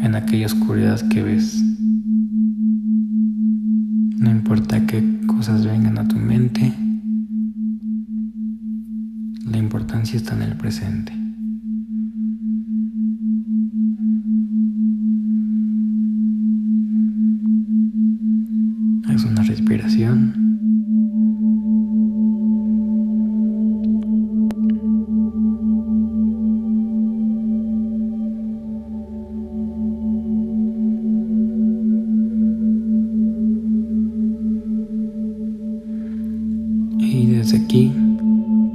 en 0.00 0.14
aquella 0.14 0.46
oscuridad 0.46 1.06
que 1.08 1.22
ves. 1.22 1.62
No 4.18 4.30
importa 4.30 4.86
qué 4.86 5.20
cosas 5.26 5.64
vengan 5.66 5.98
a 5.98 6.08
tu 6.08 6.16
mente, 6.16 6.72
la 9.46 9.58
importancia 9.58 10.16
está 10.16 10.34
en 10.34 10.42
el 10.42 10.56
presente. 10.56 11.23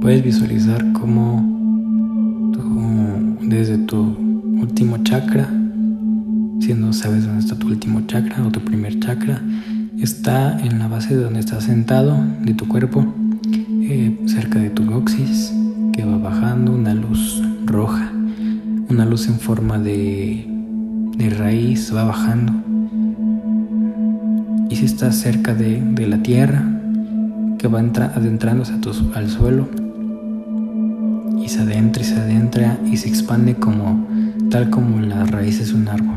Puedes 0.00 0.24
visualizar 0.24 0.92
cómo 0.92 1.44
desde 3.42 3.78
tu 3.78 3.96
último 4.60 4.98
chakra, 5.02 5.48
si 6.60 6.72
no 6.74 6.92
sabes 6.92 7.26
dónde 7.26 7.40
está 7.40 7.56
tu 7.56 7.66
último 7.66 8.02
chakra 8.06 8.46
o 8.46 8.50
tu 8.50 8.60
primer 8.60 8.98
chakra, 9.00 9.42
está 9.98 10.58
en 10.60 10.78
la 10.78 10.88
base 10.88 11.16
de 11.16 11.22
donde 11.22 11.40
estás 11.40 11.64
sentado 11.64 12.16
de 12.42 12.54
tu 12.54 12.68
cuerpo, 12.68 13.04
eh, 13.82 14.18
cerca 14.26 14.60
de 14.60 14.70
tu 14.70 14.86
coxis, 14.86 15.52
que 15.92 16.04
va 16.04 16.16
bajando 16.18 16.72
una 16.72 16.94
luz 16.94 17.42
roja, 17.66 18.10
una 18.88 19.04
luz 19.04 19.28
en 19.28 19.38
forma 19.38 19.78
de, 19.78 20.46
de 21.16 21.30
raíz, 21.30 21.92
va 21.94 22.04
bajando. 22.04 22.52
Y 24.70 24.76
si 24.76 24.84
estás 24.84 25.16
cerca 25.16 25.54
de, 25.54 25.80
de 25.80 26.06
la 26.06 26.22
tierra, 26.22 26.79
que 27.60 27.68
va 27.68 27.80
adentrándose 27.80 28.72
al 29.14 29.28
suelo, 29.28 29.68
se 31.50 31.62
adentra 31.62 32.00
y 32.00 32.06
se 32.06 32.14
adentra 32.14 32.78
y 32.86 32.96
se 32.96 33.08
expande 33.08 33.56
como 33.56 34.06
tal 34.50 34.70
como 34.70 35.00
las 35.00 35.28
raíces 35.32 35.70
de 35.70 35.74
un 35.74 35.88
árbol. 35.88 36.16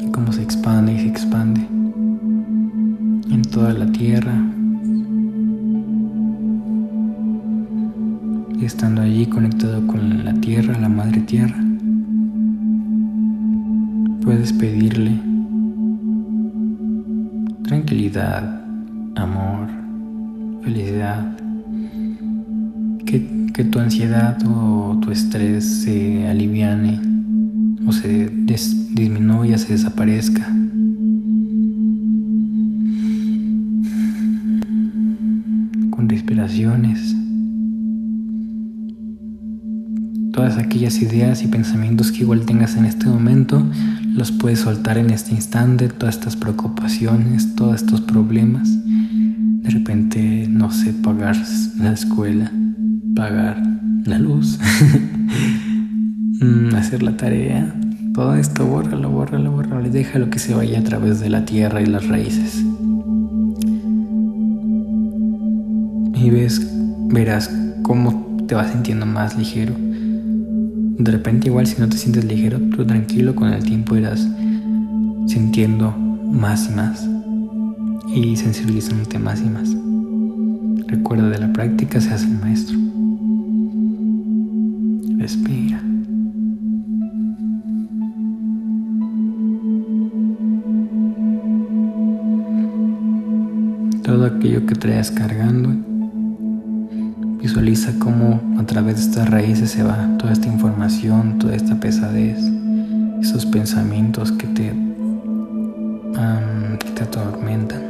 Y 0.00 0.10
como 0.10 0.32
se 0.32 0.42
expande 0.42 0.94
y 0.94 0.98
se 0.98 1.06
expande 1.06 1.60
en 3.30 3.42
toda 3.52 3.72
la 3.72 3.86
tierra. 3.92 4.34
Y 8.58 8.64
estando 8.64 9.02
allí 9.02 9.26
conectado 9.26 9.86
con 9.86 10.24
la 10.24 10.34
tierra, 10.34 10.76
la 10.76 10.88
madre 10.88 11.20
tierra, 11.20 11.62
puedes 14.24 14.52
pedirle 14.52 15.27
tranquilidad, 17.64 18.62
amor, 19.16 19.68
felicidad 20.62 21.38
que, 23.04 23.64
tu 23.64 23.80
ansiedad 23.80 24.38
o 24.46 24.98
tu 25.00 25.10
estrés 25.10 25.64
se 25.64 26.28
aliviane 26.28 27.00
o 27.86 27.92
se 27.92 28.28
disminuya, 28.28 29.58
se 29.58 29.72
desaparezca. 29.72 30.46
Con 35.90 36.08
respiraciones. 36.08 37.16
Todas 40.32 40.56
aquellas 40.58 41.02
ideas 41.02 41.42
y 41.42 41.48
pensamientos 41.48 42.12
que 42.12 42.20
igual 42.20 42.46
tengas 42.46 42.76
en 42.76 42.84
este 42.84 43.06
momento, 43.06 43.66
los 44.18 44.32
puedes 44.32 44.60
soltar 44.60 44.98
en 44.98 45.10
este 45.10 45.32
instante, 45.34 45.88
todas 45.88 46.16
estas 46.16 46.36
preocupaciones, 46.36 47.54
todos 47.54 47.76
estos 47.76 48.00
problemas. 48.02 48.68
De 48.84 49.70
repente, 49.70 50.46
no 50.48 50.70
sé, 50.70 50.92
pagar 50.92 51.36
la 51.78 51.92
escuela 51.92 52.50
pagar 53.18 53.60
la 54.04 54.16
luz, 54.16 54.60
mm, 56.40 56.72
hacer 56.76 57.02
la 57.02 57.16
tarea. 57.16 57.74
Todo 58.14 58.36
esto, 58.36 58.64
bórralo, 58.64 59.10
bórralo, 59.10 59.50
bórralo 59.50 59.90
déjalo 59.90 60.30
que 60.30 60.38
se 60.38 60.54
vaya 60.54 60.78
a 60.78 60.84
través 60.84 61.18
de 61.18 61.28
la 61.28 61.44
tierra 61.44 61.82
y 61.82 61.86
las 61.86 62.06
raíces. 62.06 62.64
Y 66.14 66.30
ves, 66.30 66.64
verás 67.08 67.50
cómo 67.82 68.36
te 68.46 68.54
vas 68.54 68.70
sintiendo 68.70 69.04
más 69.04 69.36
ligero. 69.36 69.74
De 70.98 71.12
repente 71.12 71.46
igual 71.46 71.66
si 71.66 71.80
no 71.80 71.88
te 71.88 71.96
sientes 71.96 72.24
ligero, 72.24 72.58
tú 72.74 72.84
tranquilo 72.84 73.34
con 73.36 73.52
el 73.52 73.62
tiempo 73.62 73.96
irás 73.96 74.26
sintiendo 75.28 75.92
más 75.92 76.68
y 76.68 76.74
más 76.74 77.08
y 78.08 78.36
sensibilizándote 78.36 79.18
más 79.20 79.40
y 79.40 79.48
más. 79.48 79.76
Recuerda 80.88 81.28
de 81.28 81.38
la 81.38 81.52
práctica 81.52 82.00
se 82.00 82.10
hace 82.10 82.26
el 82.26 82.40
maestro. 82.40 82.76
Respira. 85.18 85.82
Todo 94.02 94.26
aquello 94.26 94.66
que 94.66 94.74
traes 94.74 95.12
cargando, 95.12 95.87
visualiza 97.40 97.92
cómo 97.98 98.40
a 98.58 98.64
través 98.64 98.96
de 98.96 99.02
estas 99.02 99.30
raíces 99.30 99.70
se 99.70 99.82
va 99.82 100.16
toda 100.18 100.32
esta 100.32 100.48
información, 100.48 101.38
toda 101.38 101.54
esta 101.54 101.78
pesadez, 101.78 102.38
esos 103.20 103.46
pensamientos 103.46 104.32
que 104.32 104.46
te, 104.48 104.72
te 106.94 107.04
atormentan. 107.04 107.82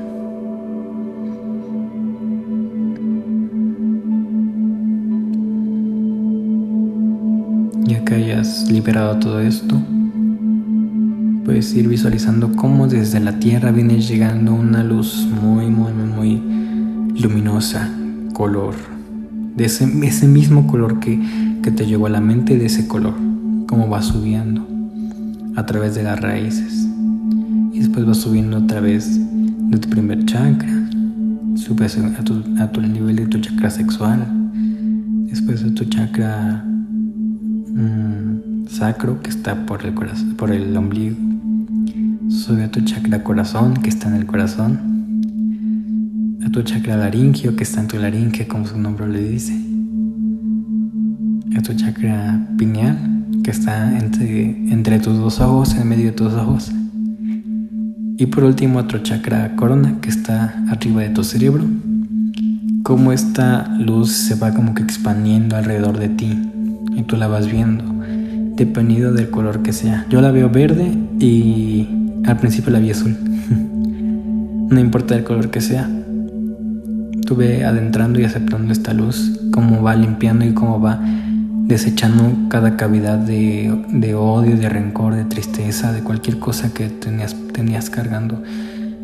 Ya 7.85 8.05
que 8.05 8.15
hayas 8.15 8.71
liberado 8.71 9.19
todo 9.19 9.41
esto, 9.41 9.81
puedes 11.45 11.75
ir 11.75 11.89
visualizando 11.89 12.55
cómo 12.55 12.87
desde 12.87 13.21
la 13.21 13.39
tierra 13.39 13.71
viene 13.71 14.01
llegando 14.03 14.53
una 14.53 14.85
luz 14.85 15.27
muy, 15.43 15.67
muy, 15.71 15.93
muy, 15.93 16.43
luminosa, 17.19 17.91
color, 18.35 18.75
de 19.59 19.65
ese, 19.65 20.27
mismo 20.29 20.69
color 20.69 21.01
que, 21.01 21.21
que 21.63 21.73
te 21.73 21.85
llevó 21.85 22.07
a 22.07 22.11
la 22.11 22.21
mente, 22.21 22.57
de 22.57 22.67
ese 22.67 22.87
color, 22.87 23.15
cómo 23.67 23.89
va 23.91 24.03
subiendo 24.03 24.67
a 25.57 25.67
través 25.67 25.97
de 25.97 26.05
las 26.05 26.21
raíces. 26.21 26.89
Y 27.73 27.81
después 27.81 28.09
va 28.09 28.15
subiendo 28.15 28.59
a 28.59 28.67
través 28.67 29.19
de 29.19 29.79
tu 29.79 29.91
primer 29.91 30.25
chakra, 30.25 30.89
subes 31.57 31.99
a 31.99 32.71
tu, 32.71 32.81
nivel 32.81 33.17
de 33.17 33.27
tu 33.27 33.39
chakra 33.41 33.69
sexual, 33.69 34.25
después 35.27 35.65
de 35.65 35.73
tu 35.73 35.85
chakra 35.87 36.65
sacro 38.69 39.21
que 39.21 39.31
está 39.31 39.67
por 39.67 39.85
el, 39.85 39.95
corazón, 39.95 40.35
por 40.37 40.53
el 40.53 40.77
ombligo. 40.77 41.17
Sube 42.29 42.63
a 42.63 42.71
tu 42.71 42.81
chakra 42.83 43.25
corazón 43.25 43.75
que 43.75 43.89
está 43.89 44.09
en 44.09 44.15
el 44.15 44.27
corazón. 44.27 44.88
A 46.45 46.51
tu 46.51 46.63
chakra 46.63 46.97
laringio 46.97 47.57
que 47.57 47.65
está 47.65 47.81
en 47.81 47.89
tu 47.89 47.99
laringe, 47.99 48.47
como 48.47 48.67
su 48.67 48.79
nombre 48.79 49.09
le 49.09 49.29
dice. 49.29 49.53
A 51.57 51.63
tu 51.63 51.75
chakra 51.75 52.47
pineal 52.57 52.97
que 53.43 53.51
está 53.51 53.99
entre, 53.99 54.51
entre 54.71 55.01
tus 55.01 55.19
dos 55.19 55.41
ojos, 55.41 55.75
en 55.75 55.89
medio 55.89 56.07
de 56.07 56.13
tus 56.13 56.33
ojos. 56.35 56.71
Y 58.17 58.27
por 58.27 58.45
último, 58.45 58.79
otro 58.79 59.01
chakra 59.01 59.57
corona 59.57 60.01
que 60.01 60.11
está 60.11 60.65
arriba 60.69 61.03
de 61.03 61.11
tu 61.11 61.25
cerebro. 61.25 61.65
Como 62.83 63.13
esta 63.13 63.69
luz 63.77 64.13
se 64.13 64.35
va 64.37 64.55
como 64.55 64.75
que 64.75 64.83
expandiendo 64.83 65.57
alrededor 65.57 65.99
de 65.99 66.09
ti 66.09 66.39
y 66.97 67.03
tú 67.03 67.17
la 67.17 67.27
vas 67.27 67.51
viendo, 67.51 67.85
dependiendo 68.57 69.13
del 69.13 69.31
color 69.31 69.63
que 69.63 69.73
sea. 69.73 70.07
Yo 70.09 70.21
la 70.21 70.31
veo 70.31 70.49
verde 70.51 70.97
y 71.19 71.89
al 72.25 72.37
principio 72.39 72.73
la 72.73 72.79
vi 72.79 72.93
azul. 72.93 73.17
no 74.71 74.81
importa 74.81 75.17
el 75.17 75.25
color 75.25 75.51
que 75.51 75.61
sea. 75.61 75.89
Tú 77.29 77.37
ve 77.37 77.63
adentrando 77.63 78.19
y 78.19 78.25
aceptando 78.25 78.73
esta 78.73 78.95
luz, 78.95 79.39
cómo 79.53 79.83
va 79.83 79.95
limpiando 79.95 80.47
y 80.47 80.55
cómo 80.55 80.81
va 80.81 80.99
desechando 81.67 82.49
cada 82.49 82.79
cavidad 82.79 83.19
de, 83.19 84.15
odio, 84.17 84.57
de 84.57 84.67
rencor, 84.71 85.15
de 85.15 85.25
tristeza, 85.27 85.93
de 85.93 86.01
cualquier 86.01 86.39
cosa 86.39 86.73
que 86.73 86.89
tenías, 86.89 87.37
tenías 87.53 87.91
cargando. 87.91 88.43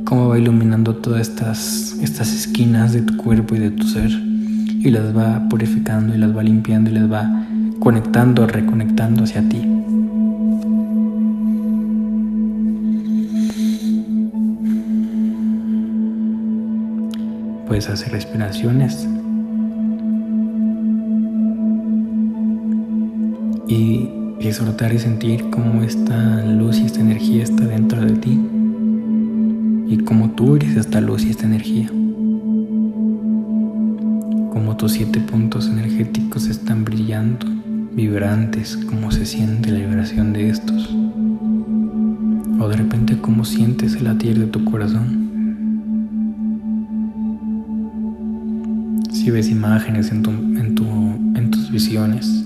Cómo 0.07 0.31
va 0.31 0.39
iluminando 0.39 0.97
todas 0.97 1.29
estas, 1.29 1.97
estas 2.01 2.33
esquinas 2.33 2.95
de 2.95 3.03
tu 3.03 3.15
cuerpo 3.19 3.57
y 3.57 3.59
de 3.59 3.71
tu 3.71 3.87
ser. 3.87 4.11
Y 4.11 4.89
las 4.89 5.15
va 5.15 5.47
purificando 5.51 6.15
y 6.15 6.17
las 6.17 6.35
va 6.35 6.43
limpiando 6.43 6.89
y 6.89 6.95
las 6.95 7.13
va 7.13 7.47
conectando, 7.79 8.47
reconectando 8.47 9.25
hacia 9.25 9.47
ti. 9.47 9.69
Puedes 17.67 17.89
hacer 17.89 18.13
respiraciones 18.13 19.09
y 23.67 24.11
disfrutar 24.39 24.93
y 24.93 24.99
sentir 24.99 25.49
cómo 25.51 25.83
esta 25.83 26.45
luz 26.45 26.79
y 26.79 26.85
esta 26.85 27.01
energía 27.01 27.43
está 27.43 27.67
dentro 27.67 28.01
de 28.01 28.13
ti 28.13 28.39
y 29.89 29.99
cómo 29.99 30.31
tú 30.31 30.57
eres 30.57 30.77
esta 30.77 31.01
luz 31.01 31.25
y 31.25 31.31
esta 31.31 31.47
energía. 31.47 31.89
Cómo 34.53 34.77
tus 34.77 34.93
siete 34.93 35.21
puntos 35.21 35.69
energéticos 35.69 36.47
están 36.49 36.85
brillando, 36.85 37.47
vibrantes, 37.93 38.77
cómo 38.77 39.11
se 39.11 39.25
siente 39.25 39.71
la 39.71 39.79
vibración 39.79 40.33
de 40.33 40.51
estos. 40.51 40.91
O 42.61 42.69
de 42.69 42.77
repente 42.77 43.19
cómo 43.21 43.45
sientes 43.45 43.95
el 43.95 44.05
latir 44.05 44.39
de 44.39 44.47
tu 44.47 44.65
corazón. 44.65 45.34
Si 49.25 49.31
ves 49.31 49.49
imágenes 49.49 50.13
en, 50.13 50.23
tu, 50.23 50.31
en, 50.31 50.75
tu, 50.75 50.85
en 50.85 51.51
tus 51.51 51.71
visiones, 51.71 52.45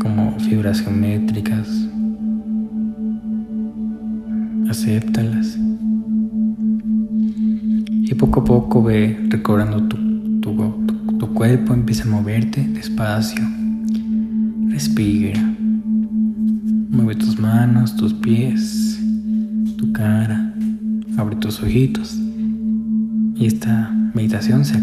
como 0.00 0.36
fibras 0.40 0.80
geométricas, 0.80 1.68
acéptalas. 4.68 5.56
Y 7.88 8.12
poco 8.16 8.40
a 8.40 8.44
poco 8.44 8.82
ve 8.82 9.24
recobrando 9.28 9.84
tu, 9.84 9.96
tu, 10.40 11.32
cuerpo, 11.32 11.74
empieza 11.74 12.02
a 12.02 12.08
moverte 12.08 12.66
despacio. 12.66 13.44
Respira. 14.70 15.40
Mueve 16.90 17.14
tus 17.14 17.38
manos, 17.38 17.94
tus 17.94 18.12
pies, 18.14 18.98
tu 19.76 19.92
cara. 19.92 20.52
Abre 21.16 21.36
tus 21.36 21.62
ojitos. 21.62 22.18
Y 23.36 23.46
esta 23.46 23.94
meditación 24.12 24.64
se 24.64 24.76
ha 24.76 24.82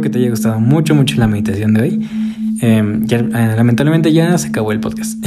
Que 0.00 0.10
te 0.10 0.18
haya 0.18 0.30
gustado 0.30 0.60
mucho, 0.60 0.94
mucho 0.94 1.16
la 1.18 1.26
meditación 1.26 1.74
de 1.74 1.82
hoy. 1.82 2.08
Em, 2.60 3.06
ya, 3.06 3.18
eh, 3.18 3.54
lamentablemente 3.56 4.12
ya 4.12 4.36
se 4.38 4.48
acabó 4.48 4.72
el 4.72 4.80
podcast. 4.80 5.22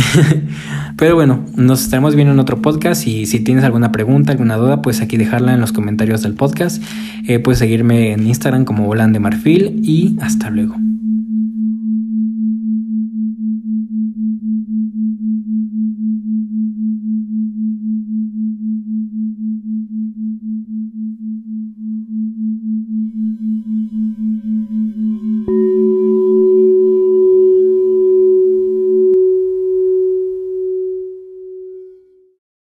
Pero 0.97 1.15
bueno, 1.15 1.45
nos 1.55 1.82
estaremos 1.82 2.15
viendo 2.15 2.34
en 2.34 2.39
otro 2.39 2.61
podcast 2.61 3.05
y 3.07 3.26
si 3.26 3.39
tienes 3.39 3.63
alguna 3.63 3.91
pregunta, 3.91 4.32
alguna 4.32 4.57
duda, 4.57 4.82
pues 4.82 5.01
aquí 5.01 5.17
dejarla 5.17 5.53
en 5.53 5.61
los 5.61 5.72
comentarios 5.72 6.24
del 6.24 6.34
podcast. 6.34 6.82
Eh, 7.28 7.39
puedes 7.39 7.59
seguirme 7.59 8.13
en 8.13 8.26
Instagram 8.26 8.65
como 8.65 8.86
Volan 8.86 9.13
de 9.13 9.20
Marfil 9.20 9.80
y 9.84 10.17
hasta 10.22 10.49
luego. 10.49 10.76